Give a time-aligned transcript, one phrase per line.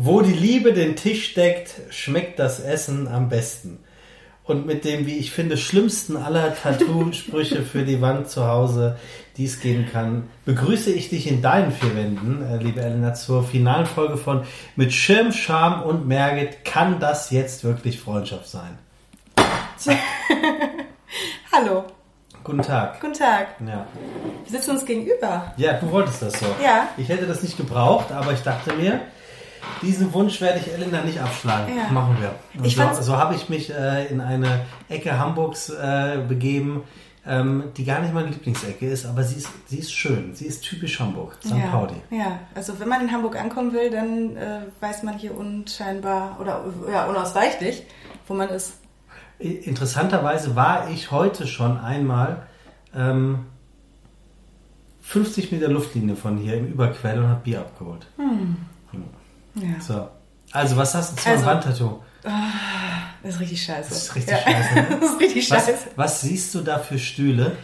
[0.00, 3.80] Wo die Liebe den Tisch deckt, schmeckt das Essen am besten.
[4.44, 8.96] Und mit dem, wie ich finde, schlimmsten aller Tattoo-Sprüche für die Wand zu Hause,
[9.36, 13.42] die es geben kann, begrüße ich dich in deinen vier Wänden, äh, liebe Elena, zur
[13.42, 14.44] finalen Folge von
[14.76, 18.78] Mit Schirm, Charme und Merget kann das jetzt wirklich Freundschaft sein.
[21.52, 21.86] Hallo,
[22.44, 23.00] Guten Tag.
[23.00, 23.48] guten Tag.
[23.66, 23.84] Ja.
[24.44, 25.52] Wir sitzen uns gegenüber.
[25.56, 26.46] ja, du wolltest das so.
[26.62, 26.86] Ja.
[26.96, 29.00] Ich hätte das nicht gebraucht, aber ich dachte mir,
[29.82, 31.76] diesen Wunsch werde ich Elena nicht abschlagen.
[31.76, 31.92] Ja.
[31.92, 32.34] Machen wir.
[32.62, 36.82] Und so so habe ich mich äh, in eine Ecke Hamburgs äh, begeben,
[37.26, 40.34] ähm, die gar nicht meine Lieblingsecke ist, aber sie ist, sie ist schön.
[40.34, 41.36] Sie ist typisch Hamburg.
[41.44, 41.54] St.
[41.54, 41.66] ja.
[41.66, 41.94] Pauli.
[42.10, 46.64] Ja, also wenn man in Hamburg ankommen will, dann äh, weiß man hier unscheinbar oder
[46.90, 47.84] ja, unausweichlich,
[48.26, 48.74] wo man ist.
[49.38, 52.46] Interessanterweise war ich heute schon einmal
[52.94, 53.46] ähm,
[55.02, 58.06] 50 Meter Luftlinie von hier im Überquell und habe Bier abgeholt.
[59.54, 59.80] Ja.
[59.80, 60.08] So.
[60.52, 62.02] Also, was hast du zu Also- einem Wandtattoo?
[63.22, 63.88] Das ist richtig scheiße.
[63.90, 64.38] Das ist richtig ja.
[64.40, 65.86] scheiße, das ist richtig Was, scheiße.
[65.96, 67.56] was siehst du da für Stühle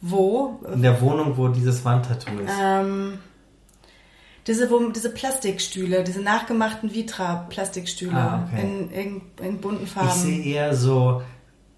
[0.00, 0.60] Wo?
[0.72, 2.52] in der Wohnung, wo dieses Wandtattoo ist?
[2.60, 3.18] Ähm,
[4.46, 8.62] diese, wo, diese Plastikstühle, diese nachgemachten Vitra-Plastikstühle Ah, okay.
[8.62, 10.10] in, in, in bunten Ich Farben.
[10.10, 11.22] sehe eher so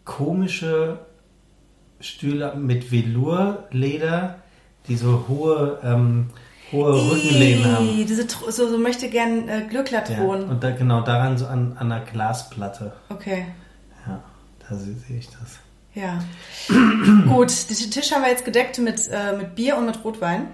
[0.05, 1.01] komische
[1.99, 4.37] Stühle mit Velourleder,
[4.89, 6.31] die so hohe, ähm,
[6.73, 8.07] hohe Rückenlehnen haben.
[8.07, 10.45] Diese so, so möchte gern äh, Ja, Glücklerthron.
[10.45, 12.93] und da, genau daran so an, an einer Glasplatte.
[13.09, 13.47] Okay,
[14.07, 14.23] Ja,
[14.69, 15.59] da sehe sehe ich das.
[15.95, 16.19] ja.
[17.29, 20.49] Gut, den Tisch haben wir jetzt gedeckt mit, äh, mit Bier und mit Rotwein.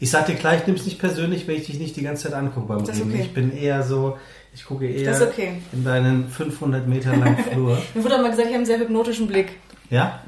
[0.00, 2.66] Ich sag dir gleich, nimm's nicht persönlich, wenn ich dich nicht die ganze Zeit angucke
[2.68, 3.02] beim Reden.
[3.10, 3.22] okay.
[3.22, 4.16] Ich bin eher so,
[4.54, 5.60] ich gucke eher okay.
[5.72, 7.76] in deinen 500 Meter langen Flur.
[7.94, 9.56] Mir wurde auch mal gesagt, ich habe einen sehr hypnotischen Blick.
[9.90, 10.20] Ja?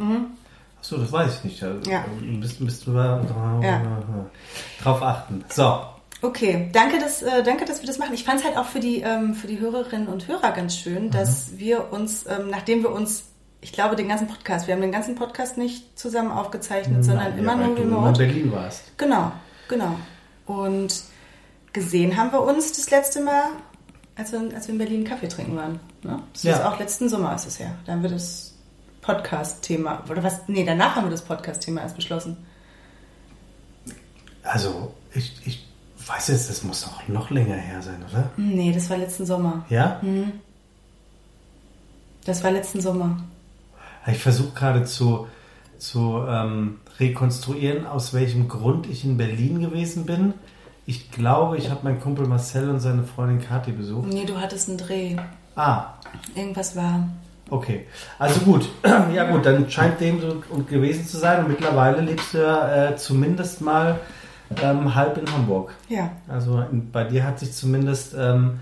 [0.81, 1.63] Achso, das weiß ich nicht.
[1.63, 1.83] Mhm.
[1.87, 2.05] Ja.
[2.21, 3.21] Du bist, bist drüber,
[3.63, 3.83] Ja.
[4.83, 5.45] drauf achten.
[5.49, 5.81] So,
[6.23, 8.13] Okay, danke, dass, äh, danke, dass wir das machen.
[8.13, 11.11] Ich fand es halt auch für die, ähm, für die Hörerinnen und Hörer ganz schön,
[11.11, 13.25] dass wir uns, ähm, nachdem wir uns,
[13.63, 17.39] ich glaube, den ganzen Podcast, wir haben den ganzen Podcast nicht zusammen aufgezeichnet, sondern Nein,
[17.39, 18.19] immer ja, nur weil du in remote.
[18.19, 18.83] Berlin warst.
[18.99, 19.33] Genau,
[19.67, 19.97] genau.
[20.45, 21.05] Und
[21.73, 23.45] gesehen haben wir uns das letzte Mal,
[24.15, 25.81] als wir, als wir in Berlin Kaffee trinken waren.
[26.03, 26.23] Ne?
[26.35, 26.57] Das Ja.
[26.57, 27.69] ist auch letzten Sommer ist es ja.
[27.87, 28.50] Da haben wir das
[29.03, 30.47] Podcast-Thema, oder was?
[30.49, 32.37] Nee, danach haben wir das Podcast-Thema erst beschlossen.
[34.43, 35.67] Also, ich, ich
[36.07, 38.31] weiß jetzt, das muss doch noch länger her sein, oder?
[38.37, 39.65] Nee, das war letzten Sommer.
[39.69, 40.01] Ja?
[42.25, 43.23] Das war letzten Sommer.
[44.07, 45.27] Ich versuche gerade zu,
[45.79, 50.35] zu ähm, rekonstruieren, aus welchem Grund ich in Berlin gewesen bin.
[50.87, 54.09] Ich glaube, ich habe meinen Kumpel Marcel und seine Freundin Kathi besucht.
[54.09, 55.17] Nee, du hattest einen Dreh.
[55.55, 55.95] Ah,
[56.35, 57.09] Irgendwas war.
[57.51, 57.87] Okay.
[58.19, 58.69] Also gut.
[59.15, 61.41] Ja gut, dann scheint dem so gewesen zu sein.
[61.45, 63.99] Und mittlerweile lebst du ja äh, zumindest mal
[64.63, 65.75] ähm, halb in Hamburg.
[65.89, 66.11] Ja.
[66.29, 68.61] Also in, bei dir hat sich zumindest ähm,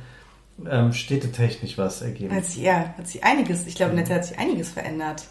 [0.68, 2.34] ähm, städtetechnisch was ergeben.
[2.34, 5.24] Hat sich, ja, hat sich einiges, ich glaube, in Zeit hat sich einiges verändert.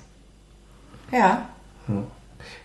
[1.11, 1.49] Ja.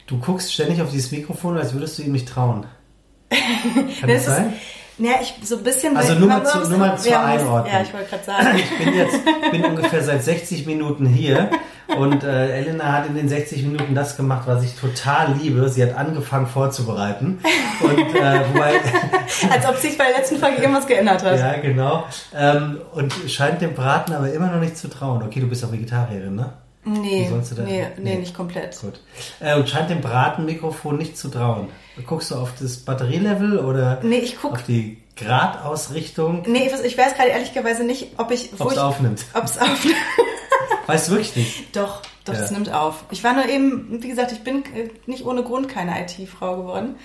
[0.06, 2.66] Du guckst ständig auf dieses Mikrofon, als würdest du ihm nicht trauen.
[3.30, 4.52] Kann das Das ist- sein?
[4.98, 5.96] Ja, ich so ein bisschen.
[5.96, 7.72] Also nur mal zu- nur mal zur Einordnung.
[7.72, 8.58] Ja, ich wollte gerade sagen.
[8.58, 9.18] Ich bin jetzt
[9.50, 11.50] bin ungefähr seit 60 Minuten hier
[11.96, 15.68] und äh, Elena hat in den 60 Minuten das gemacht, was ich total liebe.
[15.68, 17.40] Sie hat angefangen vorzubereiten
[17.80, 18.72] und äh, wobei
[19.50, 21.38] Als ob sich bei der letzten Folge irgendwas geändert hat.
[21.38, 22.04] ja genau
[22.34, 25.22] ähm, und scheint dem Braten aber immer noch nicht zu trauen.
[25.22, 26.52] Okay, du bist auch Vegetarierin, ne?
[26.84, 27.30] Nee,
[27.64, 28.78] nee, nee, nicht komplett.
[28.80, 29.00] Gut.
[29.40, 31.68] Äh, und scheint dem Bratenmikrofon nicht zu trauen.
[32.06, 37.14] Guckst du auf das Batterielevel oder Nee, ich guck- auf die Gradausrichtung, Nee, ich, weiß-
[37.14, 38.50] gerade ehrlicherweise nicht, ob ich.
[38.58, 39.24] ob es aufnimmt?
[39.34, 39.96] Ob es aufnimmt.
[40.86, 41.76] Weißt du wirklich nicht?
[41.76, 42.40] Doch, doch, Ja.
[42.40, 43.04] es nimmt auf.
[43.10, 46.96] Ich war nur eben, wie gesagt, ich bin äh, nicht ohne Grund keine IT-Frau geworden.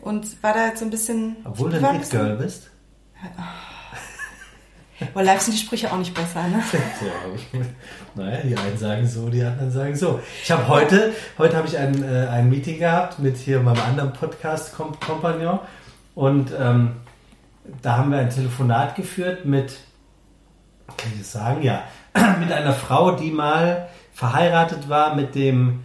[0.00, 1.36] Und war da jetzt so ein bisschen.
[1.44, 2.70] Obwohl du ein It-Girl bist.
[5.14, 6.62] Boah, live sind die Sprüche auch nicht besser, ne?
[7.52, 7.60] Ja,
[8.14, 10.20] naja, die einen sagen so, die anderen sagen so.
[10.42, 14.12] Ich habe heute, heute habe ich ein, äh, ein Meeting gehabt mit hier meinem anderen
[14.12, 15.60] Podcast-Kompagnon
[16.16, 16.96] und ähm,
[17.82, 19.78] da haben wir ein Telefonat geführt mit,
[20.96, 21.84] kann ich das sagen, ja,
[22.40, 25.80] mit einer Frau, die mal verheiratet war mit dem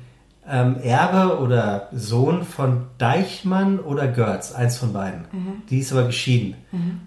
[0.50, 5.26] ähm, Erbe oder Sohn von Deichmann oder Görz, eins von beiden.
[5.70, 6.56] Die ist aber geschieden.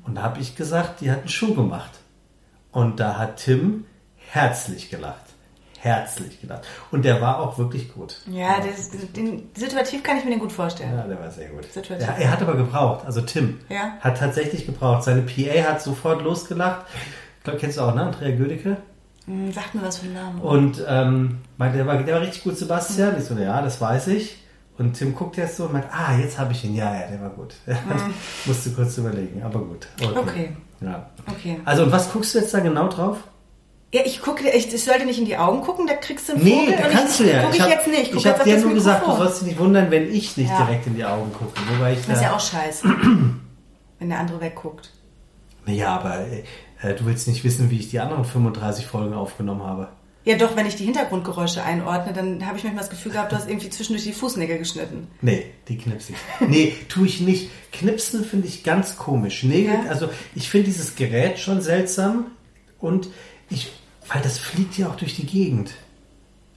[0.06, 1.90] Und da habe ich gesagt, die hat einen Schuh gemacht.
[2.76, 3.86] Und da hat Tim
[4.18, 5.24] herzlich gelacht.
[5.78, 6.66] Herzlich gelacht.
[6.90, 8.18] Und der war auch wirklich gut.
[8.30, 10.94] Ja, das, den, situativ kann ich mir den gut vorstellen.
[10.94, 11.64] Ja, der war sehr gut.
[11.72, 12.06] Situativ.
[12.06, 13.60] Er hat aber gebraucht, also Tim.
[13.70, 13.96] Ja.
[14.00, 15.04] Hat tatsächlich gebraucht.
[15.04, 16.84] Seine PA hat sofort losgelacht.
[17.38, 18.02] Ich glaube, kennst du auch, ne?
[18.02, 18.76] Andrea Gödecke.
[19.24, 20.42] Hm, Sag mir was für einen Namen.
[20.42, 23.16] Und ähm, meinte, der, war, der war richtig gut, Sebastian.
[23.16, 24.36] Ich so, ja, das weiß ich.
[24.76, 26.74] Und Tim guckt jetzt so und meint, ah, jetzt habe ich ihn.
[26.74, 27.54] Ja, ja, der war gut.
[28.44, 29.88] Musste kurz überlegen, aber gut.
[30.14, 31.06] Okay, Ja.
[31.30, 31.60] Okay.
[31.64, 33.18] Also, und was guckst du jetzt da genau drauf?
[33.94, 36.44] Ja, ich gucke, ich, ich sollte nicht in die Augen gucken, da kriegst du einen
[36.44, 36.76] Nee, Vogel.
[36.76, 37.42] da und kannst ich, du ja.
[37.42, 38.00] Gucke ich, hab- jetzt nicht.
[38.02, 40.36] Ich, guck Ich jetzt habe dir nur gesagt, du sollst dich nicht wundern, wenn ich
[40.36, 40.64] nicht Ja.
[40.64, 41.52] direkt in die Augen gucke.
[41.72, 42.88] Wobei ich Das ist ja auch scheiße.
[43.98, 44.90] wenn der andere wegguckt.
[45.64, 46.20] Naja, aber
[46.82, 49.88] äh, du willst nicht wissen, wie ich die anderen 35 Folgen aufgenommen habe.
[50.26, 53.36] Ja, doch, wenn ich die Hintergrundgeräusche einordne, dann habe ich manchmal das Gefühl gehabt, du
[53.36, 55.06] hast irgendwie zwischendurch die Fußnägel geschnitten.
[55.22, 56.48] Nee, die knipse ich.
[56.48, 57.48] Nee, tue ich nicht.
[57.72, 59.44] Knipsen finde ich ganz komisch.
[59.44, 59.88] Nägel, Ja.
[59.88, 62.26] also ich finde dieses Gerät schon seltsam
[62.80, 63.08] und
[63.50, 63.70] ich,
[64.12, 65.74] weil das fliegt ja auch durch die Gegend.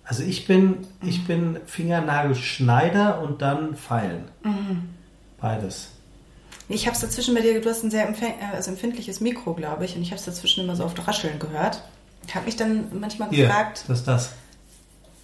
[0.04, 4.24] Also ich bin, ich bin Fingernagelschneider und dann Feilen.
[5.40, 5.90] Beides.
[6.68, 8.16] Ich habe es dazwischen bei dir, du hast ein sehr äh,
[8.54, 11.84] also empfindliches Mikro, glaube ich, und ich habe es dazwischen immer so oft rascheln gehört.
[12.28, 14.30] Ich habe mich dann manchmal Hier, gefragt, das ist das.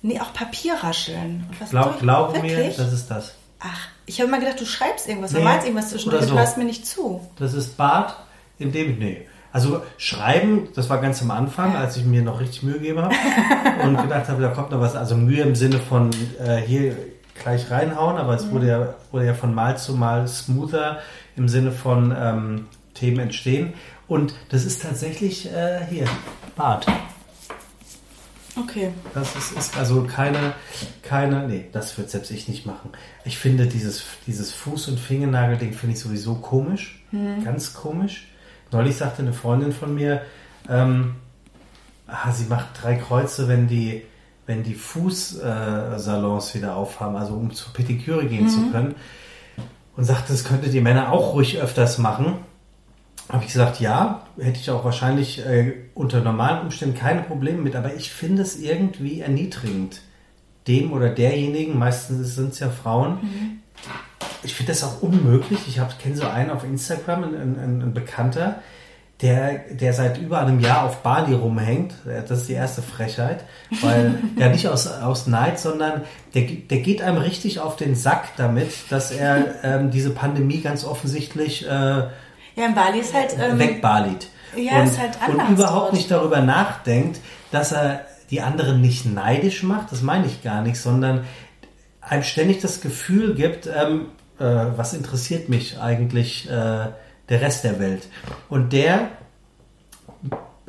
[0.01, 1.45] nee, auch Papierrascheln.
[1.49, 3.35] Und was Glaub, glaube mir, das ist das.
[3.59, 6.33] Ach, ich habe immer gedacht, du schreibst irgendwas, du Nee, malst irgendwas zwischendurch, oder du
[6.33, 6.39] so.
[6.39, 7.21] hörst mir nicht zu.
[7.39, 8.15] Das ist Bart,
[8.59, 9.27] in dem nee.
[9.51, 13.15] Also schreiben, das war ganz am Anfang, als ich mir noch richtig Mühe gegeben habe
[13.83, 14.95] und gedacht habe, da kommt noch was.
[14.95, 16.09] Also Mühe im Sinne von
[16.43, 16.95] äh, hier
[17.41, 20.99] gleich reinhauen, aber es wurde, ja, wurde ja von Mal zu Mal smoother
[21.37, 23.73] im Sinne von ähm, Themen entstehen.
[24.07, 26.05] Und das ist tatsächlich äh, hier,
[26.55, 26.85] Bart.
[28.57, 28.91] Okay.
[29.13, 30.53] Das ist, ist also keine,
[31.01, 32.91] keine, nee, das wird selbst ich nicht machen.
[33.25, 37.03] Ich finde dieses, dieses Fuß- und Fingernagelding finde ich sowieso komisch,
[37.43, 38.27] ganz komisch.
[38.71, 40.21] Neulich sagte eine Freundin von mir,
[40.69, 41.15] ähm,
[42.07, 44.03] ah, sie macht drei Kreuze, wenn die,
[44.45, 48.95] wenn die Fußsalons wieder aufhaben, also um zur Pediküre gehen zu können.
[49.97, 52.39] Und sagte, das könnte die Männer auch ruhig öfters machen.
[53.29, 57.75] Habe ich gesagt, ja, hätte ich auch wahrscheinlich äh, unter normalen Umständen keine Probleme mit,
[57.75, 60.01] aber ich finde es irgendwie erniedrigend,
[60.67, 63.61] dem oder derjenigen, meistens sind es ja Frauen,
[64.45, 65.59] ich finde das auch unmöglich.
[65.67, 68.61] Ich kenne so einen auf Instagram, ein, ein, ein Bekannter,
[69.21, 71.93] der, der seit über einem Jahr auf Bali rumhängt.
[72.05, 73.45] Das ist die erste Frechheit,
[73.81, 78.35] weil ja nicht aus, aus Neid, sondern der, der geht einem richtig auf den Sack
[78.37, 82.03] damit, dass er ähm, diese Pandemie ganz offensichtlich äh,
[82.55, 83.35] Ja, in Bali ist halt.
[83.39, 84.29] Ähm, wegbalit.
[84.55, 85.93] ja, und, ist halt anders und überhaupt dort.
[85.93, 87.19] nicht darüber nachdenkt,
[87.51, 91.25] dass er die anderen nicht neidisch macht, das meine ich gar nicht, sondern
[92.01, 94.07] einem ständig das Gefühl gibt, ähm,
[94.39, 96.87] äh, was interessiert mich eigentlich äh,
[97.29, 98.07] der Rest der Welt.
[98.49, 99.09] Und der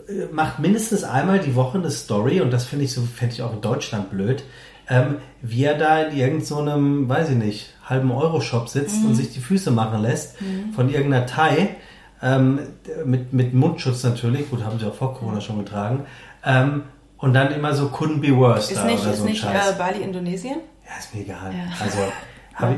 [0.08, 3.42] äh, macht mindestens einmal die Woche eine Story und das finde ich so, fände ich
[3.42, 4.44] auch in Deutschland blöd,
[4.88, 9.14] ähm, wie er da in irgendeinem, so einem, weiß ich nicht, halben Euro-Shop sitzt und
[9.14, 10.36] sich die Füße machen lässt
[10.74, 11.76] von irgendeiner Thai,
[12.22, 12.60] ähm,
[13.04, 16.06] mit, mit Mundschutz natürlich, gut, haben sie auch vor Corona schon getragen,
[16.44, 16.82] ähm,
[17.18, 19.40] und dann immer so couldn't be worse ist da nicht, oder ist so ein nicht
[19.40, 19.70] Scheiß.
[19.70, 20.58] äh, Bali Indonesien?
[20.84, 21.52] Ja, ist mir egal.
[21.52, 21.64] Ja.
[21.82, 21.98] Also,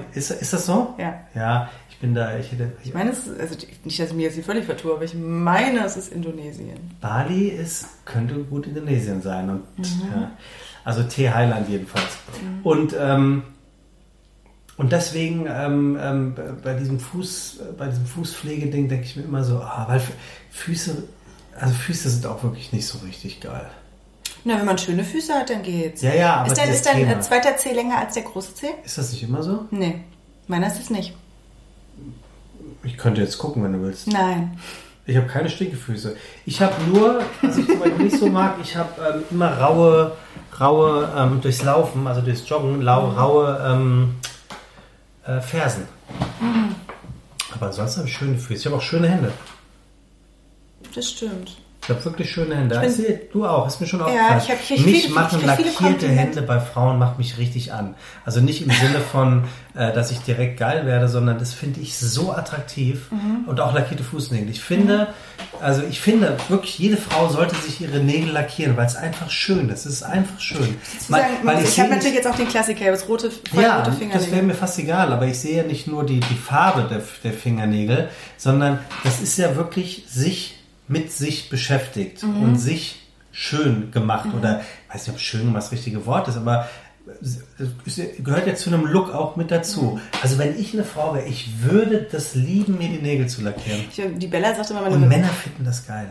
[0.11, 0.95] ich, ist, ist das so?
[0.99, 1.21] Ja.
[1.35, 4.15] Ja, ich bin da, ich hätte, ich Ich meine, es ist, also nicht, dass ich
[4.15, 6.79] mir jetzt hier völlig vertue, aber ich meine, es ist Indonesien.
[7.01, 9.51] Bali ist, könnte gut Indonesien sein.
[9.51, 9.65] Und,
[10.15, 10.31] ja,
[10.89, 12.17] also T-Highland jedenfalls.
[12.63, 13.43] Und, ähm,
[14.79, 19.59] und deswegen ähm, ähm, bei diesem Fuß, bei diesem Fußpflegeding denke ich mir immer so,
[19.59, 20.01] ah, weil
[20.51, 21.03] Füße,
[21.61, 23.69] also Füße sind auch wirklich nicht so richtig geil.
[24.45, 26.01] Na, wenn man schöne Füße hat, dann geht's.
[26.01, 27.13] Ja, ja, aber Ist dieses ist dein Thema.
[27.13, 28.71] äh, zweiter Zeh länger als der große Zeh?
[28.83, 29.67] Ist das nicht immer so?
[29.71, 30.01] Nee.
[30.47, 31.15] Meiner ist es nicht.
[32.83, 34.07] Ich könnte jetzt gucken, wenn du willst.
[34.07, 34.59] Nein.
[35.05, 36.17] Ich habe keine Stinkefüße.
[36.47, 40.17] Ich habe nur, was ich zum Beispiel nicht so mag, ich habe ähm, immer raue,
[40.61, 44.17] raue ähm, durchs Laufen, also durchs Joggen, lau, raue ähm,
[45.25, 45.87] äh, Fersen.
[47.53, 48.61] Aber ansonsten habe ich schöne Füße.
[48.61, 49.33] Ich habe auch schöne Hände.
[50.95, 51.57] Das stimmt.
[51.89, 52.79] Ich habe wirklich schöne Hände.
[52.79, 54.41] bin- Ich sehe, du auch, ist mir schon Ja, aufgefallen.
[54.45, 56.07] ich hab- ich mich viele- machen ich lackierte.
[56.09, 57.95] Hände bei Frauen macht mich richtig an.
[58.27, 61.97] Also nicht im Sinne von, äh, dass ich direkt geil werde, sondern das finde ich
[61.97, 63.45] so attraktiv Mhm.
[63.49, 64.51] und auch lackierte Fußnägel.
[64.51, 65.09] Ich finde,
[65.63, 69.71] also ich finde wirklich, jede Frau sollte sich ihre Nägel lackieren, weil es einfach schön
[69.71, 69.87] ist.
[69.87, 70.77] Es ist einfach schön.
[70.99, 73.91] Zu sagen, Weil- ich sehe habe natürlich jetzt auch den Klassiker, das rote, ja, rote
[73.93, 74.43] das wäre Fingernägel.
[74.43, 78.11] mir fast egal, aber ich sehe ja nicht nur die, die Farbe der, der Fingernägel,
[78.37, 80.58] sondern das ist ja wirklich sich
[80.89, 82.43] mit sich beschäftigt Mhm.
[82.43, 83.01] und sich
[83.33, 86.69] schön gemacht oder ich weiß nicht, ob schön das richtige Wort ist, aber
[87.23, 89.83] es gehört ja zu einem Look auch mit dazu.
[89.95, 90.01] Mhm.
[90.23, 93.81] Also wenn ich eine Frau wäre, ich würde das lieben, mir die Nägel zu lackieren.
[93.91, 96.11] Ich, die Bella sagte Und meine Männer finden das geil.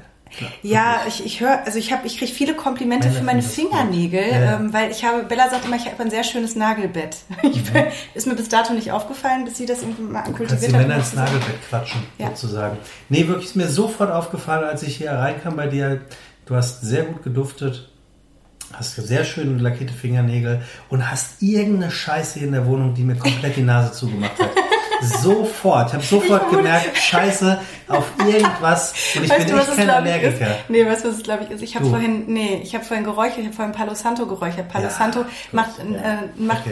[0.62, 3.41] Ja, ich, ich höre, also ich habe, ich kriege viele Komplimente Männer für meine.
[3.41, 4.55] Fingernägel, Ja.
[4.57, 7.17] Ähm, weil ich habe, Bella sagt immer, ich habe ein sehr schönes Nagelbett.
[7.43, 7.51] Mhm.
[7.74, 10.75] bin- Ist mir bis dato nicht aufgefallen, bis sie das irgendwie mal Kannst kultiviert die
[10.75, 10.81] hat.
[10.81, 11.13] Männer um ins.
[11.13, 12.27] Nagelbett quatschen, Ja.
[12.27, 12.77] sozusagen.
[13.10, 16.01] Nee, wirklich ist mir sofort aufgefallen, als ich hier reinkam bei dir.
[16.46, 17.89] Du hast sehr gut geduftet,
[18.74, 23.15] hast sehr schön lackierte Fingernägel und hast irgendeine Scheiße hier in der Wohnung, die mir
[23.15, 24.50] komplett die Nase zugemacht hat.
[25.01, 25.88] sofort.
[25.89, 28.94] Ich habe sofort gemerkt, scheiße, auf irgendwas.
[29.16, 29.96] Und ich weißt bin du, echt was kein ich, ist?
[29.96, 30.48] Allergiker.
[30.70, 31.62] Nee, weißt du, was es, glaube ich, ist?
[31.62, 34.70] Ich habe vorhin, nee, ich habe vorhin geräuchert, ich habe vorhin Palo Santo geräuchert.
[34.70, 35.84] Palo Ja, Santo gut, macht, ja.
[36.13, 36.63] äh, macht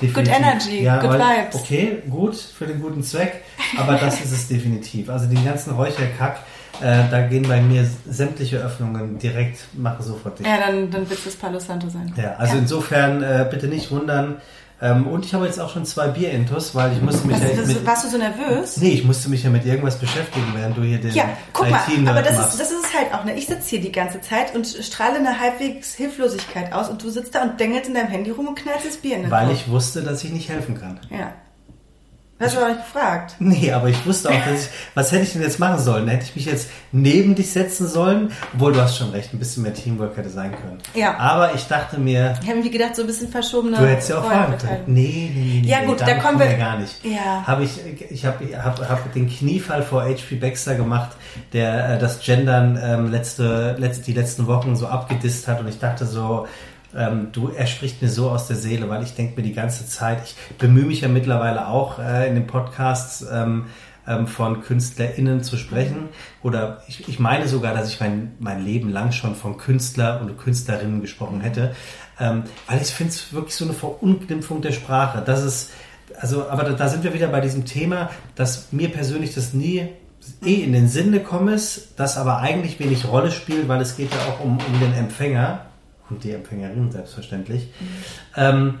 [0.00, 0.08] Okay.
[0.12, 1.54] good energy, Ja, good aber- vibes.
[1.56, 3.42] Okay, gut, für den guten Zweck.
[3.78, 5.08] Aber das ist es definitiv.
[5.10, 6.38] Also den ganzen Räucherkack,
[6.80, 10.48] äh, da gehen bei mir sämtliche Öffnungen direkt, mache sofort dicht.
[10.48, 12.12] Ja, dann, dann wird es Palo Santo sein.
[12.16, 14.40] Ja, also insofern äh, bitte nicht wundern.
[14.82, 17.56] Ähm, und ich habe jetzt auch schon zwei Bierintus, weil ich musste mich Was, ja
[17.56, 18.78] das, mit, warst du so nervös?
[18.78, 21.80] Nee, ich musste mich ja mit irgendwas beschäftigen, während du hier den Ja, guck mal,
[22.06, 22.52] aber das machst.
[22.54, 23.24] ist, das ist es halt auch.
[23.24, 23.36] Ne?
[23.36, 27.34] Ich sitze hier die ganze Zeit und strahle eine halbwegs Hilflosigkeit aus und du sitzt
[27.34, 29.56] da und dengelst in deinem Handy rum und knallst das Bier in den weil Kopf.
[29.56, 30.98] ich wusste, dass ich nicht helfen kann.
[31.10, 31.34] Ja.
[32.40, 33.34] Hast du aber nicht gefragt.
[33.38, 36.08] Nee, aber ich wusste auch, dass ich, was hätte ich denn jetzt machen sollen?
[36.08, 38.32] Hätte ich mich jetzt neben dich setzen sollen?
[38.54, 40.78] Obwohl, du hast schon recht, ein bisschen mehr Teamwork hätte sein können.
[40.94, 41.18] Ja.
[41.18, 44.18] Aber ich dachte mir, Ich habe irgendwie gedacht, so ein bisschen verschobene du hättest ja
[44.20, 44.82] auch fragen können.
[44.86, 45.68] Nee, nee, nee.
[45.68, 47.04] Ja, nee, gut, da kommen wir- gar nicht.
[47.04, 47.44] Ja.
[47.46, 47.78] Habe ich,
[48.10, 51.10] ich habe hab, hab den Kniefall vor HP Baxter gemacht,
[51.52, 55.78] der äh, das Gendern ähm, letzte, letzte, die letzten Wochen so abgedisst hat und ich
[55.78, 56.46] dachte so,
[56.96, 59.86] ähm, du, er spricht mir so aus der Seele, weil ich denke mir die ganze
[59.86, 63.66] Zeit, ich bemühe mich ja mittlerweile auch äh, in den Podcasts ähm,
[64.06, 66.08] ähm, von KünstlerInnen zu sprechen.
[66.42, 70.36] Oder ich, ich meine sogar, dass ich mein, mein Leben lang schon von Künstler und
[70.38, 71.74] Künstlerinnen gesprochen hätte.
[72.18, 75.22] Ähm, weil ich finde es wirklich so eine Verunglimpfung der Sprache.
[75.24, 75.70] Das ist,
[76.18, 79.88] also, aber da, da sind wir wieder bei diesem Thema, dass mir persönlich das nie
[80.44, 84.10] eh in den Sinn gekommen ist, das aber eigentlich wenig Rolle spielt, weil es geht
[84.12, 85.69] ja auch um, um den Empfänger
[86.10, 87.68] und die Empfängerin selbstverständlich.
[88.36, 88.78] Ähm,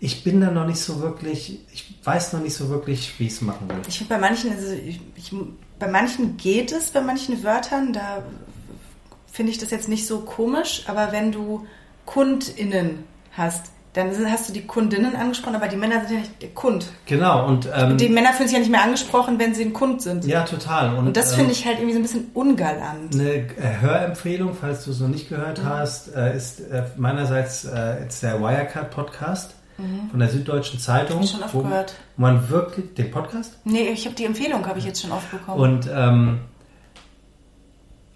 [0.00, 3.34] ich bin da noch nicht so wirklich, ich weiß noch nicht so wirklich, wie ich
[3.34, 3.76] es machen will.
[3.86, 5.32] Ich finde, bei manchen, also ich, ich,
[5.78, 8.24] bei manchen geht es, bei manchen Wörtern, da
[9.30, 11.66] finde ich das jetzt nicht so komisch, aber wenn du
[12.06, 16.50] KundInnen hast, dann hast du die Kundinnen angesprochen, aber die Männer sind ja nicht der
[16.50, 16.86] Kund.
[17.06, 20.00] Genau, und ähm, Die Männer fühlen sich ja nicht mehr angesprochen, wenn sie ein Kund
[20.02, 20.24] sind.
[20.24, 20.96] ja, total.
[20.96, 23.14] Und, Und das ähm, finde ich halt irgendwie so ein bisschen ungalant.
[23.14, 23.46] Eine äh,
[23.80, 25.34] Hörempfehlung, falls du es noch nicht Mhm.
[25.36, 27.66] gehört hast, äh, ist äh, meinerseits
[28.00, 29.54] jetzt der Wirecard Podcast
[30.10, 31.16] von der Süddeutschen Zeitung.
[31.16, 31.94] Hab ich schon oft wo gehört.
[32.18, 35.58] man wirklich den Podcast Nee, ich habe die Empfehlung, habe ich jetzt schon oft bekommen.
[35.58, 36.40] und ähm,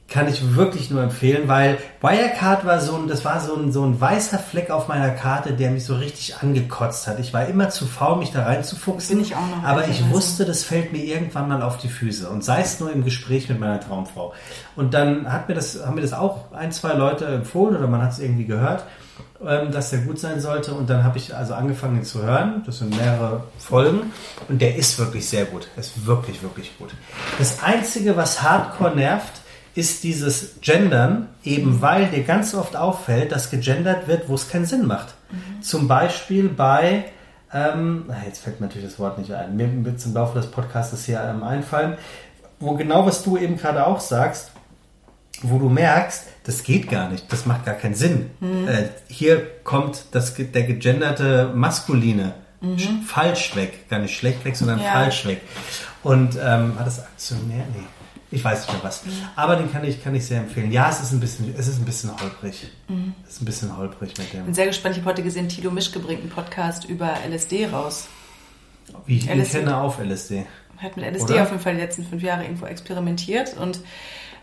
[0.08, 3.84] kann ich wirklich nur empfehlen, weil Wirecard war so ein, das war so ein, so
[3.84, 7.18] ein weißer Fleck auf meiner Karte, der mich so richtig angekotzt hat.
[7.18, 9.16] Ich war immer zu faul, mich da reinzufuchsen.
[9.16, 12.28] Bin ich auch noch, aber ich wusste, das fällt mir irgendwann mal auf die Füße.
[12.28, 14.34] Und sei es nur im Gespräch mit meiner Traumfrau.
[14.76, 18.02] Und dann hat mir das, haben mir das auch ein, zwei Leute empfohlen oder man
[18.02, 18.84] hat es irgendwie gehört,
[19.44, 20.74] ähm, dass der gut sein sollte.
[20.74, 22.62] Und dann habe ich also angefangen, ihn zu hören.
[22.66, 24.12] Das sind mehrere Folgen.
[24.48, 25.66] Und der ist wirklich sehr gut.
[25.76, 26.94] Er ist wirklich, wirklich gut.
[27.38, 29.40] Das Einzige, was hardcore nervt,
[29.74, 34.66] ist dieses Gendern, eben weil dir ganz oft auffällt, dass gegendert wird, wo es keinen
[34.66, 35.14] Sinn macht.
[35.60, 37.06] Zum Beispiel bei,
[37.52, 40.48] ähm, jetzt fällt mir natürlich das Wort nicht ein, mir wird es im Laufe des
[40.50, 41.96] Podcasts hier ähm, einfallen,
[42.60, 44.52] wo genau was du eben gerade auch sagst,
[45.42, 48.30] wo du merkst, das geht gar nicht, das macht gar keinen Sinn.
[48.68, 54.80] Äh, hier kommt das, der gegenderte Maskuline sch- falsch weg, gar nicht schlecht weg, sondern
[54.80, 54.92] Ja.
[54.92, 55.40] falsch weg.
[56.04, 57.64] Und ähm, war das Aktionär?
[57.74, 57.84] Nee.
[58.30, 59.02] Ich weiß nicht mehr was.
[59.36, 60.72] Aber den kann ich, kann ich sehr empfehlen.
[60.72, 62.68] Ja, es ist ein bisschen, es ist ein bisschen holprig.
[63.26, 64.44] Es ist ein bisschen holprig mit dem.
[64.46, 64.96] bin sehr gespannt.
[64.96, 68.08] Ich habe heute gesehen, Tilo Mischke bringt einen Podcast über LSD raus.
[69.06, 69.58] Wie ich LSD.
[69.58, 70.46] kenne auf LSD.
[70.78, 71.42] Hat mit LSD Oder?
[71.42, 73.80] auf jeden Fall die letzten fünf Jahre irgendwo experimentiert und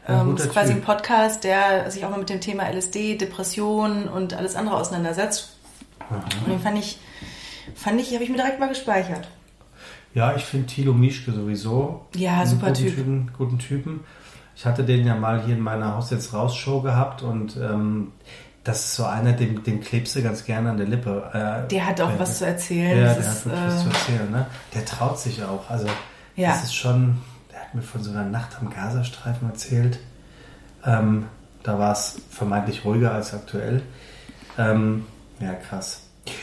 [0.08, 4.34] ähm, ist quasi ein Podcast, der sich auch mal mit dem Thema LSD, Depression und
[4.34, 5.58] alles andere auseinandersetzt.
[6.10, 6.98] Und den fand ich,
[7.76, 9.28] fand ich, habe ich mir direkt mal gespeichert.
[10.14, 12.06] Ja, ich finde Thilo Mischke sowieso.
[12.16, 12.96] Ja, einen super guten Typ.
[12.96, 14.00] Typen, guten Typen.
[14.56, 18.12] Ich hatte den ja mal hier in meiner Haus jetzt raus Show gehabt und ähm,
[18.64, 21.64] das ist so einer, dem, dem klebst du ganz gerne an der Lippe.
[21.66, 23.00] Äh, Der hat auch was zu erzählen.
[23.00, 24.32] Ja, Das der ist, hat wirklich was zu äh, erzählen.
[24.32, 24.46] Ne?
[24.76, 25.70] Der traut sich auch.
[25.70, 25.88] Also
[26.36, 26.50] Ja.
[26.50, 27.18] das ist schon,
[27.52, 29.98] der hat mir von so einer Nacht am Gazastreifen erzählt.
[30.86, 31.26] Ähm,
[31.64, 33.82] da war es vermeintlich ruhiger als aktuell.
[34.58, 35.06] Ähm,
[35.40, 36.02] ja, krass.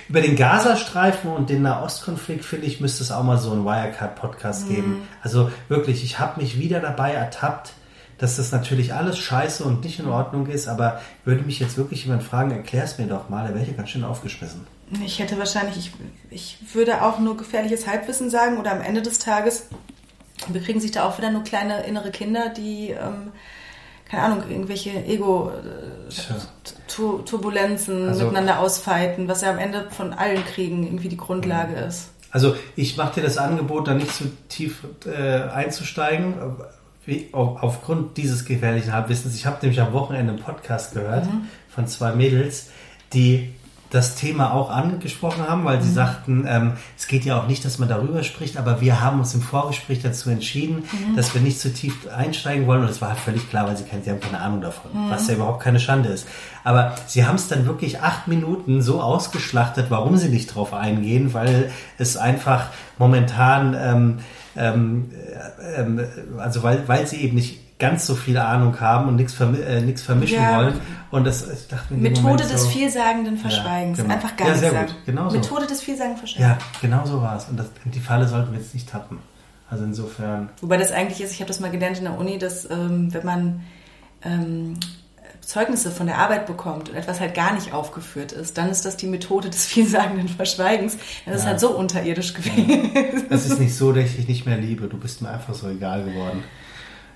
[0.09, 4.69] Über den Gazastreifen und den Nahostkonflikt, finde ich, müsste es auch mal so einen Wirecard-Podcast
[4.69, 4.75] Mhm.
[4.75, 5.09] geben.
[5.23, 7.73] Also wirklich, ich habe mich wieder dabei ertappt,
[8.19, 12.05] dass das natürlich alles scheiße und nicht in Ordnung ist, aber würde mich jetzt wirklich
[12.05, 14.67] jemand fragen, erklär's mir doch mal, da wäre ich ganz schön aufgeschmissen.
[15.05, 15.93] Ich hätte wahrscheinlich, ich,
[16.31, 19.67] ich würde auch nur gefährliches Halbwissen sagen oder am Ende des Tages
[20.53, 23.33] bekriegen sich da auch wieder nur kleine innere Kinder, die, ähm,
[24.11, 24.91] keine Ahnung, irgendwelche.
[26.89, 32.11] Ego-Turbulenzen Also- miteinander ausfeiten, was ja am Ende von allen Kriegen irgendwie die Grundlage ist.
[32.31, 36.35] Also ich mache dir das Angebot, da nicht zu tief äh, einzusteigen,
[37.07, 39.35] wie, auf, aufgrund dieses gefährlichen Halbwissens.
[39.35, 41.27] Ich habe nämlich am Wochenende einen Podcast gehört
[41.71, 42.69] von zwei Mädels,
[43.15, 43.55] die
[43.91, 45.95] das Thema auch angesprochen haben, weil sie Mhm.
[45.95, 49.33] sagten, ähm, es geht ja auch nicht, dass man darüber spricht, aber wir haben uns
[49.35, 51.17] im Vorgespräch dazu entschieden, Mhm.
[51.17, 53.85] dass wir nicht zu tief einsteigen wollen und es war halt völlig klar, weil sie,
[53.85, 55.11] kein, sie haben keine Ahnung davon, Mhm.
[55.11, 56.27] was ja überhaupt keine Schande ist.
[56.65, 61.33] Aber sie haben es dann wirklich acht Minuten so ausgeschlachtet, warum sie nicht drauf eingehen,
[61.33, 62.67] weil es einfach
[62.99, 64.19] momentan, ähm,
[64.55, 65.11] ähm,
[65.77, 66.01] äh, ähm,
[66.39, 69.97] also weil, weil sie eben nicht ganz so viel Ahnung haben und nichts vermi äh,
[69.97, 70.57] vermischen Ja.
[70.59, 70.81] wollen.
[71.11, 73.99] Und das, ich dachte mir Methode Moment des so, vielsagenden Verschweigens.
[73.99, 74.15] genau.
[74.15, 74.87] Einfach gar Ja, sehr sagen.
[74.89, 74.97] gut.
[75.07, 75.37] Genau so.
[75.37, 76.63] Methode des vielsagenden Verschweigens.
[76.63, 77.45] Ja, genau so war es.
[77.45, 79.19] Und das, die Falle sollten wir jetzt nicht tappen.
[79.71, 80.49] Also insofern.
[80.61, 83.25] Wobei das eigentlich ist, ich habe das mal gelernt in der Uni, dass ähm, wenn
[83.25, 83.61] man
[84.25, 84.75] ähm,
[85.41, 88.97] Zeugnisse von der Arbeit bekommt und etwas halt gar nicht aufgeführt ist, dann ist das
[88.97, 90.97] die Methode des vielsagenden Verschweigens.
[91.27, 91.51] Das ist Ja.
[91.51, 92.91] halt so unterirdisch gewesen.
[93.31, 94.89] Es ist nicht so, dass ich dich nicht mehr liebe.
[94.89, 96.43] Du bist mir einfach so egal geworden.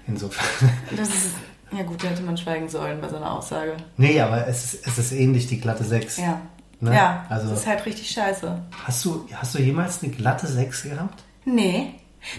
[0.07, 0.71] Insofern.
[0.97, 1.31] Das ist,
[1.77, 3.77] ja gut, da hätte man schweigen sollen bei so einer Aussage.
[3.97, 6.19] Nee, aber es ist, es ist ähnlich, die glatte 6.
[6.19, 6.41] Ja.
[6.81, 6.95] Ne?
[6.95, 8.61] Ja, Also- das ist halt richtig scheiße.
[8.85, 11.23] Hast, du, hast du jemals eine glatte 6 gehabt?
[11.45, 11.95] Nee.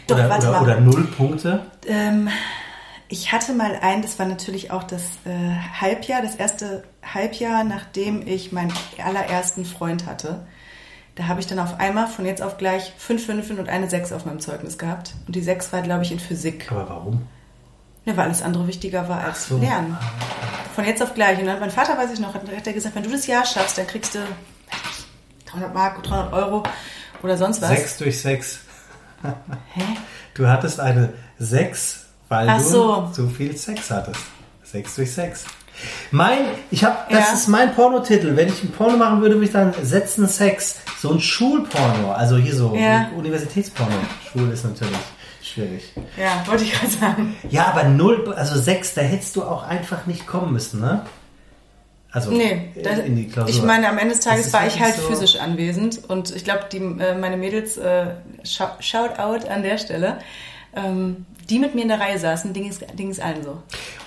[0.07, 0.63] Doch, oder, warte oder, mal.
[0.63, 1.65] oder null Punkte?
[1.87, 2.29] Ähm,
[3.09, 8.25] ich hatte mal ein, das war natürlich auch das äh, Halbjahr, das erste Halbjahr, nachdem
[8.25, 10.45] ich meinen allerersten Freund hatte.
[11.15, 14.11] Da habe ich dann auf einmal von jetzt auf gleich fünf Fünfen und eine Sechs
[14.11, 15.13] auf meinem Zeugnis gehabt.
[15.27, 16.71] Und die Sechs war, glaube ich, in Physik.
[16.71, 17.21] Aber warum?
[18.05, 19.57] Ja, weil alles andere wichtiger war als so.
[19.57, 19.97] Lernen.
[20.75, 21.39] Von jetzt auf gleich.
[21.39, 23.45] Und dann mein Vater, weiß ich noch, hat, hat er gesagt, wenn du das Jahr
[23.45, 26.63] schaffst, dann kriegst du weiß nicht, 300 Mark, 300 Euro
[27.21, 27.69] oder sonst was.
[27.69, 28.59] 6 durch 6.
[29.73, 29.81] Hä?
[30.33, 33.09] Du hattest eine 6, weil Ach du so.
[33.13, 34.19] so viel Sex hattest.
[34.63, 35.45] 6 durch 6.
[36.11, 36.39] Mein,
[36.71, 37.33] ich habe, das Ja.
[37.33, 38.35] ist mein Pornotitel.
[38.35, 40.77] Wenn ich ein Porno machen würde, würde ich dann setzen Sex.
[40.99, 43.09] So ein Schulporno, also hier so Ja.
[43.15, 43.93] Universitätsporno.
[44.31, 44.97] Schul ist natürlich
[45.53, 45.93] schwierig.
[46.17, 47.35] Ja, wollte ich gerade sagen.
[47.49, 51.05] Ja, aber 0, also 6, da hättest du auch einfach nicht kommen müssen, ne?
[52.11, 53.49] Also Nee, in, das, in die Klausur.
[53.49, 56.43] ich meine, am Ende des Tages ist war ich halt so- physisch anwesend und ich
[56.43, 58.07] glaube, die äh, meine Mädels, äh,
[58.43, 60.19] Shou- shout out an der Stelle,
[60.75, 63.63] ähm, die mit mir in der Reihe saßen, ging es, ging es allen so.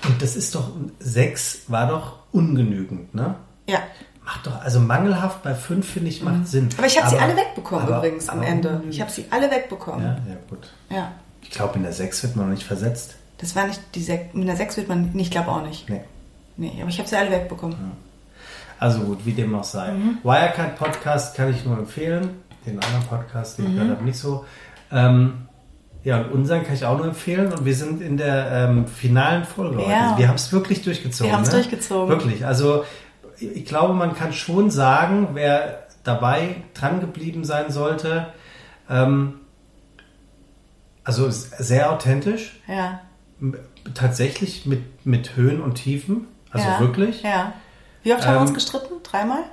[0.07, 3.35] Und das ist doch, 6 war doch ungenügend, ne?
[3.67, 3.79] Ja.
[4.23, 6.65] Macht doch, also mangelhaft bei 5 finde ich macht Sinn.
[6.65, 6.69] Mhm.
[6.77, 8.83] Aber ich habe sie alle wegbekommen aber- übrigens am Ende.
[8.89, 10.01] Ich habe sie alle wegbekommen.
[10.05, 10.71] Ja, ja, gut.
[10.89, 11.11] Ja.
[11.49, 13.15] Ich glaube, in der 6 wird man noch nicht versetzt.
[13.37, 15.89] Das war nicht die Sek mit einer 6 wird man, nee, ich glaube auch nicht.
[15.89, 16.01] Nee.
[16.57, 17.75] Nee, aber ich habe sie alle wegbekommen.
[18.79, 19.91] Also gut, wie dem auch sei.
[19.91, 20.17] Mhm.
[20.23, 22.41] Wirecard Podcast kann ich nur empfehlen.
[22.65, 23.75] Den anderen Podcast, den ich Mhm.
[23.75, 24.45] gehört habe, nicht so.
[24.91, 25.33] Ähm,
[26.03, 27.51] ja, und unseren kann ich auch nur empfehlen.
[27.53, 29.89] Und wir sind in der ähm, finalen Folge heute.
[29.89, 30.17] Ja.
[30.17, 31.31] Wir haben es wirklich durchgezogen.
[31.31, 31.55] Wir haben's ne?
[31.55, 32.09] durchgezogen.
[32.09, 32.45] Wirklich.
[32.45, 32.83] Also
[33.39, 38.27] ich glaube, man kann schon sagen, wer dabei dran geblieben sein sollte,
[38.89, 39.35] ähm,
[41.07, 42.99] also sehr authentisch, Ja.
[43.93, 46.27] tatsächlich mit, mit Höhen und Tiefen.
[46.51, 46.79] Also ja.
[46.79, 47.21] wirklich.
[47.23, 47.53] Ja.
[48.03, 48.93] Wie oft haben wir uns Ähm, gestritten?
[49.03, 49.43] Dreimal?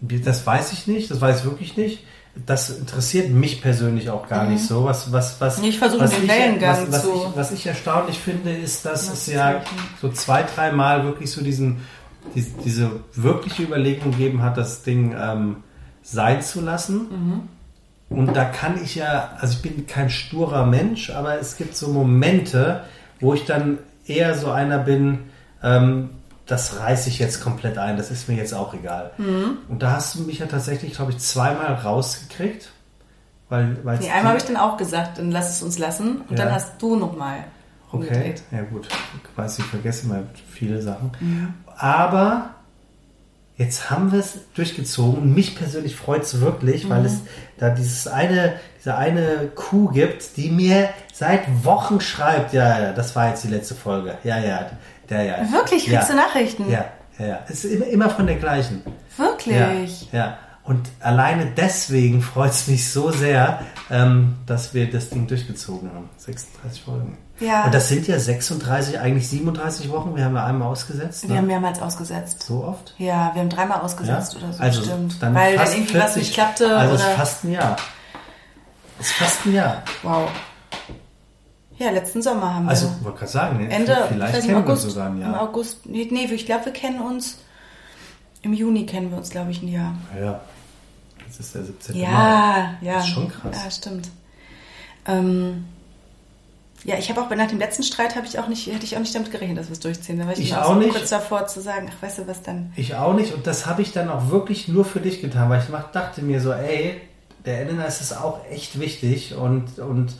[0.00, 2.04] Das weiß ich nicht, das weiß ich wirklich nicht.
[2.46, 4.84] Das interessiert mich persönlich auch gar nicht so.
[4.84, 5.64] Was, was, was, Mhm.
[5.64, 9.10] Ich versuche den ich- Wellengang was, was, zu- ich, was ich erstaunlich finde, ist, dass
[9.10, 9.60] Was es ja
[10.00, 11.78] so zwei, dreimal wirklich so diesen,
[12.36, 15.56] dies- diese wirkliche Überlegung gegeben hat, das Ding ähm,
[16.02, 16.96] sein zu lassen.
[17.10, 17.48] Mhm.
[18.10, 21.88] Und da kann ich ja, also ich bin kein sturer Mensch, aber es gibt so
[21.88, 22.84] Momente,
[23.20, 25.24] wo ich dann eher so einer bin,
[25.62, 26.10] ähm,
[26.46, 29.10] das reiße ich jetzt komplett ein, das ist mir jetzt auch egal.
[29.18, 29.58] Mhm.
[29.68, 32.70] Und da hast du mich ja tatsächlich, glaube ich, zweimal rausgekriegt.
[33.50, 36.22] Weil, weil Nee, einmal habe ich dann auch gesagt, dann lass es uns lassen.
[36.28, 36.44] Und Ja.
[36.46, 37.44] dann hast du nochmal
[37.92, 38.42] Okay, umgedreht.
[38.50, 38.88] ja gut.
[38.88, 41.12] Ich weiß, ich vergesse immer viele Sachen.
[41.20, 41.54] Mhm.
[41.76, 42.50] Aber
[43.58, 46.90] jetzt haben wir es durchgezogen und mich persönlich freut es wirklich, Mhm.
[46.90, 47.18] weil es
[47.58, 53.14] da dieses eine, diese eine Kuh gibt, die mir seit Wochen schreibt, ja, ja, das
[53.16, 54.16] war jetzt die letzte Folge.
[54.24, 54.70] Ja, ja,
[55.10, 55.52] ja, ja.
[55.52, 55.86] Wirklich?
[55.86, 55.98] ja.
[55.98, 56.70] Kriegst du Nachrichten?
[56.70, 56.84] Ja,
[57.18, 57.38] ja, ja.
[57.48, 58.82] Es ist immer, immer von der gleichen.
[59.16, 60.08] Wirklich?
[60.12, 60.38] Ja, ja.
[60.62, 63.60] Und alleine deswegen freut es mich so sehr,
[63.90, 66.08] ähm, dass wir das Ding durchgezogen haben.
[66.18, 67.18] 36 Folgen.
[67.40, 67.64] Ja.
[67.64, 70.16] Und das sind ja 36, eigentlich 37 Wochen.
[70.16, 71.22] Wir haben ja einmal ausgesetzt.
[71.22, 71.36] Wir ne?
[71.38, 72.42] haben mehrmals ausgesetzt.
[72.42, 72.94] so oft.
[72.98, 74.40] Ja, wir haben dreimal ausgesetzt Ja?
[74.40, 74.62] oder so.
[74.62, 75.22] also stimmt.
[75.22, 76.76] dann Weil dann irgendwie was 40 nicht klappte.
[76.76, 77.76] Also es oder ist fast ein Jahr.
[79.00, 79.82] Es ist fast ein Jahr.
[80.02, 80.28] wow.
[81.78, 83.04] Ja, letzten Sommer haben Also, wir.
[83.04, 83.70] wollte gerade sagen, ne?
[83.70, 85.40] Ende, vielleicht nicht, kennen wir uns August, sogar ein Im Jahr.
[85.42, 87.38] August, nee, nee, ich glaube, wir kennen uns,
[88.42, 89.94] im Juni kennen wir uns, glaube ich, ein Jahr.
[90.20, 90.40] Ja,
[91.28, 91.94] jetzt ist der 17.
[91.96, 92.02] Mai.
[92.02, 92.94] Ja, ja.
[92.94, 93.56] Das ist schon krass.
[93.64, 94.08] Ja, stimmt.
[95.06, 95.64] Ähm,
[96.84, 99.00] ja, ich habe auch nach dem letzten Streit habe ich auch nicht, hätte ich auch
[99.00, 100.18] nicht damit gerechnet, dass wir es durchziehen.
[100.18, 100.90] Da war ich, Ich auch so nicht.
[100.90, 102.72] kurz davor zu sagen, ach, weißt du was dann?
[102.76, 105.60] Ich auch nicht und das habe ich dann auch wirklich nur für dich getan, weil
[105.60, 107.00] ich dachte mir so, ey,
[107.44, 110.14] der Elena ist es auch echt wichtig und, und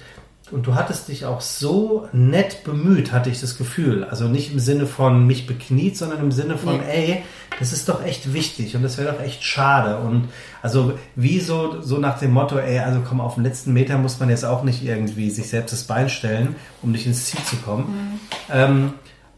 [0.50, 4.04] und du hattest dich auch so nett bemüht, hatte ich das Gefühl.
[4.04, 6.84] Also nicht im Sinne von mich bekniet, sondern im Sinne von, nee.
[6.90, 7.22] ey,
[7.58, 9.98] das ist doch echt wichtig und das wäre doch echt schade.
[9.98, 10.28] Und
[10.62, 14.20] also wie so, so nach dem Motto, ey, also komm, auf den letzten Meter muss
[14.20, 17.56] man jetzt auch nicht irgendwie sich selbst das Bein stellen, um nicht ins Ziel zu
[17.56, 17.84] kommen.
[17.84, 18.20] Mhm.
[18.52, 18.92] Ähm,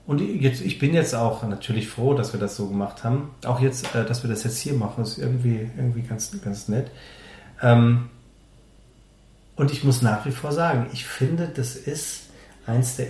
[0.06, 3.30] und jetzt, ich bin jetzt auch natürlich froh, dass wir das so gemacht haben.
[3.46, 6.90] Auch jetzt, äh, dass wir das jetzt hier machen, ist irgendwie, irgendwie ganz, ganz nett.
[7.62, 8.08] Ähm,
[9.60, 12.22] und ich muss nach wie vor sagen, ich finde, das ist
[12.66, 13.08] eins der,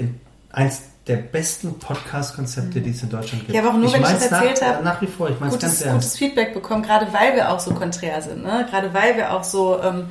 [0.51, 3.55] eins der besten Podcast-Konzepte, die es in Deutschland gibt.
[3.55, 4.83] Ja, aber auch nur, ich wenn ich das erzählt habe.
[4.83, 6.09] Nach wie vor, ich meine es ganz ernst.
[6.09, 8.43] Gutes Feedback bekommen, gerade weil wir auch so konträr sind.
[8.43, 8.67] Ne?
[8.69, 9.81] Gerade weil wir auch so...
[9.81, 10.07] Ähm,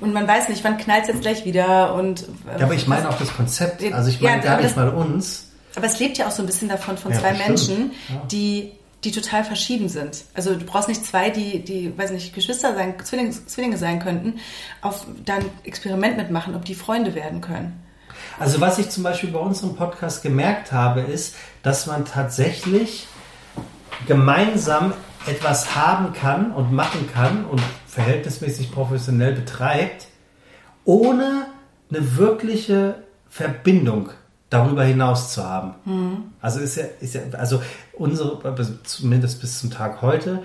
[0.00, 2.22] und man weiß nicht, wann knallt es jetzt gleich wieder und...
[2.22, 3.84] Äh, ja, aber ich meine auch das Konzept.
[3.92, 5.50] Also ich meine ja, gar nicht das, mal uns.
[5.76, 8.22] Aber es lebt ja auch so ein bisschen davon von ja, zwei Menschen, ja.
[8.30, 8.72] die
[9.04, 10.24] die total verschieden sind.
[10.34, 14.38] Also du brauchst nicht zwei, die, die, weiß nicht, Geschwister sein, Zwillinge, Zwillinge sein könnten,
[14.80, 17.80] auf dann Experiment mitmachen, ob die Freunde werden können.
[18.38, 23.06] Also was ich zum Beispiel bei unserem Podcast gemerkt habe, ist, dass man tatsächlich
[24.06, 24.92] gemeinsam
[25.26, 30.08] etwas haben kann und machen kann und verhältnismäßig professionell betreibt,
[30.84, 31.46] ohne
[31.90, 34.10] eine wirkliche Verbindung
[34.54, 35.74] darüber hinaus zu haben.
[35.84, 36.16] Mhm.
[36.40, 37.60] Also ist ja, ist ja, also
[37.92, 38.38] unsere,
[38.84, 40.42] zumindest bis zum Tag heute,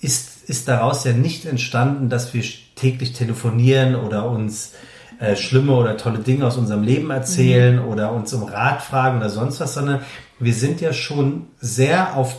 [0.00, 2.42] ist, ist daraus ja nicht entstanden, dass wir
[2.74, 4.72] täglich telefonieren oder uns
[5.20, 7.88] äh, schlimme oder tolle Dinge aus unserem Leben erzählen mhm.
[7.88, 10.00] oder uns um Rat fragen oder sonst was, sondern
[10.40, 12.36] wir sind ja schon sehr auf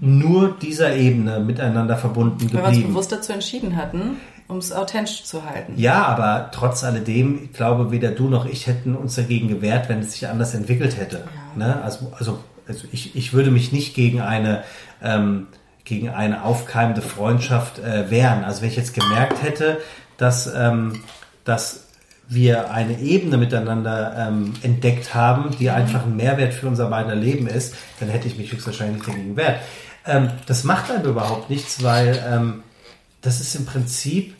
[0.00, 2.62] nur dieser Ebene miteinander verbunden geblieben.
[2.62, 5.74] Weil wir uns bewusst dazu entschieden hatten, um es authentisch zu halten.
[5.76, 10.00] Ja, aber trotz alledem, ich glaube, weder du noch ich hätten uns dagegen gewehrt, wenn
[10.00, 11.24] es sich anders entwickelt hätte.
[11.56, 11.66] Ja.
[11.66, 11.82] Ne?
[11.82, 14.64] Also, also, also ich, ich würde mich nicht gegen eine
[15.02, 15.46] ähm,
[15.84, 18.44] gegen eine aufkeimende Freundschaft äh, wehren.
[18.44, 19.78] Also wenn ich jetzt gemerkt hätte,
[20.16, 21.02] dass, ähm,
[21.44, 21.84] dass
[22.26, 25.74] wir eine Ebene miteinander ähm, entdeckt haben, die mhm.
[25.74, 29.60] einfach ein Mehrwert für unser beider Leben ist, dann hätte ich mich höchstwahrscheinlich dagegen gewehrt.
[30.06, 32.62] Ähm, das macht einem überhaupt nichts, weil ähm,
[33.20, 34.33] das ist im Prinzip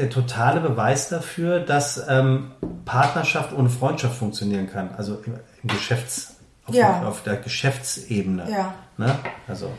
[0.00, 2.52] der totale Beweis dafür, dass ähm,
[2.84, 4.90] Partnerschaft ohne Freundschaft funktionieren kann.
[4.96, 7.02] Also im, im Geschäfts, auf, ja.
[7.06, 8.50] auf, der Geschäftsebene.
[8.50, 8.74] Ja.
[8.96, 9.14] Ne?
[9.46, 9.70] Also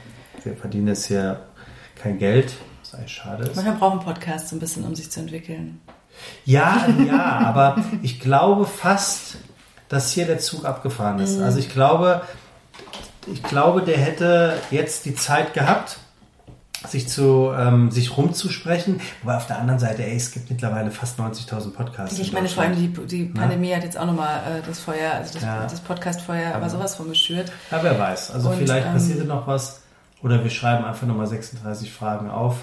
[0.44, 1.42] wir verdienen jetzt hier
[1.96, 3.56] kein Geld, was eigentlich schade ist.
[3.56, 5.82] Manchmal brauchen Podcasts ein bisschen, um sich zu entwickeln.
[6.46, 9.38] Ja, ja, aber ich glaube fast,
[9.90, 11.38] dass hier der Zug abgefahren ist.
[11.38, 11.44] Mhm.
[11.44, 12.22] Also ich glaube,
[13.26, 15.98] ich glaube, der hätte jetzt die Zeit gehabt,
[16.88, 19.00] sich zu ähm, sich rumzusprechen.
[19.22, 22.18] Wobei auf der anderen Seite, ey, es gibt mittlerweile fast 90.000 Podcasts.
[22.20, 23.78] Ich meine, vor allem die, die Pandemie ja?
[23.78, 25.64] hat jetzt auch nochmal äh, das Feuer, also das, ja.
[25.64, 26.56] das Podcast-Feuer, ja.
[26.56, 27.52] aber sowas von geschürt.
[27.70, 28.32] Ja, wer weiß.
[28.32, 29.82] Also Und, vielleicht ähm, passiert noch was.
[30.24, 32.58] Oder wir schreiben einfach nochmal 36 Fragen auf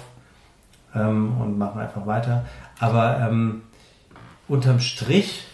[0.95, 2.45] ähm, und machen einfach weiter.
[2.79, 3.63] Aber ähm,
[4.47, 5.45] unterm Strich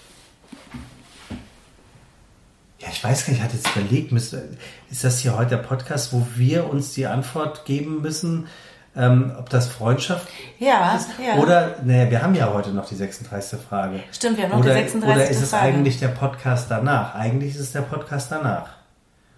[2.85, 6.13] ja, ich weiß gar nicht, ich hatte jetzt überlegt, ist das hier heute der Podcast,
[6.13, 8.47] wo wir uns die Antwort geben müssen,
[8.95, 10.27] ähm, ob das Freundschaft
[10.59, 11.09] ja, ist?
[11.19, 11.41] Ja.
[11.41, 13.59] Oder, naja, wir haben ja heute noch die 36.
[13.59, 14.01] Frage.
[14.11, 15.01] Stimmt, wir haben noch oder, die 36.
[15.01, 15.19] Frage.
[15.19, 15.63] Oder ist es Frage.
[15.63, 17.15] eigentlich der Podcast danach?
[17.15, 18.69] Eigentlich ist es der Podcast danach.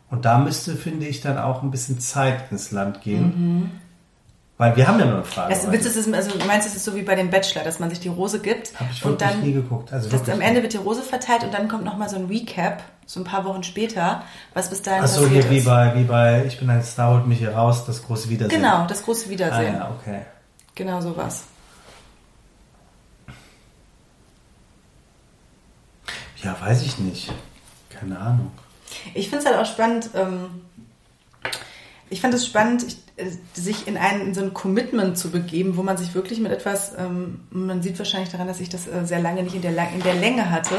[0.09, 3.23] Und da müsste, finde ich, dann auch ein bisschen Zeit ins Land gehen.
[3.23, 3.71] Mhm.
[4.57, 5.53] Weil wir haben ja nur eine Frage.
[5.53, 7.91] Das, willst du, also, meinst du, es ist so wie bei dem Bachelor, dass man
[7.91, 8.79] sich die Rose gibt?
[8.79, 9.93] Habe ich und dann, nie geguckt.
[9.93, 12.81] Also das, am Ende wird die Rose verteilt und dann kommt nochmal so ein Recap,
[13.05, 14.23] so ein paar Wochen später,
[14.55, 15.51] was bis dahin Achso, hier ist.
[15.51, 18.59] wie bei, wie bei Ich bin ein Star, holt mich hier raus, das große Wiedersehen.
[18.59, 19.75] Genau, das große Wiedersehen.
[19.75, 20.21] Ah, ja, okay.
[20.73, 21.43] Genau sowas.
[26.43, 27.31] Ja, weiß ich nicht.
[27.91, 28.51] Keine Ahnung.
[29.13, 30.61] Ich finde es halt auch spannend, ähm,
[32.09, 32.95] ich fand es spannend, äh,
[33.53, 36.93] sich in, ein, in so ein Commitment zu begeben, wo man sich wirklich mit etwas,
[36.97, 40.03] ähm, man sieht wahrscheinlich daran, dass ich das äh, sehr lange nicht in der, in
[40.03, 40.75] der Länge hatte,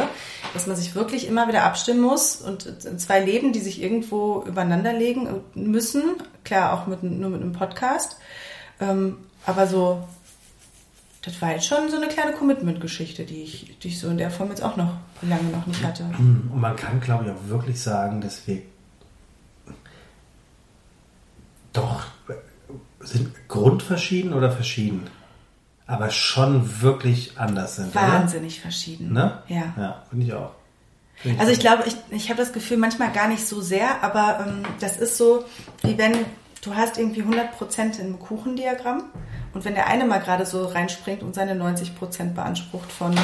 [0.54, 4.44] dass man sich wirklich immer wieder abstimmen muss und äh, zwei Leben, die sich irgendwo
[4.46, 6.02] übereinander legen müssen,
[6.44, 8.18] klar auch mit, nur mit einem Podcast,
[8.80, 10.06] ähm, aber so,
[11.24, 14.30] das war jetzt schon so eine kleine Commitment-Geschichte, die ich, die ich so in der
[14.30, 16.04] Form jetzt auch noch lange noch nicht hatte.
[16.18, 18.62] Und man kann, glaube ich, auch wirklich sagen, dass wir
[21.72, 22.06] doch
[23.08, 25.08] sind grundverschieden oder verschieden?
[25.86, 27.94] Aber schon wirklich anders sind.
[27.94, 28.62] Wahnsinnig oder?
[28.62, 29.12] verschieden.
[29.12, 29.42] Ne?
[29.48, 29.74] Ja.
[29.76, 30.50] Ja, finde ich auch.
[31.16, 34.46] Find also ich glaube, ich, ich habe das Gefühl, manchmal gar nicht so sehr, aber
[34.46, 35.44] ähm, das ist so,
[35.82, 36.12] wie wenn
[36.62, 39.04] du hast irgendwie 100% im Kuchendiagramm
[39.54, 43.14] und wenn der eine mal gerade so reinspringt und seine 90% beansprucht von,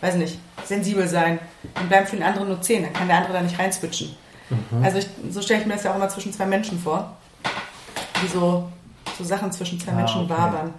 [0.00, 1.38] weiß nicht, sensibel sein,
[1.74, 4.16] dann bleiben für den anderen nur 10, dann kann der andere da nicht reinswitchen.
[4.50, 4.82] Mhm.
[4.82, 7.16] Also ich, so stelle ich mir das ja auch immer zwischen zwei Menschen vor
[8.22, 8.68] wie so,
[9.18, 10.30] so Sachen zwischen zwei ah, Menschen okay.
[10.30, 10.74] wabern.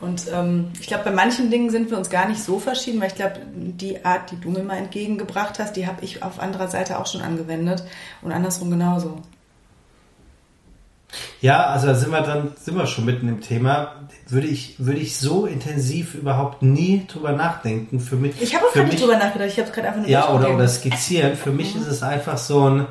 [0.00, 3.08] Und ähm, ich glaube, bei manchen Dingen sind wir uns gar nicht so verschieden, weil
[3.08, 6.68] ich glaube, die Art, die du mir mal entgegengebracht hast, die habe ich auf anderer
[6.68, 7.84] Seite auch schon angewendet
[8.22, 9.20] und andersrum genauso.
[11.40, 13.94] Ja, also da sind wir dann, sind wir schon mitten im Thema.
[14.28, 18.00] Würde ich, würde ich so intensiv überhaupt nie drüber nachdenken.
[18.00, 18.40] Für mich.
[18.40, 20.48] Ich habe auch gar nicht drüber nachgedacht, ich habe es gerade einfach nur Ja, oder,
[20.48, 20.56] durchgegeben.
[20.56, 21.36] oder skizzieren.
[21.36, 22.86] Für mich ist es einfach so ein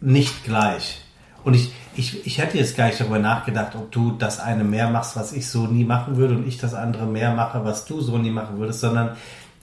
[0.00, 1.00] nicht gleich.
[1.44, 4.88] Und ich, ich, ich hätte jetzt gar nicht darüber nachgedacht, ob du das eine mehr
[4.88, 8.00] machst, was ich so nie machen würde und ich das andere mehr mache, was du
[8.00, 9.16] so nie machen würdest, sondern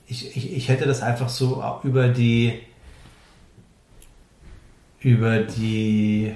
[0.07, 2.61] ich, ich, ich hätte das einfach so über die
[5.01, 6.35] über die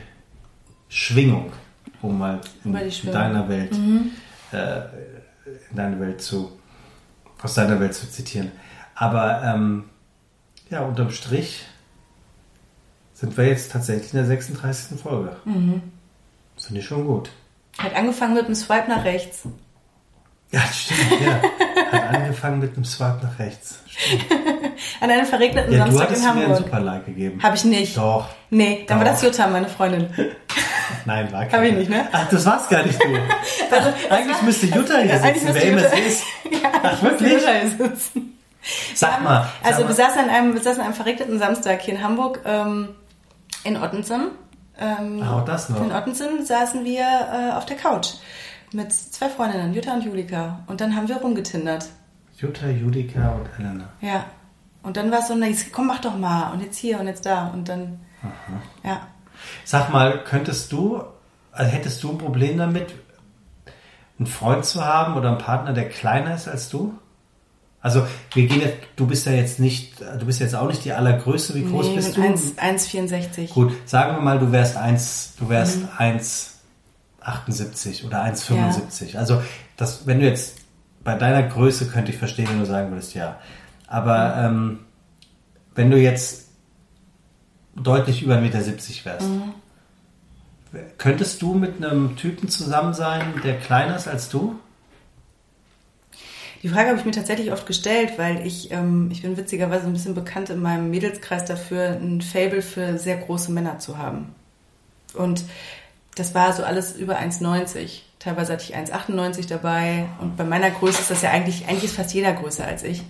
[0.88, 1.51] Schwingung,
[2.01, 2.88] um mal in, in.
[2.88, 3.12] Mhm.
[3.12, 3.73] deiner Welt
[4.51, 4.77] äh,
[5.69, 6.51] in deine Welt zu
[7.41, 8.51] aus deiner Welt zu zitieren.
[8.95, 9.86] Aber ähm,
[10.69, 11.65] ja, unterm Strich
[13.23, 14.99] sind wir jetzt tatsächlich in der 36.
[14.99, 15.38] Folge.
[15.45, 15.81] Mhm.
[16.62, 17.29] Finde ich schon gut.
[17.77, 19.43] Hat angefangen mit einem Swipe nach rechts.
[20.51, 21.41] Ja, stimmt, ja.
[21.89, 23.79] Hat angefangen mit einem Swipe nach rechts.
[23.88, 24.25] Stimmt.
[24.99, 26.65] An einem verregneten Ja, du Samstag hattest in mir einen Hamburg.
[26.65, 27.41] super Like gegeben.
[27.41, 27.95] Habe ich nicht.
[27.95, 28.27] Doch.
[28.49, 29.13] Nee, dann war Doch.
[29.13, 30.09] das Jutta, meine Freundin.
[31.05, 31.65] Nein, war Hab keiner.
[31.67, 32.05] ich nicht, ne?
[32.12, 33.07] Ach, das war's gar nicht du.
[33.71, 36.23] Also, Eigentlich müsste Jutta hier sitzen, wer immer es ist.
[36.51, 37.31] Ja, Ach, wirklich?
[37.31, 38.38] Jutta hier sitzen.
[38.93, 39.47] Sag mal.
[39.63, 39.93] Also sag wir mal.
[39.93, 42.89] saßen an einem, wir saßen an einem verregneten Samstag hier in Hamburg ähm,
[43.63, 44.32] in Ottensen.
[44.78, 45.82] Ähm, Ah, auch das noch.
[45.82, 48.13] In Ottensen saßen wir äh, auf der Couch
[48.73, 50.60] mit zwei Freundinnen, Jutta und Julika.
[50.67, 51.88] Und dann haben wir rumgetindert.
[52.38, 53.89] Jutta, Judika und Elena.
[54.02, 54.26] Ja.
[54.82, 56.52] Und dann war es so, na, jetzt, komm, mach doch mal.
[56.52, 57.47] Und jetzt hier und jetzt da.
[57.47, 57.99] Und dann,
[58.84, 59.08] ja.
[59.63, 61.04] Sag mal, könntest du,
[61.52, 62.93] also hättest du ein Problem damit,
[64.19, 66.97] einen Freund zu haben oder einen Partner, der kleiner ist als du?
[67.83, 70.93] Also wir gehen jetzt, du bist ja jetzt nicht, du bist jetzt auch nicht die
[70.93, 71.53] allergrößte.
[71.53, 72.21] Wie groß Nee, bist du?
[72.21, 73.49] 1 1,64.
[73.53, 75.89] Gut, sagen wir mal, du wärst 1, du wärst Mhm.
[75.97, 79.17] 1,78 oder 1,75.
[79.17, 79.41] Also
[79.77, 80.55] das, wenn du jetzt
[81.03, 83.37] bei deiner Größe könnte ich verstehen, wenn du sagen würdest, ja.
[83.87, 84.45] Aber Mhm.
[84.45, 84.79] ähm,
[85.75, 86.45] wenn du jetzt
[87.75, 88.59] deutlich über 1,70 Meter
[89.05, 89.53] wärst, Mhm.
[90.97, 94.57] könntest du mit einem Typen zusammen sein, der kleiner ist als du?
[96.63, 99.91] Die Frage habe ich mir tatsächlich oft gestellt, weil ich, ähm, ich bin witzigerweise ein
[99.91, 104.34] bisschen bekannt in meinem Mädelskreis dafür, ein Fable für sehr große Männer zu haben.
[105.13, 105.43] Und
[106.15, 108.04] das war so alles über 1,90.
[108.17, 110.06] Teilweise hatte ich 1,98 dabei.
[110.21, 113.04] Und bei meiner Größe ist das ja eigentlich, eigentlich ist fast jeder größer als ich.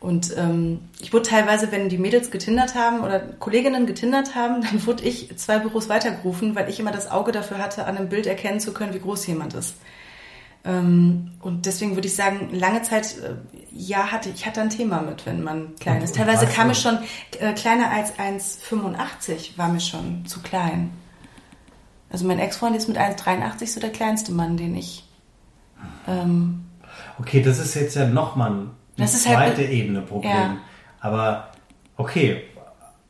[0.00, 4.86] Und ähm, ich wurde teilweise, wenn die Mädels getindert haben oder Kolleginnen getindert haben, dann
[4.86, 8.26] wurde ich zwei Büros weitergerufen, weil ich immer das Auge dafür hatte, an einem Bild
[8.26, 9.74] erkennen zu können, wie groß jemand ist.
[10.64, 13.34] Ähm, und deswegen würde ich sagen, lange Zeit, äh,
[13.72, 16.16] ja, hatte ich hatte ein Thema mit, wenn man klein ist.
[16.16, 16.98] Teilweise kam es schon
[17.38, 20.90] äh, kleiner als 1,85 war mir schon zu klein.
[22.10, 25.04] Also mein Ex-Freund ist mit 1,83 so der kleinste Mann, den ich.
[26.06, 26.64] Ähm,
[27.18, 30.30] Okay, das ist jetzt ja nochmal ein Das ist zweite halt- Ebene Problem.
[30.32, 30.56] Ja.
[31.00, 31.52] Aber
[31.96, 32.42] okay,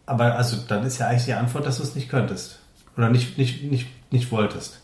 [0.07, 2.61] aber also dann ist ja eigentlich die Antwort, dass du es nicht könntest.
[2.97, 4.80] Oder nicht, nicht, nicht, nicht wolltest.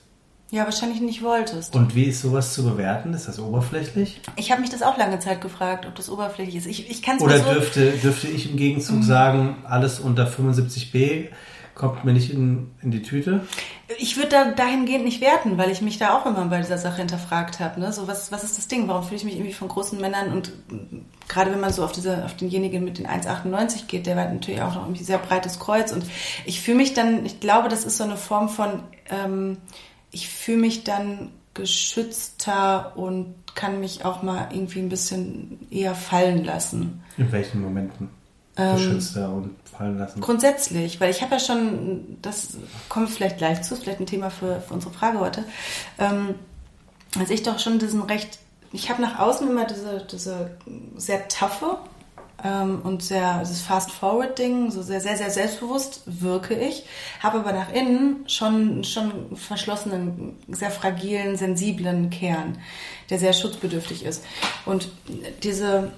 [0.50, 1.74] Ja, wahrscheinlich nicht wolltest.
[1.74, 3.12] Und wie ist sowas zu bewerten?
[3.14, 4.20] Ist das oberflächlich?
[4.36, 6.66] Ich habe mich das auch lange Zeit gefragt, ob das oberflächlich ist.
[6.66, 8.56] Ich, ich kann es Oder so, dürfte, dürfte ich im Mhm.
[8.58, 11.28] Gegenzug sagen, alles unter 75b
[11.74, 13.42] kommt mir nicht in, in die Tüte?
[13.98, 16.96] Ich würde da dahingehend nicht werten, weil ich mich da auch immer bei dieser Sache
[16.98, 17.78] hinterfragt habe.
[17.80, 17.92] Ne?
[17.92, 18.88] So, was, was ist das Ding?
[18.88, 21.92] Warum fühle ich mich irgendwie von großen Männern und mm, gerade wenn man so auf
[21.92, 25.58] diese, auf denjenigen mit den 1,98 geht, der hat natürlich auch noch irgendwie sehr breites
[25.58, 26.04] Kreuz und
[26.46, 29.58] ich fühle mich dann, ich glaube, das ist so eine Form von, ähm,
[30.10, 36.44] ich fühle mich dann geschützter und kann mich auch mal irgendwie ein bisschen eher fallen
[36.44, 37.02] lassen.
[37.16, 38.10] In welchen Momenten?
[38.58, 40.20] Ähm, Geschützter und fallen lassen.
[40.20, 42.56] Grundsätzlich, weil ich habe ja schon, das
[42.88, 45.44] kommt vielleicht gleich zu, vielleicht ein Thema für, für unsere Frage heute,
[45.98, 46.34] ähm,
[47.18, 48.38] als ich doch schon diesen recht,
[48.72, 50.56] ich habe nach außen immer diese, diese
[50.96, 51.78] sehr taffe
[52.44, 56.84] ähm, und sehr, dieses Fast-Forward-Ding, so sehr, sehr, sehr selbstbewusst wirke ich,
[57.20, 62.58] habe aber nach innen schon, schon verschlossenen, sehr fragilen, sensiblen Kern,
[63.10, 64.24] der sehr schutzbedürftig ist.
[64.66, 64.88] Und
[65.42, 65.92] diese,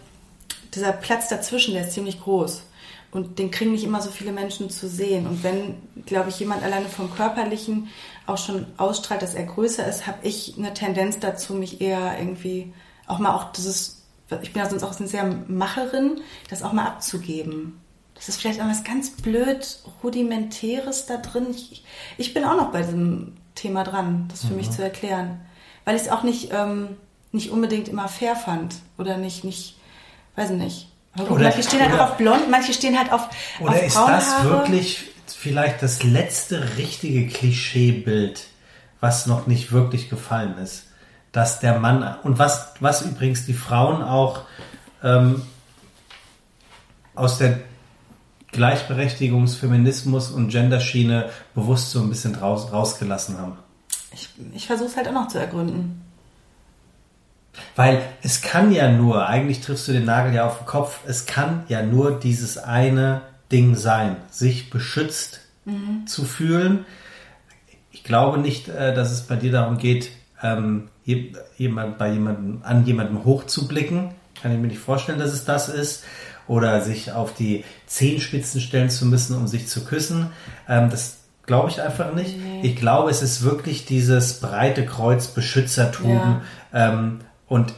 [0.74, 2.62] dieser Platz dazwischen, der ist ziemlich groß.
[3.10, 5.26] Und den kriegen nicht immer so viele Menschen zu sehen.
[5.26, 7.88] Und wenn, glaube ich, jemand alleine vom Körperlichen
[8.26, 12.74] auch schon ausstrahlt, dass er größer ist, habe ich eine Tendenz dazu, mich eher irgendwie
[13.06, 13.97] auch mal auch dieses,
[14.42, 17.80] ich bin ja sonst auch eine sehr Macherin, das auch mal abzugeben.
[18.14, 21.46] Das ist vielleicht auch was ganz blöd, rudimentäres da drin.
[21.50, 21.84] Ich,
[22.16, 25.40] ich bin auch noch bei diesem Thema dran, das für mich zu erklären.
[25.84, 26.96] Weil ich es auch nicht, ähm,
[27.32, 28.74] nicht unbedingt immer fair fand.
[28.98, 29.76] Oder nicht, nicht,
[30.36, 30.88] weiß ich nicht.
[31.14, 33.28] Aber gut, Oder- manche stehen halt oder- auch auf blond, manche stehen halt auf,
[33.60, 38.46] Oder auf ist das wirklich vielleicht das letzte richtige Klischeebild,
[39.00, 40.87] was noch nicht wirklich gefallen ist.
[41.38, 44.40] Dass der Mann, und was, was übrigens die Frauen auch
[45.04, 45.42] ähm,
[47.14, 47.60] aus der
[48.50, 53.56] Gleichberechtigungs-, Feminismus- und Genderschiene bewusst so ein bisschen raus, rausgelassen haben.
[54.12, 56.04] Ich, ich versuche es halt auch noch zu ergründen.
[57.76, 61.24] Weil es kann ja nur, eigentlich triffst du den Nagel ja auf den Kopf, es
[61.26, 63.20] kann ja nur dieses eine
[63.52, 66.04] Ding sein, sich beschützt mhm.
[66.04, 66.84] zu fühlen.
[67.92, 70.10] Ich glaube nicht, äh, dass es bei dir darum geht,
[70.42, 70.88] ähm,
[71.56, 74.10] jemand, bei jemandem, an jemandem hochzublicken.
[74.40, 76.04] Kann ich mir nicht vorstellen, dass es das ist.
[76.46, 80.30] Oder sich auf die Zehenspitzen stellen zu müssen, um sich zu küssen.
[80.68, 82.38] Ähm, das glaube ich einfach nicht.
[82.38, 82.60] Nee.
[82.62, 86.10] Ich glaube, es ist wirklich dieses breite Kreuz Beschützertum.
[86.12, 86.40] Ja.
[86.72, 87.74] Ähm, und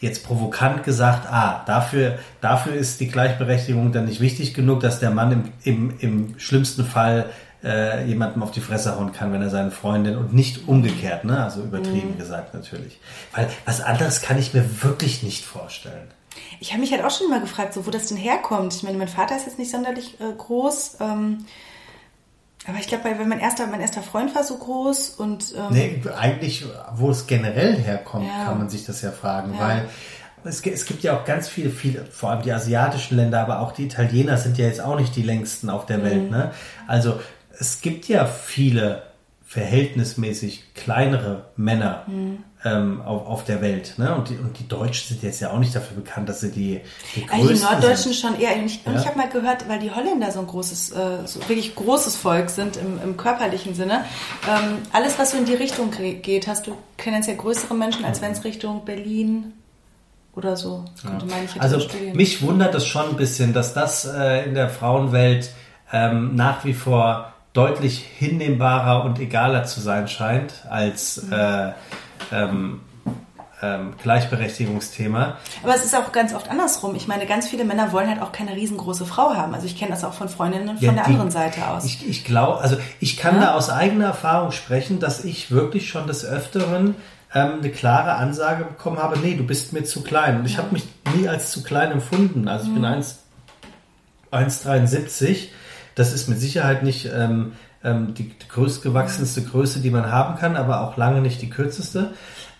[0.00, 5.10] jetzt provokant gesagt, ah, dafür, dafür ist die Gleichberechtigung dann nicht wichtig genug, dass der
[5.10, 7.26] Mann im, im, im schlimmsten Fall
[7.64, 11.42] äh, jemandem auf die Fresse hauen kann, wenn er seine Freundin und nicht umgekehrt, ne?
[11.42, 12.18] Also übertrieben mhm.
[12.18, 12.98] gesagt natürlich.
[13.34, 16.08] Weil was anderes kann ich mir wirklich nicht vorstellen.
[16.60, 18.74] Ich habe mich halt auch schon mal gefragt, so wo das denn herkommt.
[18.74, 20.96] Ich meine, mein Vater ist jetzt nicht sonderlich äh, groß.
[21.00, 21.44] Ähm,
[22.66, 25.54] aber ich glaube, weil mein erster, mein erster Freund war so groß und.
[25.56, 28.44] Ähm, nee, eigentlich, wo es generell herkommt, ja.
[28.44, 29.60] kann man sich das ja fragen, ja.
[29.60, 29.88] weil
[30.44, 33.72] es, es, gibt ja auch ganz viele, viele, vor allem die asiatischen Länder, aber auch
[33.72, 36.04] die Italiener sind ja jetzt auch nicht die längsten auf der mhm.
[36.04, 36.30] Welt.
[36.30, 36.52] Ne?
[36.86, 37.20] Also
[37.62, 39.04] es gibt ja viele
[39.46, 42.42] verhältnismäßig kleinere Männer mhm.
[42.64, 43.94] ähm, auf, auf der Welt.
[43.98, 44.12] Ne?
[44.16, 46.80] Und, die, und die Deutschen sind jetzt ja auch nicht dafür bekannt, dass sie die,
[47.14, 48.16] die größten also Die Norddeutschen sind.
[48.16, 48.56] schon eher.
[48.56, 48.94] Und ich, ja?
[48.98, 52.50] ich habe mal gehört, weil die Holländer so ein großes, äh, so wirklich großes Volk
[52.50, 54.06] sind im, im körperlichen Sinne.
[54.50, 58.32] Ähm, alles, was so in die Richtung geht, hast du tendenziell größere Menschen, als wenn
[58.32, 59.52] es Richtung Berlin
[60.34, 60.84] oder so.
[61.04, 61.18] Ja.
[61.58, 65.50] also mich wundert es schon ein bisschen, dass das äh, in der Frauenwelt
[65.92, 71.32] ähm, nach wie vor deutlich hinnehmbarer und egaler zu sein scheint als mhm.
[71.32, 71.72] äh,
[72.32, 72.80] ähm,
[73.62, 75.36] ähm, Gleichberechtigungsthema.
[75.62, 76.96] Aber es ist auch ganz oft andersrum.
[76.96, 79.54] Ich meine, ganz viele Männer wollen halt auch keine riesengroße Frau haben.
[79.54, 81.84] Also ich kenne das auch von Freundinnen von ja, der die, anderen Seite aus.
[81.84, 83.42] Ich, ich glaube, also ich kann ja?
[83.42, 86.96] da aus eigener Erfahrung sprechen, dass ich wirklich schon des Öfteren
[87.34, 90.40] ähm, eine klare Ansage bekommen habe, nee, du bist mir zu klein.
[90.40, 90.84] Und ich habe mich
[91.14, 92.48] nie als zu klein empfunden.
[92.48, 92.82] Also ich mhm.
[92.82, 93.04] bin
[94.32, 95.48] 1,73
[95.94, 97.52] das ist mit Sicherheit nicht ähm,
[97.84, 102.10] ähm, die, die größtgewachsenste Größe, die man haben kann, aber auch lange nicht die kürzeste.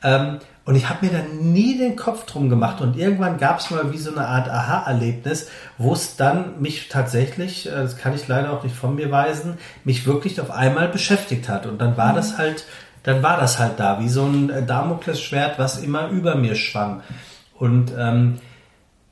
[0.02, 2.80] Ähm, und ich habe mir da nie den Kopf drum gemacht.
[2.80, 7.66] Und irgendwann gab es mal wie so eine Art Aha-Erlebnis, wo es dann mich tatsächlich,
[7.66, 11.48] äh, das kann ich leider auch nicht von mir weisen, mich wirklich auf einmal beschäftigt
[11.48, 11.66] hat.
[11.66, 12.16] Und dann war mhm.
[12.16, 12.64] das halt,
[13.02, 17.02] dann war das halt da, wie so ein äh, Damoklesschwert, was immer über mir schwang.
[17.58, 18.38] Und, ähm,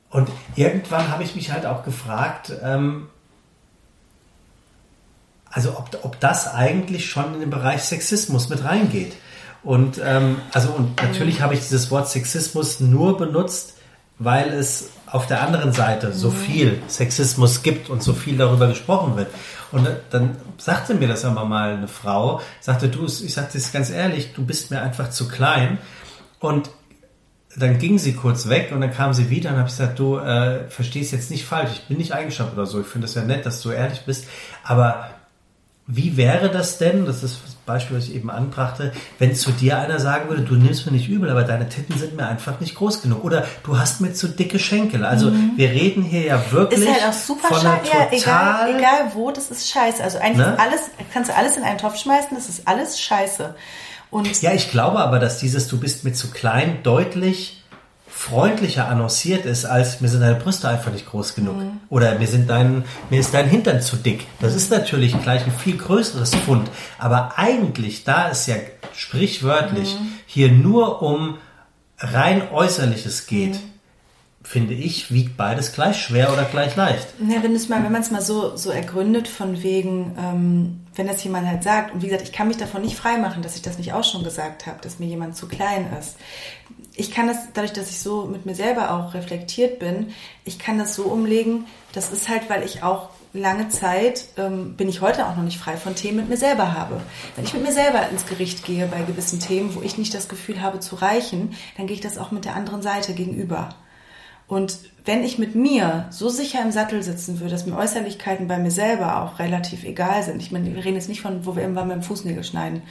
[0.09, 3.07] und irgendwann habe ich mich halt auch gefragt, ähm,
[5.51, 9.13] also ob, ob das eigentlich schon in den Bereich Sexismus mit reingeht.
[9.63, 13.75] Und ähm, also und natürlich habe ich dieses Wort Sexismus nur benutzt,
[14.17, 16.35] weil es auf der anderen Seite so mhm.
[16.35, 19.27] viel Sexismus gibt und so viel darüber gesprochen wird.
[19.71, 23.89] Und dann sagte mir das aber mal eine Frau, sagte du, ich sagte es ganz
[23.89, 25.77] ehrlich, du bist mir einfach zu klein.
[26.39, 26.69] Und
[27.57, 30.17] dann ging sie kurz weg und dann kam sie wieder und habe ich gesagt, du
[30.17, 32.79] äh, verstehst jetzt nicht falsch, ich bin nicht eingeschafft oder so.
[32.79, 34.25] Ich finde es ja nett, dass du ehrlich bist,
[34.63, 35.09] aber
[35.93, 39.77] wie wäre das denn, das ist das Beispiel, was ich eben anbrachte, wenn zu dir
[39.77, 42.75] einer sagen würde, du nimmst mir nicht übel, aber deine Titten sind mir einfach nicht
[42.75, 45.03] groß genug oder du hast mir zu dicke Schenkel.
[45.03, 45.51] Also mhm.
[45.57, 49.31] wir reden hier ja wirklich ist halt auch super von einer total, egal, egal wo,
[49.31, 50.01] das ist scheiße.
[50.01, 50.57] Also eigentlich ne?
[50.59, 50.81] alles,
[51.13, 53.53] kannst du alles in einen Topf schmeißen, das ist alles scheiße.
[54.09, 57.60] Und ja, ich glaube aber, dass dieses du bist mir zu klein deutlich
[58.11, 61.57] freundlicher annonciert ist, als mir sind deine Brüste einfach nicht groß genug.
[61.57, 61.79] Mhm.
[61.89, 64.27] Oder mir, sind dein, mir ist dein Hintern zu dick.
[64.39, 66.69] Das ist natürlich gleich ein viel größeres Fund.
[66.99, 68.55] Aber eigentlich, da es ja
[68.93, 70.13] sprichwörtlich mhm.
[70.25, 71.37] hier nur um
[71.97, 73.59] rein Äußerliches geht, mhm.
[74.43, 77.07] finde ich, wiegt beides gleich schwer oder gleich leicht.
[77.27, 81.23] Ja, wenn mal, wenn man es mal so, so ergründet, von wegen, ähm, wenn das
[81.23, 83.79] jemand halt sagt, und wie gesagt, ich kann mich davon nicht freimachen, dass ich das
[83.79, 86.17] nicht auch schon gesagt habe, dass mir jemand zu klein ist
[86.95, 90.77] ich kann das, dadurch, dass ich so mit mir selber auch reflektiert bin, ich kann
[90.77, 95.25] das so umlegen, das ist halt, weil ich auch lange Zeit, ähm, bin ich heute
[95.25, 97.01] auch noch nicht frei von Themen mit mir selber habe.
[97.35, 100.27] Wenn ich mit mir selber ins Gericht gehe bei gewissen Themen, wo ich nicht das
[100.27, 103.69] Gefühl habe zu reichen, dann gehe ich das auch mit der anderen Seite gegenüber.
[104.51, 108.57] Und wenn ich mit mir so sicher im Sattel sitzen würde, dass mir Äußerlichkeiten bei
[108.57, 111.61] mir selber auch relativ egal sind, ich meine, wir reden jetzt nicht von, wo wir
[111.61, 112.81] irgendwann mit dem Fußnägel schneiden,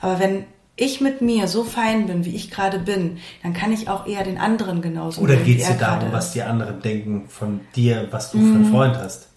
[0.00, 3.88] aber wenn ich mit mir so fein bin, wie ich gerade bin, dann kann ich
[3.88, 5.20] auch eher den anderen genauso.
[5.20, 8.66] Oder geht es dir darum, was die anderen denken von dir, was du für einen
[8.66, 8.72] mhm.
[8.72, 9.28] Freund hast?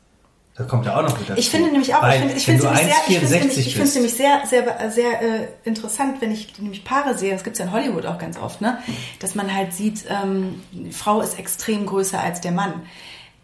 [0.59, 1.31] Das kommt ja auch noch dazu.
[1.37, 3.67] Ich finde nämlich auch, Weil, ich finde es nämlich sehr, ich finde es 1,64 nämlich,
[3.67, 7.59] ich nämlich sehr, sehr, sehr äh, interessant, wenn ich nämlich Paare sehe, das gibt es
[7.59, 8.77] ja in Hollywood auch ganz oft, ne?
[9.19, 12.81] dass man halt sieht, ähm, die Frau ist extrem größer als der Mann.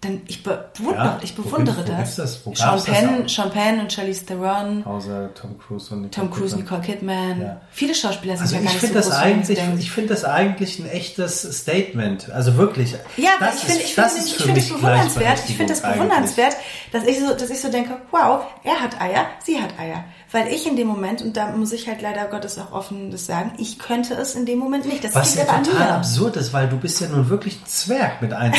[0.01, 1.95] Dann ich bewundere, Ja, ich wo bewundere wo das.
[1.97, 2.45] gibt's das?
[2.45, 2.75] Wo Sean
[3.23, 3.33] das?
[3.33, 6.79] Sean Penn und Charlize Theron, Außer Tom Cruise und Nicole Tom Cruise, Kidman.
[6.79, 7.41] Nicole Kidman.
[7.41, 7.61] Ja.
[7.71, 10.09] Viele Schauspieler sind Also ja gar ich nicht so finde das groß, eigentlich, ich finde
[10.09, 12.29] das eigentlich ein echtes Statement.
[12.29, 12.95] Also wirklich.
[13.17, 15.39] Ja, aber das ich finde, ich das ist ich es mich bewundernswert.
[15.47, 16.55] Ich finde Gleichberechtigung bewundernswert,
[16.91, 20.03] dass ich so, dass ich so denke, wow, er hat Eier, sie hat Eier.
[20.35, 23.25] Weil ich in dem Moment, und da muss ich halt leider Gottes auch offen das
[23.25, 25.01] sagen, ich könnte es in dem Moment nicht.
[25.01, 28.33] Das Was ja total absurd ist, weil du bist ja nun wirklich ein Zwerg mit
[28.33, 28.51] 1,74.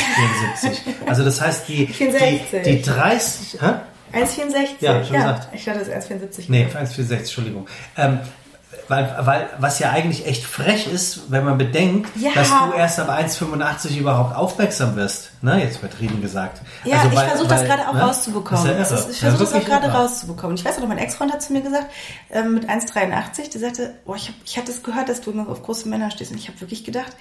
[1.06, 2.62] also das heißt, die, die, 60.
[2.62, 3.60] die 30...
[3.60, 3.66] Hä?
[4.14, 4.66] 1,64.
[4.80, 5.48] Ja, schon gesagt.
[5.52, 6.44] Ich dachte, das ist 1,74.
[6.48, 7.66] Nee, 1,64, Entschuldigung.
[7.98, 8.20] Ähm,
[8.88, 12.30] weil, weil, was ja eigentlich echt frech ist, wenn man bedenkt, Ja.
[12.34, 15.30] dass du erst ab 1,85 überhaupt aufmerksam wirst.
[15.42, 16.62] Ne, jetzt übertrieben gesagt.
[16.84, 18.66] Ja, Also, ich versuche das gerade auch ne, rauszubekommen.
[18.66, 20.56] Das ist ja Das ich versuche das auch gerade rauszubekommen.
[20.56, 21.86] Ich weiß noch, mein Ex-Freund hat zu mir gesagt,
[22.30, 25.48] ähm, mit 1,83, der sagte, oh, ich, hab, ich hatte es gehört, dass du immer
[25.48, 26.32] auf große Männer stehst.
[26.32, 27.12] Und ich habe wirklich gedacht,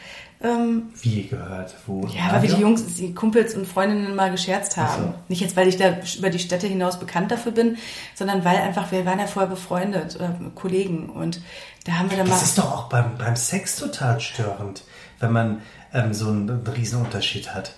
[0.42, 1.76] ähm, Wie gehört?
[1.88, 2.08] Wo?
[2.08, 5.04] Ja, weil wir die Jungs, die Kumpels und Freundinnen mal gescherzt haben.
[5.04, 5.14] So.
[5.30, 7.78] Nicht jetzt, weil ich da über die Städte hinaus bekannt dafür bin,
[8.16, 11.42] sondern weil einfach, wir waren ja vorher befreundet oder Kollegen und
[11.86, 12.34] da haben wir dann mal.
[12.34, 14.84] Das ist doch auch beim, beim Sex total störend,
[15.20, 15.62] wenn man
[15.94, 17.74] ähm, so einen riesen Unterschied hat.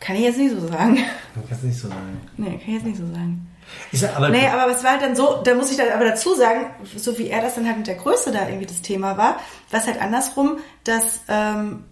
[0.00, 0.96] Kann ich jetzt nicht so sagen.
[0.96, 2.20] Kann es nicht so sagen.
[2.36, 3.48] Nee, kann ich jetzt nicht so sagen.
[3.92, 6.04] Ich sag, aber Nee, aber es war halt dann so, da muss ich dann aber
[6.04, 9.16] dazu sagen, so wie er das dann halt mit der Größe da irgendwie das Thema
[9.16, 9.38] war,
[9.70, 11.84] war es halt andersrum, dass ähm,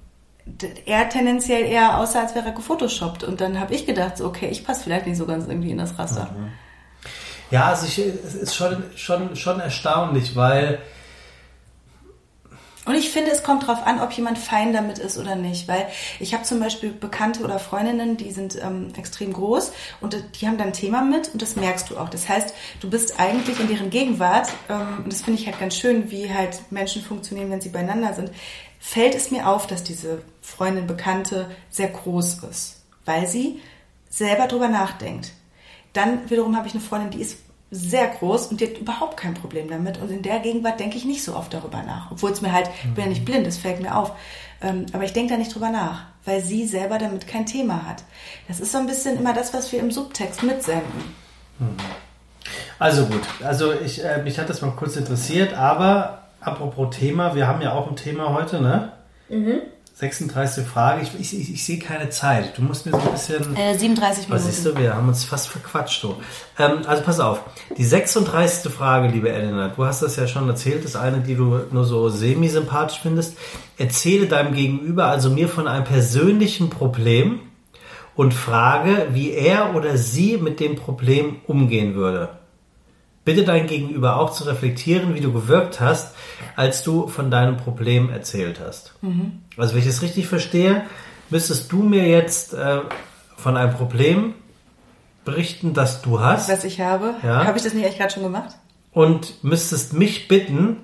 [0.87, 3.25] er tendenziell eher aussah, als wäre er gefotoshoppt.
[3.25, 5.79] Und dann habe ich gedacht, so, okay, ich passe vielleicht nicht so ganz irgendwie in
[5.79, 6.35] das Raster.
[7.51, 10.79] Ja, also ich, es ist schon, schon, schon erstaunlich, weil
[12.87, 15.67] Und ich finde, es kommt darauf an, ob jemand fein damit ist oder nicht.
[15.67, 15.89] Weil
[16.21, 20.57] ich habe zum Beispiel Bekannte oder Freundinnen, die sind ähm, extrem groß und die haben
[20.57, 22.09] dann ein Thema mit und das merkst du auch.
[22.09, 25.77] Das heißt, du bist eigentlich in deren Gegenwart, ähm, und das finde ich halt ganz
[25.77, 28.31] schön, wie halt Menschen funktionieren, wenn sie beieinander sind,
[28.79, 33.61] fällt es mir auf, dass diese Freundin, Bekannte sehr groß ist, weil sie
[34.09, 35.33] selber drüber nachdenkt.
[35.93, 37.39] Dann wiederum habe ich eine Freundin, die ist
[37.71, 39.99] sehr groß und die hat überhaupt kein Problem damit.
[40.01, 42.11] Und in der Gegenwart denke ich nicht so oft darüber nach.
[42.11, 44.13] Obwohl es mir halt, ich bin ja nicht blind, es fällt mir auf.
[44.63, 48.05] Ähm, aber ich denke da nicht drüber nach, weil sie selber damit kein Thema hat.
[48.49, 51.15] Das ist so ein bisschen immer das, was wir im Subtext mitsenden.
[52.79, 57.47] Also gut, also ich, äh, mich hat das mal kurz interessiert, aber apropos Thema, wir
[57.47, 58.93] haben ja auch ein Thema heute, ne?
[59.29, 59.63] Mhm.
[59.99, 60.67] 36.
[60.67, 62.59] Frage, ich, ich, ich, ich sehe keine Zeit.
[62.59, 63.57] Du musst mir so ein bisschen...
[63.57, 64.45] Äh, 37 Was Minuten.
[64.45, 66.05] siehst du, wir haben uns fast verquatscht.
[66.05, 66.17] Du.
[66.59, 67.41] Ähm, also pass auf,
[67.79, 68.71] die 36.
[68.71, 72.11] Frage, liebe Elena, du hast das ja schon erzählt, das eine, die du nur so
[72.11, 73.39] semi-sympathisch findest.
[73.79, 77.41] Erzähle deinem Gegenüber, also mir, von einem persönlichen Problem
[78.17, 82.29] und frage, wie er oder sie mit dem Problem umgehen würde.
[83.27, 86.15] Bitte dein Gegenüber auch zu reflektieren, wie du gewirkt hast,
[86.57, 88.95] als du von deinem Problem erzählt hast.
[89.59, 90.85] Also wenn ich es richtig verstehe,
[91.29, 92.81] müsstest du mir jetzt äh,
[93.37, 94.33] von einem Problem
[95.27, 97.15] berichten, das du hast Was ich habe.
[97.23, 97.45] Ja.
[97.45, 98.55] Habe ich das nicht eigentlich gerade schon gemacht?
[98.97, 100.79] und müsstest mich bitten,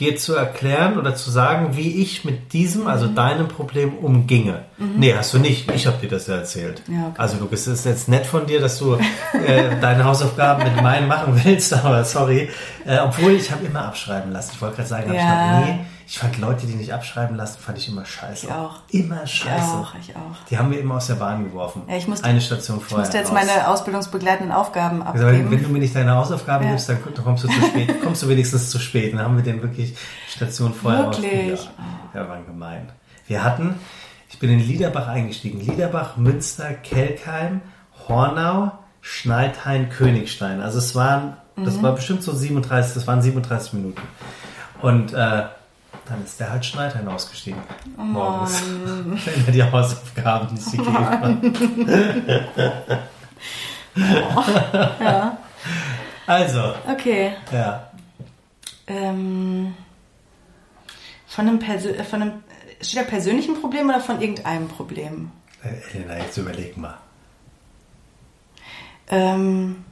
[0.00, 3.14] dir zu erklären oder zu sagen, wie ich mit diesem, also Mhm.
[3.14, 4.60] deinem Problem umginge.
[4.76, 5.70] Nee, hast du nicht.
[5.72, 6.82] Ich habe dir das ja erzählt.
[6.88, 7.14] Ja, okay.
[7.18, 9.00] Also du bist es ist jetzt nett von dir, dass du äh,
[9.80, 12.48] deine Hausaufgaben mit meinen machen willst, aber sorry.
[12.84, 14.50] Äh, obwohl ich habe immer abschreiben lassen.
[14.54, 15.60] Ich wollte gerade sagen, hab Ja.
[15.60, 15.80] ich noch nie.
[16.06, 18.46] Ich fand Leute, die nicht abschreiben lassen, fand ich immer scheiße.
[18.46, 18.80] Ich auch.
[18.90, 19.64] Immer Ich scheiße.
[19.74, 20.44] auch, ich auch.
[20.50, 21.82] Die haben wir immer aus der Bahn geworfen.
[21.88, 22.98] Ja, ich musste- Eine Station Ich vorher.
[23.06, 23.38] musste jetzt raus.
[23.46, 25.62] meine ausbildungsbegleitenden Aufgaben Also, wenn, abgeben.
[25.62, 26.70] du mir nicht deine Hausaufgaben Ja.
[26.72, 28.00] gibst, dann kommst du zu spät.
[28.04, 29.14] kommst du wenigstens zu spät.
[29.14, 29.96] Dann haben wir den wirklich
[30.28, 31.68] Station vorher Wirklich?
[32.14, 32.92] Ja, ja, war gemein.
[33.26, 33.76] Wir hatten,
[34.28, 35.60] ich bin in Liederbach eingestiegen.
[35.60, 37.62] Liederbach, Münster, Kelkheim,
[38.08, 40.60] Hornau, Schneidhain, Königstein.
[40.60, 41.82] Also es waren, das Mhm.
[41.82, 44.02] war bestimmt so 37, das waren 37 Minuten.
[44.82, 45.44] Und äh,
[46.08, 47.60] dann ist der halt Schneidhain ausgestiegen.
[47.98, 48.62] Oh Morgens.
[48.66, 51.36] Wenn er die Hausaufgaben nicht gegeben hat.
[55.00, 55.38] Ja.
[56.26, 57.32] Also, Okay.
[57.52, 57.90] ja.
[58.86, 59.74] Ähm,
[61.26, 62.32] von einem, Persö äh, von einem
[62.80, 65.30] steht da persönlichen Problem oder von irgendeinem Problem?
[65.62, 66.96] Äh, Elena, jetzt überleg mal.
[69.08, 69.84] Ähm,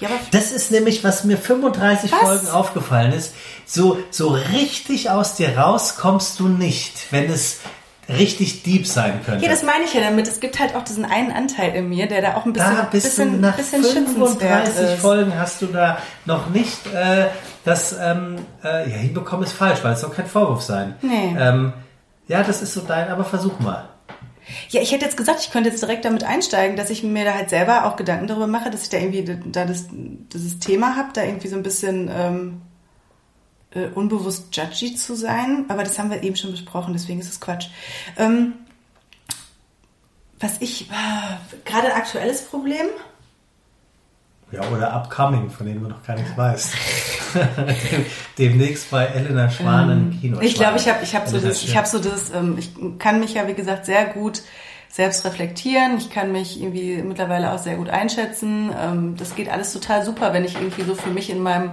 [0.00, 2.20] ja, Das ist nämlich, was mir 35 Was?
[2.20, 3.34] Folgen aufgefallen ist.
[3.64, 7.60] So, so richtig aus dir raus kommst du nicht, wenn es
[8.08, 9.44] richtig deep sein könnte.
[9.44, 10.28] ja, das meine ich ja damit.
[10.28, 12.82] Es gibt halt auch diesen einen Anteil in mir, der da auch ein bisschen, da
[12.82, 15.00] bist bisschen, du nach bisschen schützenswert 35 ist.
[15.00, 17.26] Folgen hast du da noch nicht äh,
[17.64, 20.94] das ähm, äh, ja, hinbekommen ist falsch, weil es soll kein Vorwurf sein.
[21.02, 21.36] Nee.
[21.36, 21.72] Ähm,
[22.28, 23.88] ja, das ist so dein, aber versuch mal.
[24.70, 27.34] Ja, ich hätte jetzt gesagt, ich könnte jetzt direkt damit einsteigen, dass ich mir da
[27.34, 31.08] halt selber auch Gedanken darüber mache, dass ich da irgendwie da das, dieses Thema habe,
[31.12, 32.62] da irgendwie so ein bisschen ähm,
[33.72, 35.64] äh, unbewusst judgy zu sein.
[35.68, 37.68] Aber das haben wir eben schon besprochen, deswegen ist es Quatsch.
[38.16, 38.54] Ähm,
[40.38, 42.86] was ich, äh, gerade ein aktuelles Problem,
[44.52, 46.74] ja, oder Upcoming, von dem du noch gar nichts weißt.
[48.38, 50.40] Demnächst bei Elena Schwan ähm, im Kino.
[50.40, 53.18] Ich glaube, ich habe ich hab so das, ich habe so das, ähm, ich kann
[53.20, 54.42] mich ja, wie gesagt, sehr gut
[54.88, 55.98] selbst reflektieren.
[55.98, 58.70] Ich kann mich irgendwie mittlerweile auch sehr gut einschätzen.
[58.80, 61.72] Ähm, das geht alles total super, wenn ich irgendwie so für mich in meinem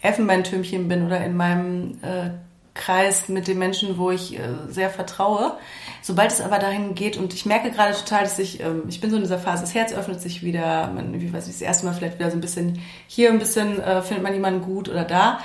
[0.00, 2.30] Elfenbeintürmchen bin oder in meinem äh,
[2.74, 5.56] Kreis mit den Menschen, wo ich äh, sehr vertraue.
[6.00, 9.10] Sobald es aber dahin geht und ich merke gerade total, dass ich, ähm, ich bin
[9.10, 11.84] so in dieser Phase, das Herz öffnet sich wieder, man, wie weiß ich, das erste
[11.84, 15.04] Mal vielleicht wieder so ein bisschen hier ein bisschen äh, findet man jemanden gut oder
[15.04, 15.40] da.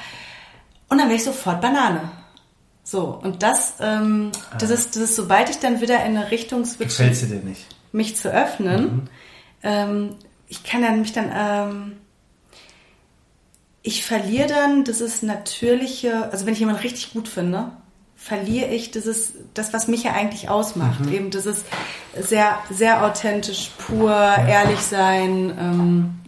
[0.89, 2.09] Und dann wäre ich sofort Banane.
[2.83, 4.57] So, und das, ähm, ah.
[4.57, 7.11] das, ist, das ist, sobald ich dann wieder in eine Richtung switche,
[7.91, 9.09] mich zu öffnen, mhm.
[9.63, 10.15] ähm,
[10.47, 11.97] ich kann dann mich dann, ähm,
[13.87, 17.71] ich verliere dann dieses natürliche, also wenn ich jemanden richtig gut finde,
[18.17, 20.99] verliere ich dieses, das, was mich ja eigentlich ausmacht.
[20.99, 21.13] Mhm.
[21.13, 21.63] Eben dieses
[22.19, 25.53] sehr, sehr authentisch, pur, ehrlich sein.
[25.57, 26.19] Ähm,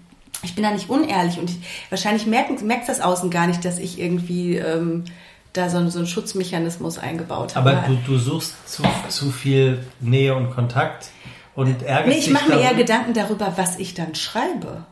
[0.41, 1.57] ich bin da nicht unehrlich und ich,
[1.89, 5.03] wahrscheinlich merkt, merkt das Außen gar nicht, dass ich irgendwie ähm,
[5.51, 7.71] da so, so einen Schutzmechanismus eingebaut habe.
[7.71, 11.09] Aber du, du suchst zu, zu viel Nähe und Kontakt
[11.55, 14.85] und ärgerst nee, ich mache mir eher Gedanken darüber, was ich dann schreibe.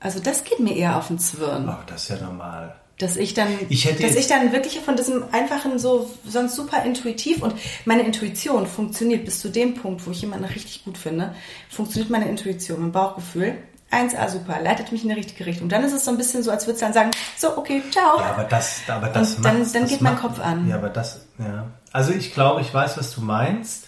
[0.00, 1.68] Also das geht mir eher auf den Zwirn.
[1.68, 2.74] Oh, das ist ja normal.
[2.98, 6.82] Dass ich dann, ich hätte dass ich dann wirklich von diesem einfachen so, sonst super
[6.82, 11.32] intuitiv und meine Intuition funktioniert bis zu dem Punkt, wo ich jemanden richtig gut finde,
[11.70, 13.56] funktioniert meine Intuition, mein Bauchgefühl.
[13.92, 15.68] 1A super, leitet mich in die richtige Richtung.
[15.68, 18.18] Dann ist es so ein bisschen so, als würde es dann sagen, so, okay, ciao.
[18.18, 20.68] Ja, aber das, aber das und dann, dann das geht mein Kopf an.
[20.68, 21.68] Ja, aber das, ja.
[21.92, 23.86] Also ich glaube, ich weiß, was du meinst.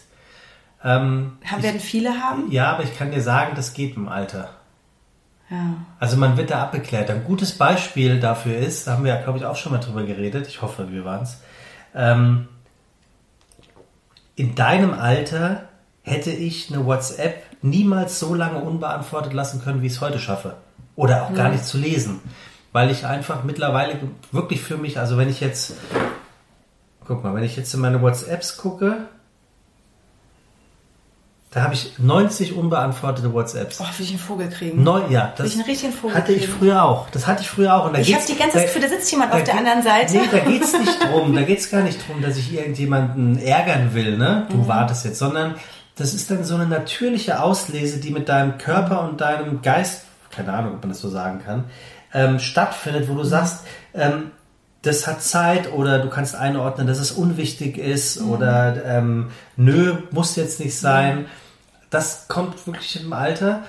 [0.82, 2.50] Ähm, haben, ich, werden viele haben?
[2.50, 4.59] Ja, aber ich kann dir sagen, das geht im Alter.
[5.50, 5.74] Ja.
[5.98, 7.10] Also man wird da abgeklärt.
[7.10, 10.04] Ein gutes Beispiel dafür ist, da haben wir ja, glaube ich, auch schon mal drüber
[10.04, 11.38] geredet, ich hoffe, wir waren es.
[11.94, 12.48] Ähm,
[14.36, 15.64] in deinem Alter
[16.02, 20.54] hätte ich eine WhatsApp niemals so lange unbeantwortet lassen können, wie ich es heute schaffe.
[20.96, 21.36] Oder auch ja.
[21.36, 22.20] gar nicht zu lesen.
[22.72, 23.98] Weil ich einfach mittlerweile
[24.30, 25.74] wirklich für mich, also wenn ich jetzt,
[27.04, 29.08] guck mal, wenn ich jetzt in meine WhatsApps gucke,
[31.50, 33.80] da habe ich 90 unbeantwortete WhatsApps.
[33.80, 34.84] Oh, will ich einen Vogel kriegen?
[34.84, 37.10] Neu, ja, das will ich einen richtigen Vogel hatte ich früher auch.
[37.10, 37.86] Das hatte ich früher auch.
[37.86, 40.12] Und da ich habe die ganze Zeit Gefühl, da sitzt jemand auf der anderen Seite.
[40.12, 41.34] Nee, da geht's nicht drum.
[41.34, 44.46] Da geht's gar nicht drum, dass ich irgendjemanden ärgern will, ne?
[44.48, 44.68] Du mhm.
[44.68, 45.56] wartest jetzt, sondern
[45.96, 50.52] das ist dann so eine natürliche Auslese, die mit deinem Körper und deinem Geist, keine
[50.52, 51.64] Ahnung, ob man das so sagen kann,
[52.14, 53.28] ähm, stattfindet, wo du mhm.
[53.28, 54.30] sagst, ähm,
[54.82, 58.30] das hat Zeit oder du kannst einordnen, dass es unwichtig ist mhm.
[58.30, 61.26] oder ähm, nö, muss jetzt nicht sein.
[61.90, 63.62] Das kommt wirklich im Alter.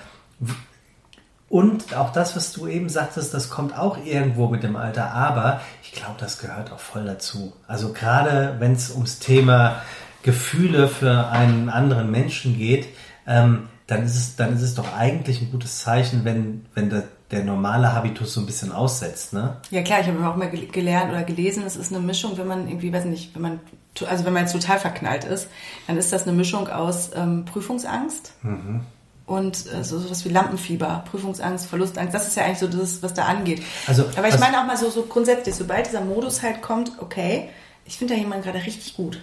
[1.49, 5.11] Und auch das, was du eben sagtest, das kommt auch irgendwo mit dem Alter.
[5.11, 7.51] Aber ich glaube, das gehört auch voll dazu.
[7.67, 9.81] Also gerade wenn es ums Thema
[10.23, 12.87] Gefühle für einen anderen Menschen geht,
[13.27, 17.03] ähm, dann ist es, dann ist es doch eigentlich ein gutes Zeichen, wenn, wenn der,
[17.31, 19.57] der normale Habitus so ein bisschen aussetzt, ne?
[19.69, 22.67] Ja klar, ich habe auch mal gelernt oder gelesen, es ist eine Mischung, wenn man
[22.67, 23.59] irgendwie, weiß nicht, wenn man,
[24.05, 25.47] also wenn man jetzt total verknallt ist,
[25.87, 28.81] dann ist das eine Mischung aus ähm, Prüfungsangst mhm.
[29.25, 33.13] und äh, so was wie Lampenfieber, Prüfungsangst, Verlustangst, das ist ja eigentlich so das, was
[33.13, 33.63] da angeht.
[33.87, 37.49] Also, Aber ich meine auch mal so, so grundsätzlich, sobald dieser Modus halt kommt, okay,
[37.85, 39.21] ich finde da jemanden gerade richtig gut.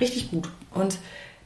[0.00, 0.48] Richtig gut.
[0.72, 0.98] Und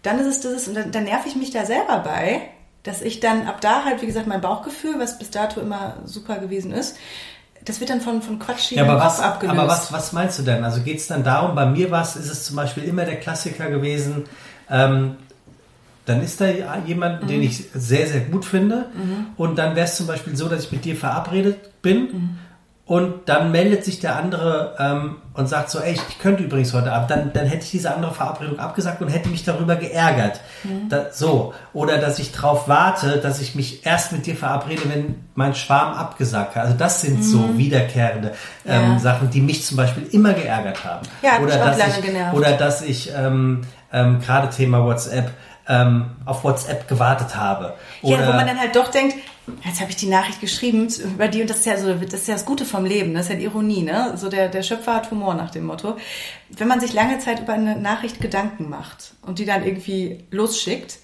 [0.03, 2.43] dann ist es das, und dann, dann nerv ich mich da selber bei,
[2.83, 6.39] dass ich dann ab da halt, wie gesagt, mein Bauchgefühl, was bis dato immer super
[6.39, 6.97] gewesen ist,
[7.65, 9.59] das wird dann von, von Quatsch ja, aber was, abgelöst.
[9.59, 10.65] Aber was, was meinst du denn?
[10.65, 13.21] Also geht es dann darum, bei mir war es, ist es zum Beispiel immer der
[13.21, 14.25] Klassiker gewesen,
[14.69, 15.17] ähm,
[16.05, 16.47] dann ist da
[16.85, 17.29] jemand, mhm.
[17.29, 18.87] den ich sehr, sehr gut finde.
[18.93, 19.27] Mhm.
[19.37, 22.01] Und dann wäre es zum Beispiel so, dass ich mit dir verabredet bin.
[22.01, 22.39] Mhm
[22.93, 26.93] und dann meldet sich der andere ähm, und sagt so, ey, ich könnte übrigens heute
[26.93, 30.41] Abend, dann, dann hätte ich diese andere Verabredung abgesagt und hätte mich darüber geärgert.
[30.63, 30.91] Mhm.
[30.91, 31.55] Da, so.
[31.73, 35.95] Oder dass ich darauf warte, dass ich mich erst mit dir verabrede, wenn mein Schwarm
[35.95, 36.65] abgesagt hat.
[36.65, 37.23] Also das sind mhm.
[37.23, 38.33] so wiederkehrende
[38.67, 38.99] ähm, ja.
[38.99, 41.09] Sachen, die mich zum Beispiel immer geärgert haben.
[41.23, 42.37] Ja, oder, dass ich, genervt.
[42.37, 45.31] oder dass ich ähm, ähm, gerade Thema WhatsApp
[45.67, 47.73] ähm, auf WhatsApp gewartet habe.
[48.03, 49.17] Oder ja, wo man dann halt doch denkt,
[49.65, 52.29] jetzt habe ich die Nachricht geschrieben über die und das ist ja so, das ist
[52.29, 54.13] ja das Gute vom Leben, das ist ja die Ironie, ne?
[54.17, 55.97] So der, der Schöpfer hat Humor nach dem Motto.
[56.51, 60.99] Wenn man sich lange Zeit über eine Nachricht Gedanken macht und die dann irgendwie losschickt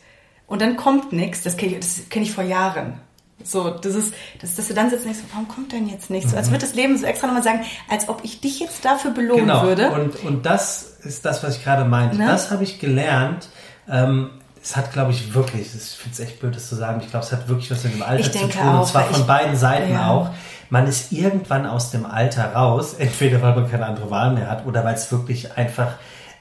[0.47, 3.01] und dann kommt nichts, das kenne ich, das kenn ich vor Jahren.
[3.45, 6.32] So, das ist, das, dass du dann sitzt und denkst, warum kommt denn jetzt nichts?
[6.32, 6.53] So, als mhm.
[6.53, 9.62] würde das Leben so extra nochmal sagen, als ob ich dich jetzt dafür belohnen genau.
[9.62, 9.91] würde.
[9.91, 12.16] Und, und das ist das, was ich gerade meinte.
[12.16, 12.26] Ne?
[12.26, 13.49] Das habe ich gelernt,
[13.89, 14.30] ähm,
[14.63, 17.25] es hat, glaube ich, wirklich, ich finde es echt blöd, das zu sagen, ich glaube,
[17.25, 18.51] es hat wirklich was mit dem Alter zu tun.
[18.69, 20.11] auch, und zwar von ich- beiden Seiten ja.
[20.11, 20.31] auch.
[20.71, 24.67] Man ist irgendwann aus dem Alter raus, entweder weil man keine andere Wahl mehr hat
[24.67, 25.93] oder weil es wirklich einfach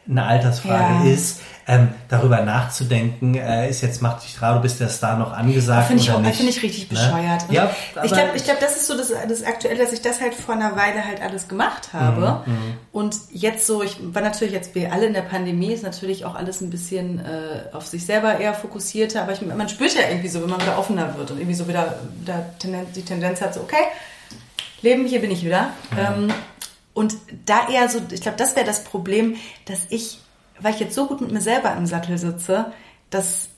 [0.10, 1.14] eine Altersfrage Ja.
[1.14, 1.42] ist.
[1.70, 6.02] Ähm, darüber nachzudenken, äh, ist jetzt mach dich du bist der Star noch angesagt Finde
[6.02, 6.38] ich, oder auch- nicht.
[6.38, 6.98] finde ich richtig Ne?
[6.98, 7.44] bescheuert.
[7.50, 7.70] Und Ja,
[8.04, 10.56] ich glaube, ich glaub, das ist so das, das Aktuelle, dass ich das halt vor
[10.56, 12.42] einer Weile halt alles gemacht habe.
[12.46, 12.56] Mhm,
[12.94, 16.36] Und jetzt so, ich war natürlich jetzt, wir alle in der Pandemie, ist natürlich auch
[16.36, 20.30] alles ein bisschen äh, auf sich selber eher fokussierter, aber ich, man spürt ja irgendwie
[20.30, 21.96] so, wenn man wieder offener wird und irgendwie so wieder
[22.26, 23.76] da Tendenz, die Tendenz hat, so, okay,
[24.82, 25.72] Leben, hier bin ich wieder.
[26.00, 26.32] Ähm,
[26.98, 29.36] und da eher so, ich glaube, das wäre das Problem,
[29.66, 30.20] dass ich,
[30.60, 32.72] weil ich jetzt so gut mit mir selber im Sattel sitze,
[33.10, 33.50] dass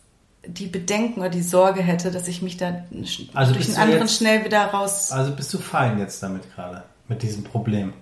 [0.45, 2.83] die Bedenken oder die Sorge hätte, dass ich mich da
[3.33, 5.11] Also durch einen anderen jetzt- schnell wieder raus.
[5.11, 7.93] Also bist du fein jetzt damit gerade, mit diesem Problem?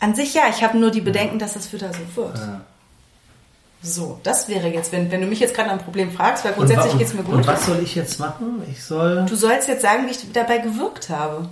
[0.00, 2.38] An sich ja, ich habe nur die Bedenken, dass das wieder so wird.
[2.38, 2.60] Ja.
[3.82, 6.52] So, das wäre jetzt, wenn, wenn du mich jetzt gerade nach einem Problem fragst, weil
[6.52, 7.34] Und grundsätzlich wa- geht's mir gut.
[7.34, 8.62] Und was soll ich jetzt machen?
[8.70, 9.26] Ich soll.
[9.28, 11.48] Du sollst jetzt sagen, wie ich dabei gewirkt habe.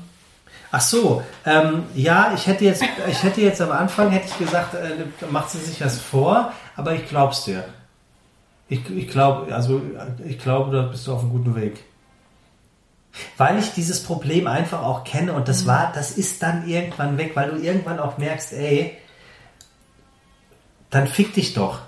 [0.74, 4.72] Ach so, ähm, ja, ich hätte jetzt, ich hätte jetzt am Anfang hätte ich gesagt,
[4.72, 7.64] äh, macht sie sich das vor, aber ich glaub's dir.
[8.70, 9.82] Ich, ich glaube, also
[10.24, 11.84] ich glaube, da bist du auf einem guten Weg.
[13.36, 17.32] Weil ich dieses Problem einfach auch kenne und das war, das ist dann irgendwann weg,
[17.34, 18.96] weil du irgendwann auch merkst, ey,
[20.88, 21.80] dann fick dich doch.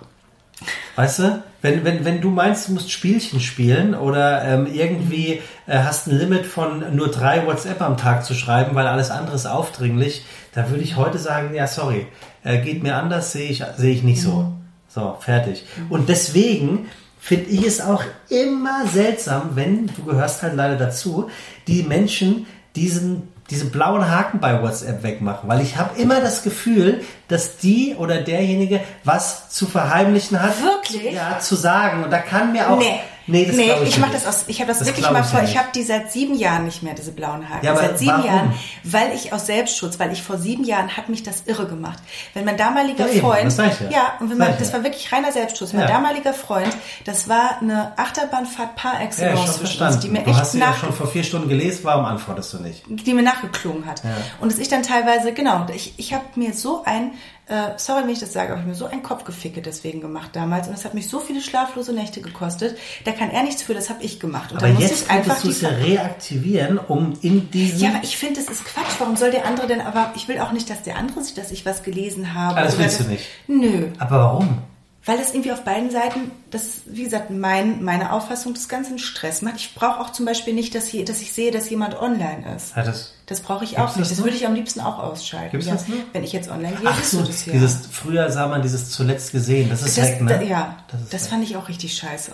[0.97, 1.43] Weißt du?
[1.63, 6.19] Wenn, wenn, wenn du meinst, du musst Spielchen spielen oder ähm, irgendwie äh, hast ein
[6.19, 10.69] Limit von nur drei WhatsApp am Tag zu schreiben, weil alles andere ist aufdringlich, da
[10.69, 12.07] würde ich heute sagen, ja, sorry,
[12.43, 14.53] äh, geht mir anders, sehe ich, sehe ich nicht so.
[14.89, 15.65] So, fertig.
[15.89, 16.87] Und deswegen
[17.19, 21.31] finde ich es auch immer seltsam, wenn, du gehörst halt leider dazu,
[21.67, 22.47] die Menschen
[22.77, 25.49] diesen, diese blauen Haken bei WhatsApp wegmachen.
[25.49, 30.62] Weil ich habe immer das Gefühl, dass die oder derjenige was zu verheimlichen hat.
[30.62, 31.12] Wirklich?
[31.12, 32.05] Ja, zu sagen.
[32.05, 32.78] Und da kann mir auch...
[32.78, 33.01] Nee.
[33.27, 34.45] Nee, das nee ich, ich mache das aus.
[34.49, 35.39] Ich habe das, Das wirklich mal ich vor.
[35.39, 35.59] ja Ich nicht.
[35.59, 37.64] habe die seit sieben Jahren nicht mehr, diese blauen Haken.
[37.64, 38.27] Ja, seit sieben warum?
[38.27, 41.99] Jahren, weil ich aus Selbstschutz, weil ich vor sieben Jahren hat mich das irre gemacht.
[42.35, 44.14] Wenn mein damaliger Ja, eben, Freund, das sag ich ja.
[44.20, 44.75] und wenn man, ich das ja.
[44.75, 45.72] war wirklich reiner Selbstschutz.
[45.72, 45.89] Mein Ja.
[45.89, 50.41] damaliger Freund, das war eine Achterbahnfahrt par Ja, excellence zwischen uns, die mir du echt
[50.41, 52.83] hast ja nach, schon vor vier Stunden gelesen, warum antwortest du nicht?
[52.89, 54.03] die mir nachgeklungen hat.
[54.41, 57.12] Und dass ich dann teilweise, genau, ich, ich habe mir so ein,
[57.47, 60.30] äh, sorry, wenn ich das sage, aber ich habe mir so ein Kopfgeficke deswegen gemacht
[60.32, 62.78] damals und es hat mich so viele schlaflose Nächte gekostet.
[63.05, 64.53] Da kann er nichts für, das habe ich gemacht.
[64.53, 67.80] Und Aber dann musste jetzt ich einfach du es ja reaktivieren, um in diesen...
[67.80, 68.95] Ja, aber ich finde, das ist Quatsch.
[68.99, 71.51] Warum soll der andere denn, aber ich will auch nicht, dass der andere sieht, dass
[71.51, 72.57] ich was gelesen habe.
[72.61, 73.26] Ah, das willst du dass- nicht.
[73.47, 73.88] Nö.
[73.99, 74.59] aber warum?
[75.07, 78.99] Weil das irgendwie auf beiden Seiten, das ist, wie gesagt, mein, meine Auffassung des ganzen
[78.99, 79.57] Stress macht.
[79.57, 82.74] Ich brauche auch zum Beispiel nicht, dass, hier, dass ich sehe, dass jemand online ist.
[82.74, 83.14] Hat das...
[83.27, 84.11] Das brauche ich Gibt's auch nicht.
[84.11, 85.53] das Das würde ich am liebsten auch ausschalten.
[85.53, 85.72] Gibt's ja.
[85.75, 85.97] das noch?
[86.12, 87.53] Wenn ich jetzt online gehe, Ach so, das ja.
[87.55, 90.29] dieses, früher sah man dieses zuletzt gesehen, das ist das, weg, ne?
[90.39, 91.31] da, ja, das, das, weg.
[91.31, 92.33] fand ich auch richtig scheiße.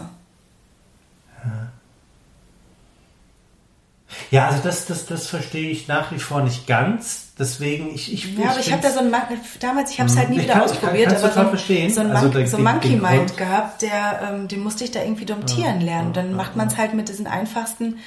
[4.33, 7.29] Ja, also das, das, das verstehe ich nach wie vor nicht ganz.
[7.39, 9.13] Deswegen, ich, ich Ja, aber ich habe da so ein
[9.61, 11.93] damals, ich habe es halt nie Ich wieder kann- ausprobiert, aber so, verstehen.
[11.93, 14.85] so ein, Also Mon so den- Monkey den Mind Grund- gehabt, der, ähm, den musste
[14.85, 16.09] ich da irgendwie domptieren lernen.
[16.09, 17.99] Und dann macht man es halt mit diesen einfachsten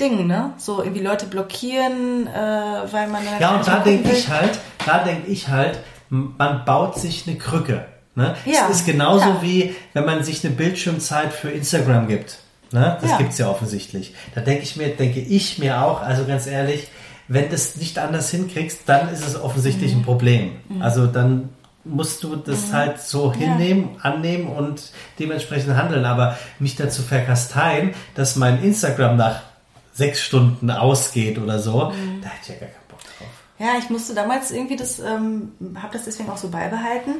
[0.00, 0.52] Dingen, ne?
[0.56, 2.30] So irgendwie Leute blockieren, äh,
[2.92, 4.14] weil man Ja, halt und da denke will.
[4.16, 5.78] ich halt, da denke ich halt,
[6.08, 7.84] man baut sich eine Krücke.
[8.16, 8.34] Ne?
[8.44, 9.38] Ja, es ist genauso ja.
[9.42, 12.38] wie, wenn man sich eine Bildschirmzeit für Instagram gibt.
[12.72, 12.96] Ne?
[13.00, 13.16] Das Ja.
[13.18, 14.14] gibt's ja offensichtlich.
[14.34, 16.88] Da denke ich mir, denke ich mir auch, also ganz ehrlich,
[17.28, 20.00] wenn du es nicht anders hinkriegst, dann ist es offensichtlich Mhm.
[20.00, 20.50] ein Problem.
[20.80, 21.50] Also dann
[21.84, 23.46] musst du das halt so Ja.
[23.46, 24.90] hinnehmen, annehmen und
[25.20, 26.04] dementsprechend handeln.
[26.04, 29.40] Aber mich dazu verkasteien, dass mein Instagram nach
[29.92, 32.20] sechs Stunden ausgeht oder so, Mhm.
[32.22, 33.28] da hätte ich ja gar keinen Bock drauf.
[33.58, 37.16] Ja, ich musste damals irgendwie das, ähm, habe das deswegen auch so beibehalten,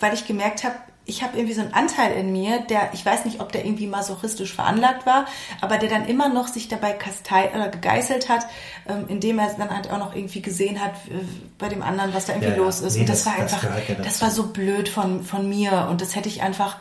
[0.00, 0.74] weil ich gemerkt habe,
[1.06, 3.86] ich habe irgendwie so einen Anteil in mir, der, ich weiß nicht, ob der irgendwie
[3.86, 5.24] masochistisch veranlagt war,
[5.60, 8.46] aber der dann immer noch sich dabei kastei oder gegeißelt hat,
[8.86, 11.24] ähm, indem er dann halt auch noch irgendwie gesehen hat äh,
[11.58, 12.94] bei dem anderen, was da irgendwie Ja, los ist.
[12.94, 14.02] Nee, und das, das- war das einfach, dazu.
[14.02, 16.76] das war so blöd von, von mir und das hätte ich einfach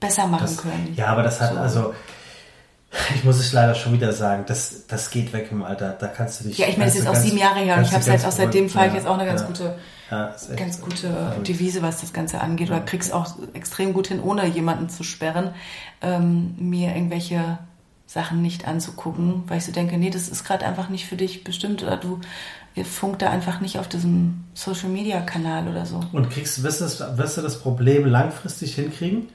[0.00, 0.94] besser machen Das, können.
[0.96, 1.58] ja, aber das hat So.
[1.60, 1.94] also,
[3.14, 5.90] ich muss es leider schon wieder sagen, das, das geht weg im Alter.
[5.98, 6.58] Da kannst du dich.
[6.58, 8.32] Ja, ich meine, es ist auch sieben Jahre her und ich habe du halt auch
[8.32, 9.46] seitdem fahre ich ja, jetzt auch eine ganz ja.
[9.46, 9.78] gute
[10.10, 11.48] Ja, ganz gute verrückt.
[11.48, 12.68] Devise, was das Ganze angeht.
[12.68, 15.50] Oder krieg's auch extrem gut hin, ohne jemanden zu sperren,
[16.02, 17.58] ähm, mir irgendwelche
[18.06, 21.44] Sachen nicht anzugucken, weil ich so denke, nee, das ist gerade einfach nicht für dich
[21.44, 22.20] bestimmt oder du
[22.82, 26.00] funkt da einfach nicht auf diesem Social Media Kanal oder so.
[26.12, 29.28] Und kriegst, wirst, du das, wirst du das Problem langfristig hinkriegen?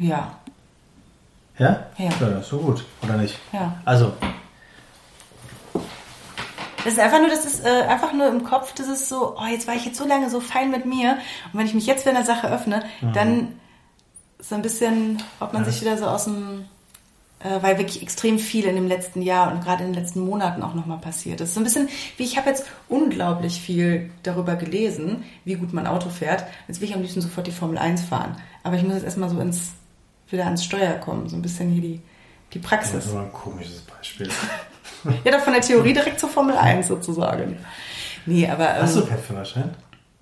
[0.00, 0.36] Ja,
[1.58, 1.86] Ja?
[1.98, 2.10] Ja.
[2.20, 3.36] das ist so gut, oder nicht?
[3.52, 3.76] ja.
[3.84, 4.12] Also,
[6.84, 9.46] Das ist einfach nur, das ist äh, einfach nur im Kopf, das ist so, oh,
[9.50, 11.18] jetzt war ich jetzt so lange so fein mit mir
[11.52, 13.12] und wenn ich mich jetzt für eine Sache öffne, Mhm.
[13.12, 13.48] dann
[14.38, 15.70] so ein bisschen, ob man Ja.
[15.70, 16.64] sich wieder so aus dem,
[17.40, 20.62] äh, weil wirklich extrem viel in dem letzten Jahr und gerade in den letzten Monaten
[20.62, 21.54] auch nochmal passiert ist.
[21.54, 26.08] So ein bisschen, wie ich habe jetzt unglaublich viel darüber gelesen, wie gut man Auto
[26.08, 26.44] fährt.
[26.68, 28.36] Jetzt will ich am liebsten sofort die Formel 1 fahren.
[28.62, 29.72] Aber ich muss jetzt erstmal so ins,
[30.30, 32.00] wieder ans Steuer kommen, so ein bisschen hier die,
[32.52, 33.04] die Das Praxis.
[33.06, 34.28] ist aber ein komisches Beispiel.
[35.24, 37.56] Ja, doch von der Theorie direkt zur Formel 1 sozusagen.
[38.26, 38.74] Nee, aber.
[38.76, 39.70] Ähm, Hast du keinen Führerschein?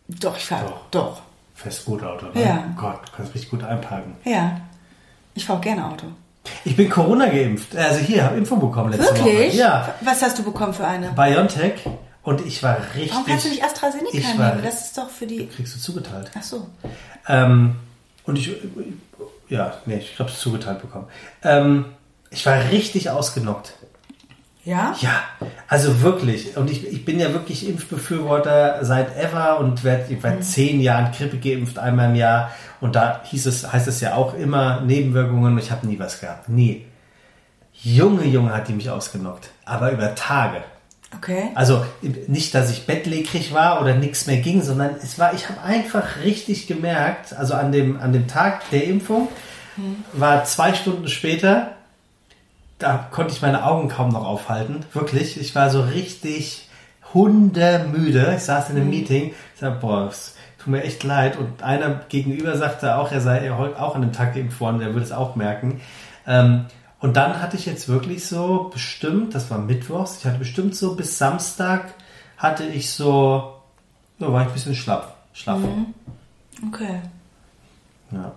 [0.07, 0.67] Doch, ich fahre.
[0.67, 0.81] Doch.
[0.91, 1.23] Doch.
[1.55, 2.45] Fährst gut Auto, ne?
[2.45, 2.65] Ja.
[2.77, 4.13] Gott, du kannst richtig gut einparken.
[4.25, 4.61] Ja.
[5.35, 6.07] Ich fahre auch gerne Auto.
[6.67, 7.75] Ich bin Corona geimpft.
[7.75, 9.53] Also hier, habe Info bekommen letzte Wirklich?
[9.55, 9.57] Woche.
[9.57, 11.11] Ja, Was hast du bekommen für eine?
[11.13, 11.81] BioNTech.
[12.23, 13.13] Und ich war richtig...
[13.13, 14.63] Warum kannst du nicht AstraZeneca ich war- nehmen?
[14.65, 15.47] Das ist doch für die.
[15.47, 16.31] Kriegst du zugeteilt.
[16.39, 16.67] Ach so.
[17.29, 17.77] Ähm,
[18.25, 18.51] und ich,
[19.49, 21.07] ja, nee, ich habe es zugeteilt bekommen.
[21.43, 21.87] Ähm,
[22.31, 23.75] ich war richtig ausgenockt.
[24.65, 24.97] Ja?
[25.01, 25.23] Ja,
[25.69, 26.57] also wirklich.
[26.57, 30.21] Und ich, ich bin ja wirklich Impfbefürworter seit ever und werde Mhm.
[30.21, 32.51] seit zehn Jahren Grippe geimpft, einmal im Jahr.
[32.81, 35.53] Und da hieß es, heißt es ja auch immer Nebenwirkungen.
[35.53, 36.49] und Ich habe nie was gehabt.
[36.49, 36.85] Nie.
[37.73, 39.51] Junge, Junge hat die mich ausgenockt.
[39.65, 40.65] Aber über Tage.
[41.17, 41.51] Okay.
[41.55, 41.85] Also
[42.27, 46.23] nicht, dass ich bettlägerig war oder nichts mehr ging, sondern es war, ich habe einfach
[46.25, 49.29] richtig gemerkt, also an dem, an dem Tag der Impfung
[50.13, 51.73] war zwei Stunden später,
[52.79, 54.85] da konnte ich meine Augen kaum noch aufhalten.
[54.93, 56.69] Wirklich, ich war so richtig
[57.15, 58.35] hundemüde.
[58.37, 61.37] Ich saß in einem Meeting, ich sag, boah, es tut mir echt leid.
[61.39, 64.93] Und einer gegenüber sagte auch, er sei heute auch an dem Tag geimpft worden, der
[64.93, 65.81] würde es auch merken.
[66.27, 66.67] Ähm,
[67.01, 70.95] und dann hatte ich jetzt wirklich so bestimmt, das war Mittwochs, ich hatte bestimmt so
[70.95, 71.95] bis Samstag
[72.39, 73.55] hatte ich so,
[74.19, 75.17] so war ich ein bisschen schlapp.
[75.33, 75.61] schlaff.
[76.69, 77.01] Okay.
[78.11, 78.33] Ja.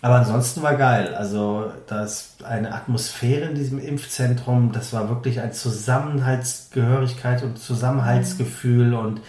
[0.00, 1.14] Aber ansonsten war geil.
[1.14, 4.70] Also da ist eine Atmosphäre in diesem Impfzentrum.
[4.72, 9.20] Das war wirklich ein Zusammenhaltsgehörigkeit und Zusammenhaltsgefühl und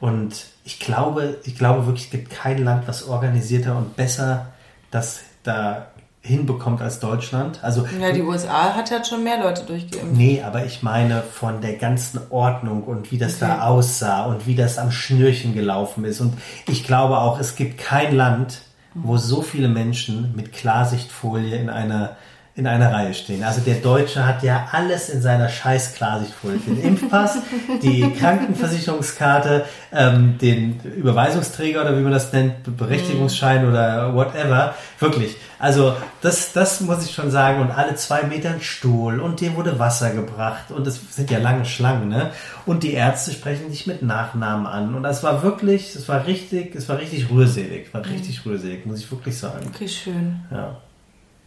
[0.00, 4.52] und ich glaube, ich glaube wirklich, es gibt kein Land, was organisierter und besser
[4.90, 5.86] das da
[6.24, 7.60] hinbekommt als Deutschland.
[7.62, 10.16] Also Ja, die USA hat halt schon mehr Leute durchgeimpft.
[10.16, 13.46] Nee, aber ich meine von der ganzen Ordnung und wie das Okay.
[13.46, 16.20] da aussah und wie das am Schnürchen gelaufen ist.
[16.20, 16.32] Und
[16.66, 18.62] ich glaube auch, es gibt kein Land,
[18.94, 22.16] wo so viele Menschen mit Klarsichtfolie in einer
[22.56, 23.42] in einer Reihe stehen.
[23.42, 26.58] Also der Deutsche hat ja alles in seiner scheiß Klarsichtfolie.
[26.58, 27.38] Den Impfpass,
[27.82, 34.76] die Krankenversicherungskarte, ähm, den Überweisungsträger oder wie man das nennt, Be- Berechtigungsschein oder whatever.
[35.00, 35.36] Wirklich.
[35.58, 37.60] Also das, das muss ich schon sagen.
[37.60, 40.70] Und alle zwei Meter ein Stuhl und dem wurde Wasser gebracht.
[40.70, 42.30] Und es sind ja lange Schlangen, ne?
[42.66, 44.94] Und die Ärzte sprechen dich mit Nachnamen an.
[44.94, 47.92] Und das war wirklich, es war richtig, es war richtig rührselig.
[47.92, 49.66] War richtig rührselig, muss ich wirklich sagen.
[49.74, 50.40] Okay, schön.
[50.52, 50.76] Ja.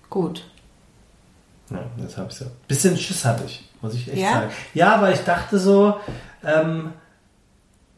[0.10, 0.44] Gut.
[1.70, 2.46] Ja, jetzt habe ich so.
[2.68, 4.32] Bisschen Schiss hatte ich, muss ich echt Ja?
[4.34, 4.52] sagen.
[4.74, 5.96] Ja, aber ich dachte so,
[6.46, 6.94] ähm,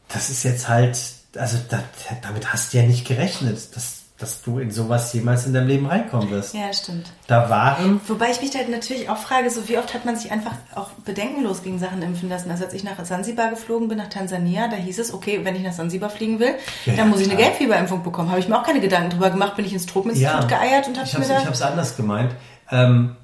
[0.07, 0.97] das ist jetzt halt,
[1.37, 1.79] also da,
[2.23, 5.85] damit hast du ja nicht gerechnet, dass, dass du in sowas jemals in deinem Leben
[5.85, 6.55] reinkommen wirst.
[6.55, 7.11] Ja, stimmt.
[7.27, 10.31] Da waren, Wobei ich mich halt natürlich auch frage, so wie oft hat man sich
[10.31, 12.49] einfach auch bedenkenlos gegen Sachen impfen lassen.
[12.49, 15.61] Also als ich nach Zanzibar geflogen bin, nach Tansania, da hieß es, okay, wenn ich
[15.61, 16.55] nach Zanzibar fliegen will,
[16.85, 17.49] Ja, dann ja, muss ich eine klar.
[17.49, 18.29] Gelbfieberimpfung bekommen.
[18.31, 21.07] Habe ich mir auch keine Gedanken drüber gemacht, bin ich ins Tropeninstitut geeiert und habe
[21.07, 21.51] ich mir habe da...
[21.51, 22.33] es anders gemeint.
[22.71, 23.15] Ähm,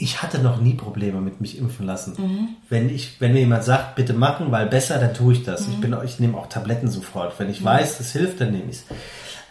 [0.00, 2.14] ich hatte noch nie Probleme mit mich impfen lassen.
[2.16, 2.48] Mhm.
[2.68, 5.66] Wenn ich, wenn mir jemand sagt, bitte machen, weil besser, dann tue ich das.
[5.66, 5.74] Mhm.
[5.74, 7.38] Ich bin, ich nehme auch Tabletten sofort.
[7.38, 8.84] Wenn ich weiß, das hilft, dann nehme ich es.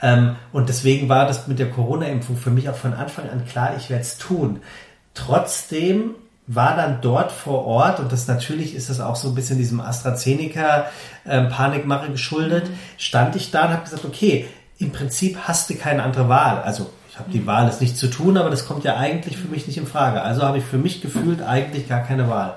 [0.02, 3.76] Ähm, und deswegen war das mit der Corona-Impfung für mich auch von Anfang an klar,
[3.78, 4.62] ich werde es tun.
[5.14, 6.16] Trotzdem
[6.48, 9.82] war dann dort vor Ort, und das natürlich ist das auch so ein bisschen diesem
[9.82, 14.48] AstraZeneca-Panikmache geschuldet, stand ich da und habe gesagt, okay,
[14.80, 16.64] im Prinzip hast du keine andere Wahl.
[16.64, 16.90] Also
[17.20, 19.78] habe die Wahl, es nicht zu tun, aber das kommt ja eigentlich für mich nicht
[19.78, 20.22] in Frage.
[20.22, 22.56] Also habe ich für mich gefühlt eigentlich gar keine Wahl.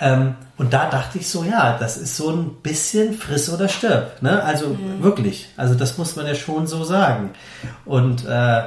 [0.00, 4.22] Ähm, und da dachte ich so, ja, das ist so ein bisschen friss oder stirb.
[4.22, 4.42] Ne?
[4.42, 7.30] Also wirklich, also das muss man ja schon so sagen.
[7.84, 8.62] Und äh,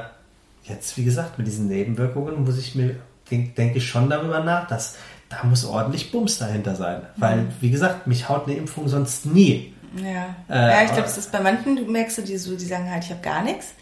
[0.64, 2.96] jetzt, wie gesagt, mit diesen Nebenwirkungen muss ich mir,
[3.30, 4.96] denk, denke ich schon darüber nach, dass
[5.28, 7.02] da muss ordentlich Bums dahinter sein.
[7.16, 9.74] Weil, wie gesagt, mich haut eine Impfung sonst nie.
[9.96, 12.64] Ja, Äh, ja ich glaube, es ist bei manchen, du merkst du, die, so, die
[12.64, 13.74] sagen halt, ich habe gar nichts.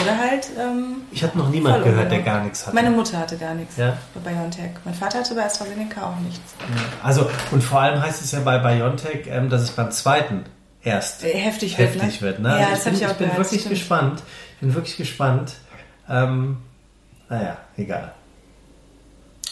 [0.00, 0.48] Oder halt.
[0.58, 2.34] Ähm, Ich habe noch niemand gehört, der ungenau.
[2.36, 2.74] gar nichts hatte.
[2.74, 3.96] Meine Mutter hatte gar nichts Ja.
[4.14, 4.70] bei BioNTech.
[4.84, 6.54] Mein Vater hatte bei AstraZeneca auch nichts.
[7.02, 10.44] Also, und vor allem heißt es ja bei BioNTech, ähm, dass es beim zweiten
[10.82, 12.26] erst Äh, heftig wird, heftig ne?
[12.26, 12.38] wird.
[12.40, 12.48] Ne?
[12.48, 14.22] Ja, Also das ich hab bin, ich auch ich bin gehört, wirklich gespannt.
[14.54, 15.52] Ich bin wirklich gespannt.
[16.08, 16.56] Ähm,
[17.28, 18.12] naja, egal.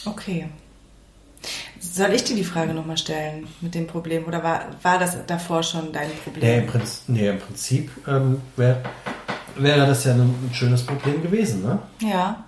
[0.06, 0.48] Okay.
[1.78, 4.24] Soll ich dir die Frage nochmal stellen mit dem Problem?
[4.26, 6.58] Oder war, war das davor schon dein Nee, Problem?
[6.60, 8.82] im Prinzip, nee, im Prinzip ähm, wär,
[9.56, 11.62] wäre das ja ein, schönes Problem gewesen.
[11.62, 11.78] Ne?
[12.00, 12.44] Ja.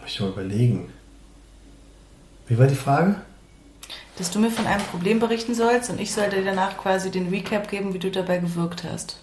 [0.00, 0.92] Muss ich mal überlegen.
[2.46, 3.16] Wie war die Frage?
[4.18, 7.28] Dass du mir von einem Problem berichten sollst und ich soll dir danach quasi den
[7.28, 9.18] Recap geben, wie du dabei gewirkt hast.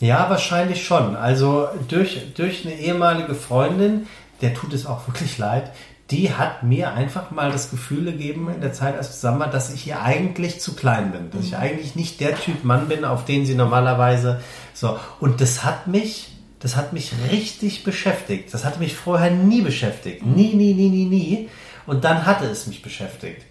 [0.00, 1.16] Ja, wahrscheinlich schon.
[1.16, 4.06] Also durch, durch eine ehemalige Freundin,
[4.42, 5.72] der tut es auch wirklich leid,
[6.10, 9.74] die hat mir einfach mal das Gefühl gegeben in der Zeit, als zusammen waren, dass
[9.74, 11.30] ich ihr eigentlich zu klein bin.
[11.32, 14.40] Dass ich eigentlich nicht der Typ Mann bin, auf den sie normalerweise
[14.72, 14.98] so.
[15.18, 16.28] Und das hat mich,
[16.60, 18.54] das hat mich richtig beschäftigt.
[18.54, 20.24] Das hatte mich vorher nie beschäftigt.
[20.24, 21.48] Nie, nie, nie, nie, nie.
[21.86, 23.44] Und dann hatte es mich beschäftigt.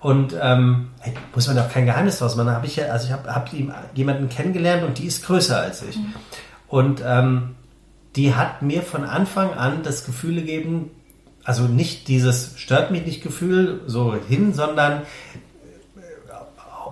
[0.00, 0.90] Und ähm,
[1.34, 2.50] muss man doch kein Geheimnis draus machen.
[2.50, 3.50] Hab ich ja, also ich habe hab
[3.94, 5.98] jemanden kennengelernt und die ist größer als ich.
[6.68, 7.54] Und ähm,
[8.16, 10.90] die hat mir von Anfang an das Gefühl gegeben,
[11.44, 15.02] also nicht dieses stört mich nicht Gefühl so hin, sondern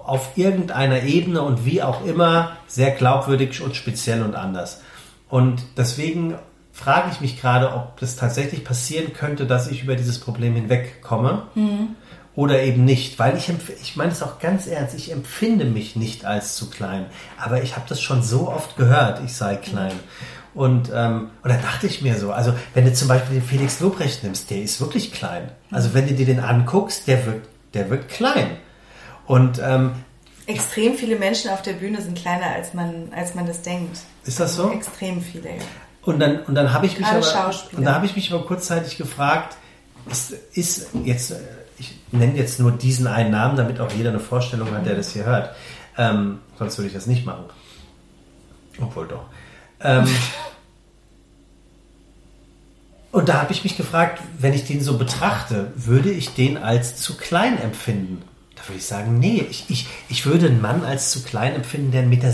[0.08, 4.80] auf irgendeiner Ebene und wie auch immer sehr glaubwürdig und speziell und anders.
[5.28, 6.34] Und deswegen
[6.72, 11.42] frage ich mich gerade, ob das tatsächlich passieren könnte, dass ich über dieses Problem hinwegkomme
[11.54, 11.96] mhm.
[12.34, 13.18] oder eben nicht.
[13.18, 17.04] Weil ich, ich meine es auch ganz ernst, ich empfinde mich nicht als zu klein.
[17.36, 19.92] Aber ich habe das schon so oft gehört, ich sei klein.
[19.92, 20.37] Mhm.
[20.58, 23.78] Und, ähm, und da dachte ich mir so, also wenn du zum Beispiel den Felix
[23.78, 25.52] Lobrecht nimmst, der ist wirklich klein.
[25.70, 28.56] Also wenn du dir den anguckst, der wird, der wird klein.
[29.24, 29.92] Und ähm,
[30.46, 33.98] extrem viele Menschen auf der Bühne sind kleiner, als man, als man das denkt.
[34.24, 34.72] Ist das so?
[34.72, 35.62] Extrem viele, ja.
[36.02, 38.98] Und dann, und dann habe ich mich aber, und da habe ich mich aber kurzzeitig
[38.98, 39.56] gefragt,
[40.10, 41.36] ist, ist jetzt,
[41.78, 45.12] ich nenne jetzt nur diesen einen Namen, damit auch jeder eine Vorstellung hat, der das
[45.12, 45.54] hier hört.
[45.96, 47.44] Ähm, sonst würde ich das nicht machen.
[48.80, 49.22] Obwohl doch.
[49.80, 50.08] Ähm,
[53.10, 56.96] und da habe ich mich gefragt, wenn ich den so betrachte, würde ich den als
[56.96, 58.22] zu klein empfinden?
[58.54, 61.90] Da würde ich sagen, nee, ich, ich, ich würde einen Mann als zu klein empfinden,
[61.90, 62.28] der 1,60 Meter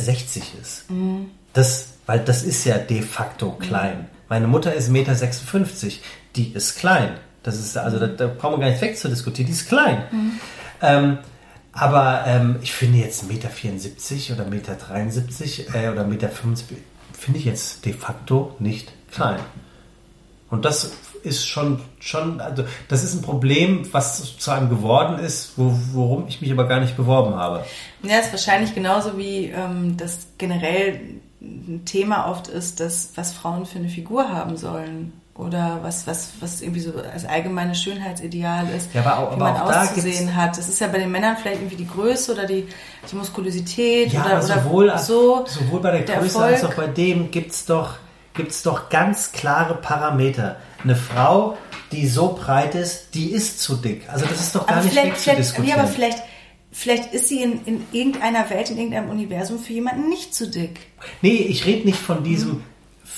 [0.61, 0.91] ist.
[0.91, 1.27] Mhm.
[1.53, 4.09] Das, weil das ist ja de facto klein.
[4.29, 5.97] Meine Mutter ist 1,56 Meter,
[6.35, 7.19] die ist klein.
[7.45, 10.05] Das ist, also da, da brauchen wir gar nicht wegzudiskutieren, die ist klein.
[10.11, 10.33] Mhm.
[10.83, 11.19] Ähm,
[11.73, 13.49] aber ähm, ich finde jetzt 1,74 Meter
[14.35, 16.29] oder 1,73 Meter äh, oder 1,75 Meter
[17.17, 19.41] finde ich jetzt de facto nicht klein.
[20.51, 20.93] Und das
[21.23, 26.29] ist schon, schon, also das ist ein Problem, was zu einem geworden ist, wo, worum
[26.29, 27.65] ich mich aber gar nicht beworben habe.
[28.03, 31.01] Ja, ist wahrscheinlich genauso wie ähm, das generell
[31.41, 36.31] ein Thema oft ist, dass was Frauen für eine Figur haben sollen oder was, was,
[36.39, 40.57] was irgendwie so als allgemeines Schönheitsideal ist, ja, aber auch, wie man auszusehen hat.
[40.57, 42.69] Das ist ja bei den Männern vielleicht irgendwie die Größe oder die,
[43.11, 45.45] die Muskulosität ja, oder, sowohl, oder so.
[45.47, 46.55] Sowohl bei der, der Größe Erfolg.
[46.55, 47.95] als auch bei dem gibt's doch,
[48.35, 50.57] gibt's doch ganz klare Parameter.
[50.85, 51.59] Eine Frau,
[51.91, 54.09] die so breit ist, die ist zu dick.
[54.09, 55.79] Also das ist doch gar aber nicht wegzudiskutieren.
[55.79, 56.19] Ja, aber vielleicht,
[56.71, 60.79] vielleicht ist sie in, in irgendeiner Welt, in irgendeinem Universum für jemanden nicht zu dick.
[61.23, 62.65] Nee, ich rede nicht von diesem, hm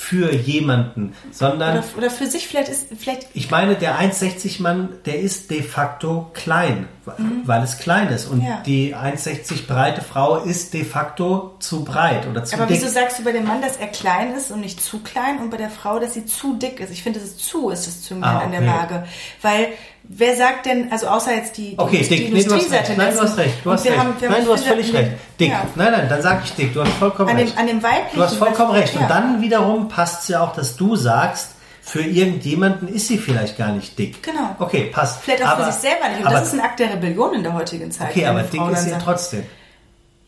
[0.07, 1.79] für jemanden, sondern.
[1.79, 2.87] Oder, oder, für sich vielleicht ist.
[2.97, 6.87] Vielleicht ich meine, der 1,60 Mann, der ist de facto klein,
[7.19, 7.43] mhm.
[7.45, 8.27] weil es klein ist.
[8.27, 8.63] Und ja.
[8.65, 12.77] die 1,60 breite Frau ist de facto zu breit oder zu Aber dick.
[12.77, 15.51] wieso sagst du bei dem Mann, dass er klein ist und nicht zu klein und
[15.51, 16.93] bei der Frau, dass sie zu dick ist?
[16.93, 18.45] Ich finde, das ist zu ist das Zünglein ah, okay.
[18.45, 19.05] an der Waage.
[19.43, 19.69] Weil
[20.09, 22.27] Wer sagt denn, also außer jetzt die, okay, die, dick.
[22.29, 22.97] die nee, du hast recht.
[22.97, 23.55] Nein, du hast recht.
[23.65, 23.99] Du hast recht.
[23.99, 25.13] Haben, nein, du hast völlig recht.
[25.41, 25.51] Dick.
[25.51, 25.67] Ja.
[25.75, 26.73] Nein, nein, dann sage ich dick.
[26.73, 27.55] Du hast vollkommen an recht.
[27.55, 28.17] Dem, an dem weiblichen.
[28.17, 28.95] Du hast vollkommen recht.
[28.95, 29.01] Ja.
[29.01, 31.53] Und dann wiederum passt es ja auch, dass du sagst,
[31.83, 34.23] für irgendjemanden ist sie vielleicht gar nicht dick.
[34.23, 34.57] Genau.
[34.59, 35.23] Okay, passt.
[35.23, 36.25] Vielleicht auch aber, für sich selber nicht.
[36.25, 38.11] Und das ist ein Akt der Rebellion in der heutigen Zeit.
[38.11, 39.45] Okay, aber dick ist sie ja trotzdem.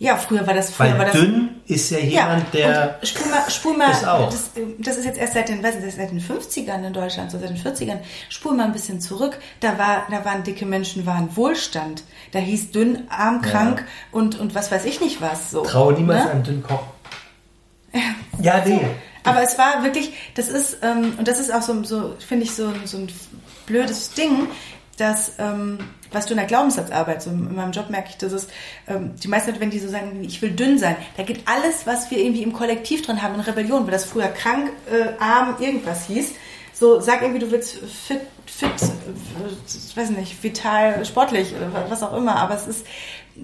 [0.01, 3.27] Ja, früher war das früher Weil war das, dünn ist ja jemand, ja, der spul
[3.27, 4.31] mal, spul mal, das, auch.
[4.31, 7.39] Das, das, ist jetzt erst seit den, weiß nicht, seit den 50ern in Deutschland, so
[7.39, 7.99] seit den 40ern.
[8.29, 9.37] Spul mal ein bisschen zurück.
[9.59, 12.05] Da war, da waren dicke Menschen, waren Wohlstand.
[12.31, 13.87] Da hieß dünn, arm, krank ja.
[14.13, 15.51] und und was weiß ich nicht was.
[15.51, 15.63] So.
[15.63, 16.31] Traue niemals ne?
[16.31, 16.83] einem dünnen Koch.
[18.41, 18.87] Ja, nee.
[19.25, 22.55] Aber es war wirklich, das ist ähm, und das ist auch so, so finde ich
[22.55, 23.09] so, so ein
[23.67, 24.47] blödes Ding,
[24.99, 25.79] dass ähm,
[26.11, 28.49] was du in der Glaubenssatzarbeit, so in meinem Job merke ich, dass es
[28.87, 31.87] ähm, die meisten Leute, wenn die so sagen, ich will dünn sein, da geht alles,
[31.87, 35.57] was wir irgendwie im Kollektiv drin haben, in Rebellion, weil das früher krank, äh, arm,
[35.61, 36.33] irgendwas hieß.
[36.73, 42.17] So, sag irgendwie, du willst fit, fit, äh, weiß nicht, vital, sportlich, oder was auch
[42.17, 42.87] immer, aber es ist,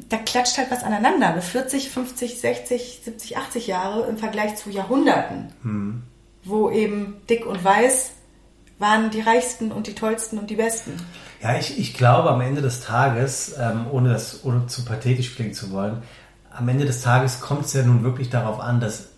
[0.09, 1.41] da klatscht halt was aneinander.
[1.41, 6.03] 40, 50, 60, 70, 80 Jahre im Vergleich zu Jahrhunderten, hm.
[6.45, 8.13] wo eben dick und weiß
[8.79, 10.97] waren die reichsten und die tollsten und die besten.
[11.45, 15.53] Ja, ich, ich glaube am Ende des Tages, ähm, ohne das ohne zu pathetisch klingen
[15.53, 15.99] zu wollen,
[16.51, 19.09] am Ende des Tages kommt es ja nun wirklich darauf an, dass,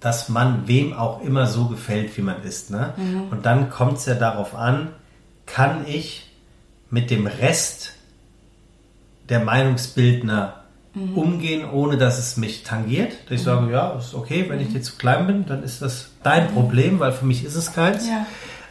[0.00, 2.70] dass man wem auch immer so gefällt, wie man ist.
[2.70, 2.92] Ne?
[2.96, 3.28] Mhm.
[3.30, 4.88] Und dann kommt es ja darauf an,
[5.46, 6.28] kann ich
[6.90, 7.92] mit dem Rest
[9.28, 10.64] der Meinungsbildner
[10.94, 11.16] mhm.
[11.16, 13.12] umgehen, ohne dass es mich tangiert.
[13.26, 13.44] Dass ich mhm.
[13.44, 14.72] sage, ja, ist okay, wenn ich mhm.
[14.72, 16.54] dir zu klein bin, dann ist das dein mhm.
[16.54, 18.08] Problem, weil für mich ist es keins.
[18.08, 18.26] Ja.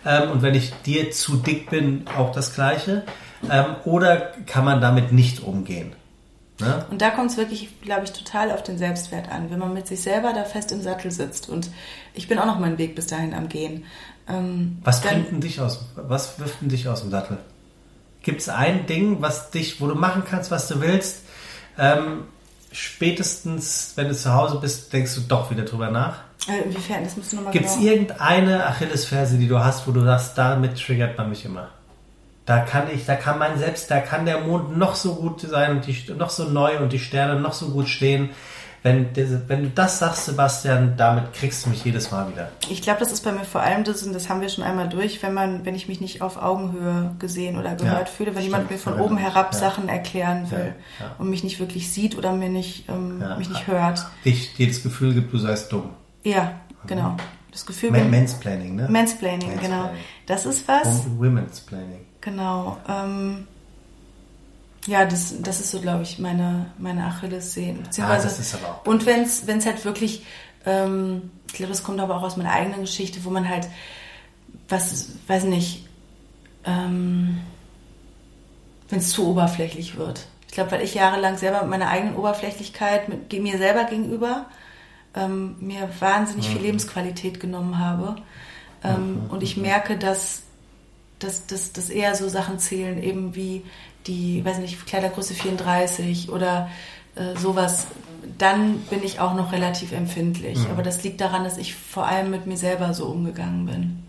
[0.05, 3.03] Ähm, und wenn ich dir zu dick bin, auch das Gleiche.
[3.49, 5.93] Ähm, oder kann man damit nicht umgehen?
[6.59, 6.85] Ne?
[6.91, 9.87] Und da kommt es wirklich, glaube ich, total auf den Selbstwert an, wenn man mit
[9.87, 11.47] sich selber da fest im Sattel sitzt.
[11.47, 11.69] Und
[12.13, 13.85] ich bin auch noch meinen Weg bis dahin am Gehen.
[14.27, 15.85] Ähm, Was bringt denn dich aus?
[15.95, 17.37] Was wirft denn dich aus dem Sattel?
[18.21, 21.21] Gibt es ein Ding, was dich, wo du machen kannst, was du willst?
[21.77, 22.25] Ähm,
[22.73, 26.19] spätestens, wenn du zu Hause bist, denkst du doch wieder drüber nach.
[26.47, 27.03] Äh, inwiefern?
[27.03, 27.87] Das musst du nochmal Gibt es genau...
[27.91, 31.69] irgendeine Achillesferse, die du hast, wo du sagst, damit triggert man mich immer?
[32.45, 35.77] Da kann ich, da kann mein Selbst, da kann der Mond noch so gut sein
[35.77, 38.29] und die, noch so neu und die Sterne noch so gut stehen.
[38.81, 39.09] Wenn,
[39.47, 42.49] wenn du das sagst, Sebastian, damit kriegst du mich jedes Mal wieder.
[42.69, 44.87] Ich glaube, das ist bei mir vor allem das, und das haben wir schon einmal
[44.87, 48.41] durch, wenn man, wenn ich mich nicht auf Augenhöhe gesehen oder gehört Ja, fühle, wenn
[48.41, 48.45] stimmt.
[48.45, 49.59] jemand mir von oben herab ja.
[49.59, 53.67] Sachen erklären will Ja, und mich nicht wirklich sieht oder mir nicht, ähm, mich nicht
[53.67, 54.05] hört.
[54.23, 55.89] Dich dir das Gefühl gibt, du seist dumm.
[56.29, 56.53] Ja,
[56.87, 57.15] genau.
[57.51, 58.87] Das Gefühl, wenn- Mansplaining, ne?
[58.89, 59.69] Mansplaining, genau.
[59.77, 60.03] Mansplaining.
[60.27, 61.05] Das ist was.
[61.05, 62.05] Wom- Women's Planning.
[62.21, 62.77] Genau.
[62.87, 63.47] Ähm,
[64.85, 67.79] ja, das, das ist so, glaube ich, meine, meine Achillessehne.
[67.99, 70.25] Ah, das ist aber auch- Und wenn es halt wirklich,
[70.65, 73.67] ähm, ich glaube, das kommt aber auch aus meiner eigenen Geschichte, wo man halt,
[74.69, 75.87] was, weiß nicht,
[76.65, 77.39] ähm,
[78.89, 80.27] wenn es zu oberflächlich wird.
[80.47, 84.45] Ich glaube, weil ich jahrelang selber mit meiner eigenen Oberflächlichkeit, mit mir selber gegenüber,
[85.15, 88.15] ähm, mir wahnsinnig viel Lebensqualität genommen habe.
[88.83, 90.43] Ähm, und ich merke, dass,
[91.19, 93.63] dass, dass, dass eher so Sachen zählen, eben wie
[94.07, 96.69] die, weiß nicht, Kleidergröße 34 oder
[97.15, 97.87] äh, sowas.
[98.37, 100.59] Dann bin ich auch noch relativ empfindlich.
[100.71, 104.03] Aber das liegt daran, dass ich vor allem mit mir selber so umgegangen bin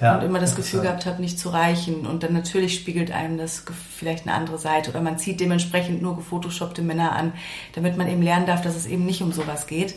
[0.00, 2.06] Ja, und immer das Gefühl gehabt habe, nicht zu reichen.
[2.06, 3.64] Und dann natürlich spiegelt einem das
[3.96, 4.90] vielleicht eine andere Seite.
[4.90, 7.32] Oder man zieht dementsprechend nur gefotoshoppte Männer an,
[7.74, 9.94] damit man eben lernen darf, dass es eben nicht um sowas geht.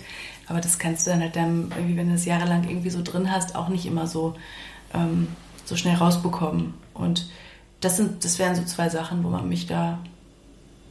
[0.47, 3.31] Aber das kannst du dann halt dann, irgendwie, wenn du es jahrelang irgendwie so drin
[3.31, 4.33] hast, auch nicht immer so,
[4.93, 5.27] ähm,
[5.65, 6.73] so schnell rausbekommen.
[6.93, 7.29] Und
[7.79, 9.99] das sind, das wären so zwei Sachen, wo man mich da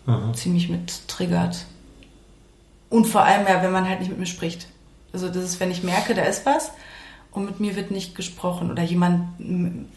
[0.07, 0.35] Mhm.
[0.35, 1.67] ziemlich mit triggert.
[2.89, 4.67] Und vor allem ja, wenn man halt nicht mit mir spricht.
[5.13, 6.71] Also das ist, wenn ich merke, da ist was
[7.33, 9.29] und mit mir wird nicht gesprochen oder jemand,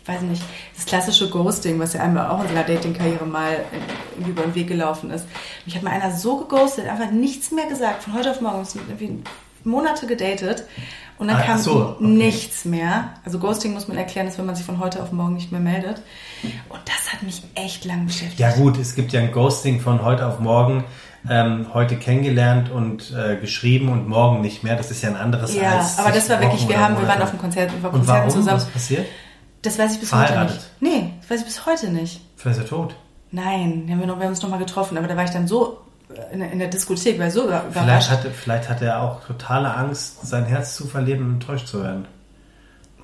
[0.06, 0.44] weiß nicht,
[0.76, 3.66] das klassische Ghosting, was ja einmal auch in unserer Dating-Karriere mal
[4.20, 5.26] über den Weg gelaufen ist.
[5.66, 9.24] Mich hat mal einer so geghostet, einfach nichts mehr gesagt, von heute auf morgen, irgendwie
[9.64, 10.66] Monate gedatet
[11.18, 12.04] und dann Ah, kam so, okay.
[12.04, 13.14] nichts mehr.
[13.26, 15.62] Also Ghosting muss man erklären, ist, wenn man sich von heute auf morgen nicht mehr
[15.62, 16.02] meldet.
[16.70, 18.40] Und das hat mich echt lang beschäftigt.
[18.40, 20.84] Ja gut, es gibt ja ein Ghosting von heute auf morgen,
[21.30, 24.76] ähm, heute kennengelernt und äh, geschrieben und morgen nicht mehr.
[24.76, 27.22] Das ist ja ein anderes Ja, als aber das war wirklich, wir haben, wir waren
[27.22, 28.42] auf dem Konzert, wir waren Und Konzerten warum?
[28.42, 28.58] zusammen.
[28.58, 29.06] Was passiert?
[29.62, 30.60] Das weiß ich bis heute nicht.
[30.82, 32.22] Nee, das weiß ich bis heute nicht.
[32.36, 32.96] Vielleicht ist er tot.
[33.32, 35.78] Nein, wir haben, noch, wir haben uns nochmal getroffen, aber da war ich dann so
[36.14, 39.02] äh, in, der- in der Diskothek, war ich so über- Vielleicht hatte, vielleicht hatte er
[39.02, 42.06] auch totale Angst, sein Herz zu verlieren und enttäuscht zu werden.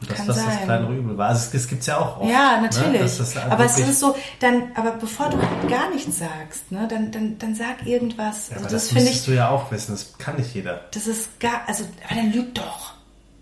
[0.08, 0.64] Dass Kann das das sein.
[0.64, 1.28] kleinere Übel war.
[1.30, 2.30] Also es, das gibt's ja auch oft.
[2.30, 2.70] Ja, Ne?
[2.72, 3.02] natürlich.
[3.02, 5.38] Dass das aber es ist so, dann, aber bevor du
[5.68, 8.50] gar nichts sagst, ne, dann, dann, dann sag irgendwas.
[8.50, 9.92] Ja, also das, das, finde müsstest ich, du ja auch wissen.
[9.92, 10.82] Das kann nicht jeder.
[10.92, 12.94] das ist gar, also, aber dann lügt doch.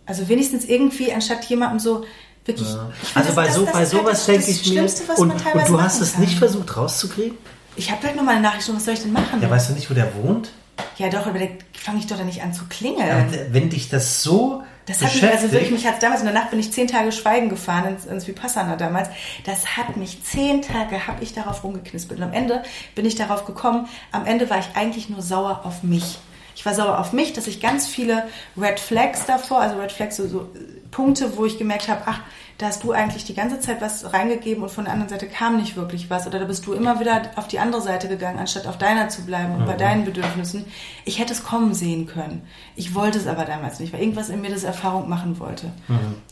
[0.05, 2.05] Also wenigstens irgendwie, anstatt jemandem so
[2.45, 2.67] wirklich.
[3.03, 4.65] Ich finde, Also das- bei, das- so, das bei halt sowas das- denke das ich
[4.65, 4.71] mir.
[4.73, 7.37] Schlimmste, was Und, man teilweise und du hast es nicht versucht rauszukriegen?
[7.75, 9.39] Ich habe gleich nochmal eine Nachricht, was soll ich denn machen?
[9.41, 10.49] Ja, weißt du nicht, wo der wohnt?
[10.97, 11.45] Ja, doch, aber da
[11.79, 13.09] fange ich doch da nicht an zu klingeln.
[13.09, 16.33] Aber wenn dich das so Das hat mich, also wirklich, mich hat damals in der
[16.33, 19.09] Nacht bin ich zehn Tage schweigen gefahren ins, ins Vipassana damals.
[19.45, 22.19] Das hat mich zehn Tage, habe ich darauf rumgeknispelt.
[22.19, 22.63] Und am Ende
[22.95, 26.19] bin ich darauf gekommen, am Ende war ich eigentlich nur sauer auf mich.
[26.57, 28.23] Ich war sauer auf mich, dass ich ganz viele
[28.59, 30.49] Red Flags davor, also Red Flags, so, so
[30.89, 32.21] Punkte, wo ich gemerkt habe, ach,
[32.57, 35.57] da hast du eigentlich die ganze Zeit was reingegeben und von der anderen Seite kam
[35.57, 36.25] nicht wirklich was.
[36.25, 39.21] Oder da bist du immer wieder auf die andere Seite gegangen, anstatt auf deiner zu
[39.21, 40.65] bleiben und bei deinen Bedürfnissen.
[41.05, 42.41] Ich hätte es kommen sehen können.
[42.75, 45.71] Ich wollte es aber damals nicht, weil irgendwas in mir das Erfahrung machen wollte.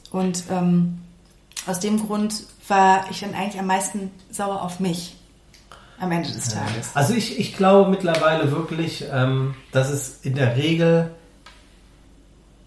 [0.10, 1.02] Und ähm,
[1.68, 5.16] aus dem Grund war ich dann eigentlich am meisten sauer auf mich
[6.00, 6.92] am Ende des Tages.
[6.94, 11.12] Also ich, ich glaube mittlerweile wirklich, ähm, dass es in der Regel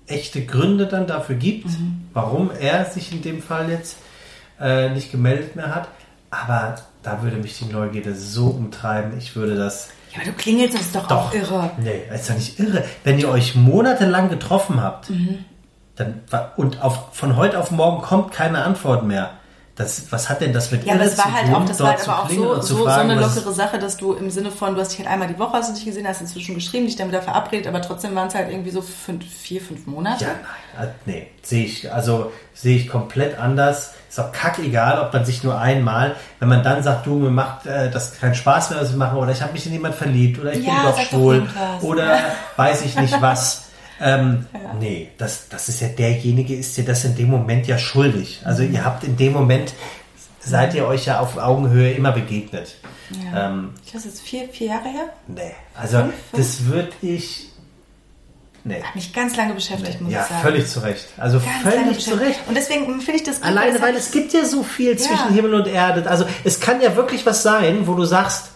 [0.06, 2.08] echte Gründe dann dafür gibt, Mhm.
[2.14, 3.96] warum er sich in dem Fall jetzt
[4.60, 5.88] äh, nicht gemeldet mehr hat.
[6.30, 9.16] Aber da würde mich die Neugierde so umtreiben.
[9.18, 9.88] Ich würde das.
[10.12, 11.70] Ja, aber du klingelst das ist doch, auch irre.
[11.78, 12.84] Nee, das ist doch nicht irre.
[13.04, 15.44] Wenn ihr euch monatelang getroffen habt Mhm.
[15.96, 16.20] dann,
[16.56, 19.30] und auf, von heute auf morgen kommt keine Antwort mehr.
[19.78, 21.78] Das, was hat denn das mit Ja, irre das war zu halt tun, auch, das
[21.78, 24.28] war halt aber auch so, so, so fragen, eine was- lockere Sache, dass du im
[24.28, 26.56] Sinne von, du hast dich halt einmal die Woche hast du dich gesehen, hast inzwischen
[26.56, 29.86] geschrieben, dich dann wieder verabredet, aber trotzdem waren es halt irgendwie so fünf, vier, fünf
[29.86, 30.24] Monate.
[30.24, 30.30] Ja,
[30.80, 33.92] nein, äh, nee, sehe ich, also sehe ich komplett anders.
[34.10, 37.66] Ist auch kackegal, ob man sich nur einmal, wenn man dann sagt, du, mir macht
[37.66, 40.40] äh, das keinen Spaß mehr, was ich mache, oder ich habe mich in jemand verliebt,
[40.40, 41.48] oder ich Ja, bin doch schwul,
[41.82, 42.18] oder
[42.56, 43.67] weiß ich nicht was.
[44.00, 44.74] Ähm, Ja.
[44.78, 48.40] Nee, das, das ist ja derjenige, ist dir das in dem Moment ja schuldig.
[48.44, 49.72] Also ihr habt in dem Moment
[50.40, 52.76] seid ihr euch ja auf Augenhöhe immer begegnet.
[53.32, 53.48] Ja.
[53.48, 55.08] Ähm, ich glaube, das ist vier, vier Jahre her.
[55.26, 56.46] nee, also Fünf, fünf?
[56.46, 57.44] das würde ich.
[58.64, 58.82] Nee.
[58.82, 60.42] Hat mich ganz lange beschäftigt, muss Ja, ich sagen.
[60.42, 61.06] völlig zu Recht.
[61.16, 62.14] Also Ganz völlig zu.
[62.20, 62.40] Recht.
[62.48, 65.34] Und deswegen finde ich das gut, Alleine, weil es gibt ja so viel zwischen Ja.
[65.34, 66.08] Himmel und Erde.
[66.10, 68.50] Also es kann ja wirklich was sein, wo du sagst,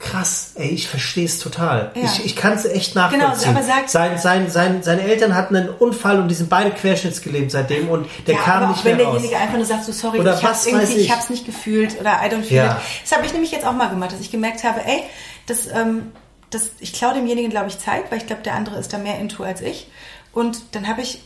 [0.00, 1.92] krass, ey, ich verstehe es total.
[1.94, 2.02] Ja.
[2.04, 3.28] Ich, ich kann es echt nachvollziehen.
[3.54, 6.70] Genau, aber sag- sein, sein, sein, seine Eltern hatten einen Unfall und die sind beide
[6.70, 9.14] querschnittsgelähmt seitdem und der ja, kam aber nicht wenn mehr raus.
[9.16, 11.12] derjenige einfach nur sagt, so sorry, Oder ich hab's irgendwie, ich ich.
[11.12, 12.72] hab's nicht gefühlt oder I don't feel Ja.
[12.72, 12.76] it.
[13.02, 15.02] Das habe ich nämlich jetzt auch mal gemacht, dass ich gemerkt habe, ey,
[15.46, 16.12] das, ähm,
[16.48, 19.18] das, ich klaue demjenigen, glaube ich, Zeit, weil ich glaube, der andere ist da mehr
[19.18, 19.86] into als ich.
[20.32, 21.20] Und dann habe ich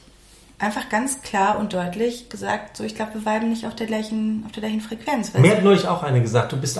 [0.58, 4.44] einfach ganz klar und deutlich gesagt, so ich glaube, wir weiben nicht auf der gleichen,
[4.46, 5.32] auf der gleichen Frequenz.
[5.34, 6.78] Mir hat neulich auch eine gesagt, du bist,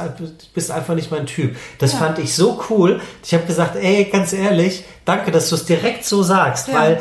[0.55, 1.57] bist einfach nicht mein Typ.
[1.81, 3.01] Das fand ich so cool.
[3.25, 6.75] Ich habe gesagt, ey, ganz ehrlich, danke, dass du es direkt so sagst, Ja.
[6.75, 7.01] weil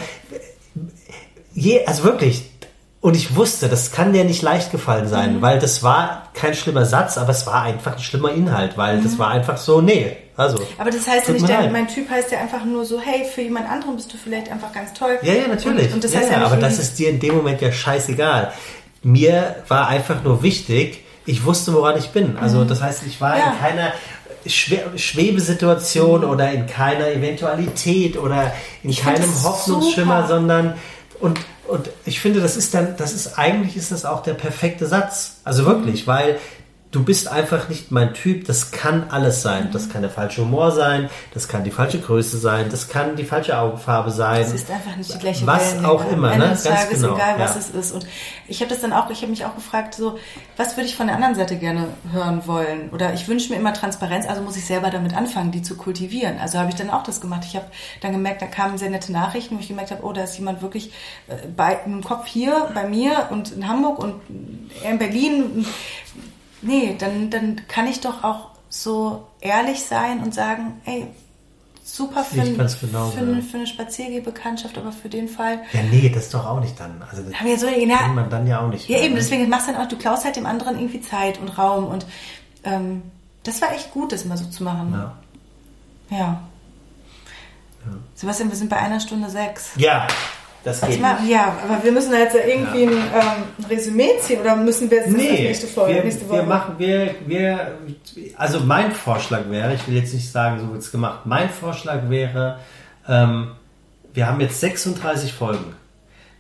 [1.53, 2.49] je, also wirklich,
[3.01, 5.41] und ich wusste, das kann dir nicht leicht gefallen sein, Mhm.
[5.41, 9.03] weil das war kein schlimmer Satz, aber es war einfach ein schlimmer Inhalt, weil Mhm.
[9.03, 10.59] das war einfach so, nee, also.
[10.77, 13.41] aber das heißt ja nicht, der, mein Typ heißt ja einfach nur so, hey, für
[13.41, 15.17] jemand anderen bist du vielleicht einfach ganz toll.
[15.21, 15.87] Ja, ja, natürlich.
[15.87, 18.51] Und, und das heißt ja, ja, aber das ist dir in dem Moment ja scheißegal.
[19.03, 22.37] Mir war einfach nur wichtig, ich wusste, woran ich bin.
[22.37, 23.39] Also das heißt, ich war Mhm.
[23.39, 23.51] Ja.
[23.53, 23.93] in keiner
[24.45, 28.53] Schwe Schwebesituation oder in keiner Eventualität oder
[28.83, 30.27] in Ich keinem Hoffnungsschimmer, super.
[30.27, 30.73] sondern
[31.19, 34.85] und und ich finde, das ist dann, das ist eigentlich ist das auch der perfekte
[34.85, 35.37] Satz.
[35.45, 36.37] Also wirklich, weil
[36.93, 38.45] du bist einfach nicht mein Typ.
[38.45, 39.69] Das kann alles sein.
[39.73, 41.09] Das kann der falsche Humor sein.
[41.33, 42.67] Das kann die falsche Größe sein.
[42.69, 44.41] Das kann die falsche Augenfarbe sein.
[44.41, 45.91] Es ist einfach nicht die gleiche Was Wellenlänge.
[45.91, 46.45] auch immer, ne?
[46.45, 47.59] Ganz Tages, genau, egal was ja.
[47.59, 47.91] es ist.
[47.91, 48.05] Und
[48.47, 50.19] ich habe das dann auch, ich habe mich auch gefragt, so,
[50.55, 52.91] was würde ich von der anderen Seite gerne hören wollen?
[52.91, 56.37] Oder ich wünsche mir immer Transparenz, also muss ich selber damit anfangen, die zu kultivieren.
[56.39, 57.41] Also habe ich dann auch das gemacht.
[57.45, 57.65] Ich habe
[58.01, 60.61] dann gemerkt, da kamen sehr nette Nachrichten, wo ich gemerkt habe, oh, da ist jemand
[60.61, 60.93] wirklich
[61.27, 64.21] äh, bei, im Kopf hier bei mir und in Hamburg und
[64.87, 65.65] in Berlin.
[66.63, 71.07] Nee, dann, dann kann ich doch auch so ehrlich sein und sagen, ey,
[71.83, 73.41] super für, ein- genauso, für, ja.
[73.41, 75.59] für eine Spaziergehbekanntschaft, aber für den Fall.
[75.73, 77.03] Ja, nee, das ist doch auch nicht dann.
[77.09, 78.87] Also das Haben wir so, ja, man dann ja auch nicht.
[78.89, 79.19] ja eben, ne?
[79.19, 82.05] deswegen machst du dann auch, du klaust halt dem anderen irgendwie Zeit und Raum und
[82.63, 83.03] ähm,
[83.43, 84.93] das war echt gut, das mal so zu machen.
[86.09, 86.17] Ja.
[86.17, 86.41] Ja.
[88.15, 89.71] Sebastian, wir sind bei einer Stunde sechs.
[89.75, 90.07] ja,
[90.63, 91.01] das geht.
[91.01, 94.89] mach, ja, aber wir müssen da jetzt ja irgendwie ein, ähm, Resümee ziehen oder müssen
[94.89, 96.37] wir jetzt Nee, nächste Folge, wir, nächste Woche?
[96.37, 97.77] wir machen, wir, wir,
[98.37, 102.59] also mein Vorschlag wäre, ich will jetzt nicht sagen, so wird's gemacht, mein Vorschlag wäre,
[103.07, 103.51] ähm,
[104.13, 105.75] wir haben jetzt 36 Folgen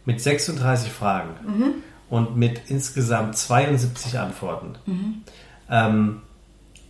[0.05, 1.73] mit 36 Fragen Mhm.
[2.09, 4.75] und mit insgesamt 72 Antworten.
[4.85, 5.13] Mhm.
[5.69, 6.21] Ähm,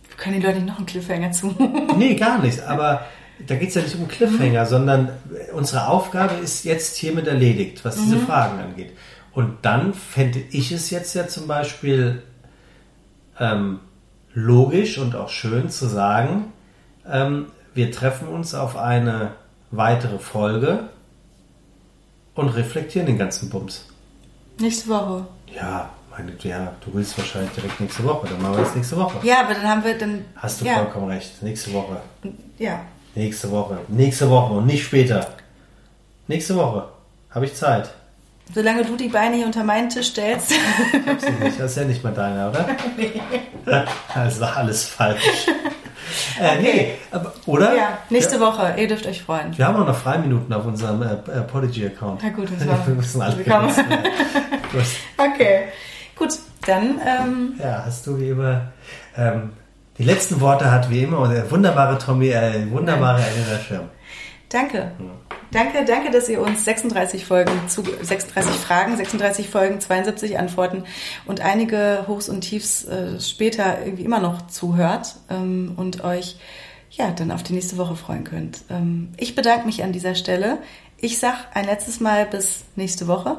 [0.08, 1.54] wir können die Leute nicht noch einen Cliffhanger zu.
[1.96, 2.60] Nee, gar nicht.
[2.68, 3.04] Aber
[3.46, 5.10] da geht es ja nicht um Cliffhanger, sondern
[5.52, 8.92] unsere Aufgabe ist jetzt hiermit erledigt, was diese Fragen angeht.
[9.32, 12.22] Und dann fände ich es jetzt ja zum Beispiel
[13.40, 13.80] ähm,
[14.32, 16.52] logisch und auch schön zu sagen,
[17.10, 19.32] ähm, wir treffen uns auf eine
[19.72, 20.88] weitere Folge
[22.34, 23.86] und reflektieren den ganzen Bums.
[24.58, 25.26] nächste Woche.
[25.52, 29.18] Ja, meine, ja, du willst wahrscheinlich direkt nächste Woche, dann machen wir das nächste Woche.
[29.26, 30.24] Ja, aber dann haben wir dann.
[30.36, 31.42] Hast du ja, vollkommen recht.
[31.42, 32.00] Nächste Woche.
[32.58, 32.80] Ja.
[33.14, 33.78] Nächste Woche.
[33.88, 35.26] Nächste Woche und nicht später.
[36.26, 36.88] Nächste Woche.
[37.30, 37.90] Habe ich Zeit.
[38.54, 40.52] Solange du die Beine hier unter meinen Tisch stellst.
[41.06, 41.58] Hab sie nicht.
[41.58, 42.66] Das ist ja nicht mal deiner, oder?
[42.96, 43.20] nee.
[44.14, 45.46] Also alles falsch.
[46.40, 47.74] Äh, nee, aber, oder?
[47.74, 48.40] ja, nächste ja.
[48.40, 48.74] Woche.
[48.76, 49.56] Ihr dürft euch freuen.
[49.56, 52.20] Wir haben auch noch Freiminuten auf unserem äh, äh, Podigy-Account.
[52.22, 53.36] Na gut, das war- Wir müssen alle.
[54.72, 54.84] Gut.
[55.16, 55.64] Okay.
[56.16, 56.30] Gut,
[56.66, 57.00] dann.
[57.04, 58.72] Ähm, Ja, hast du wie immer.
[59.16, 59.52] Ähm,
[59.98, 63.88] die letzten Worte hat wie immer der wunderbare Tommy, äh, wunderbare Elena Schirm.
[64.48, 64.92] Danke.
[65.50, 70.82] Danke, danke, dass ihr uns 36 Folgen, zu, 36 Fragen, 36 Folgen, 72 Antworten
[71.26, 76.38] und einige Hochs und Tiefs äh, später irgendwie immer noch zuhört ähm, und euch
[76.90, 78.62] ja dann auf die nächste Woche freuen könnt.
[78.70, 80.58] Ähm, ich bedanke mich an dieser Stelle.
[80.98, 83.38] Ich sag ein letztes Mal bis nächste Woche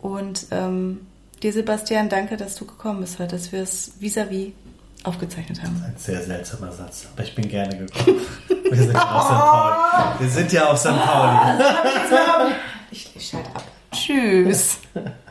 [0.00, 1.06] und ähm,
[1.42, 4.52] dir Sebastian, danke, dass du gekommen bist heute, dass wir es vis-à-vis
[5.04, 5.82] aufgezeichnet haben.
[5.84, 8.20] Ein sehr seltsamer Satz, aber ich bin gerne gekommen.
[8.48, 9.30] Wir sind ja auf St.
[9.30, 10.20] Pauli.
[10.20, 10.88] Wir sind ja auf St.
[10.88, 12.52] Pauli.
[12.90, 13.64] Ich, ich schalte ab.
[13.92, 14.78] Tschüss.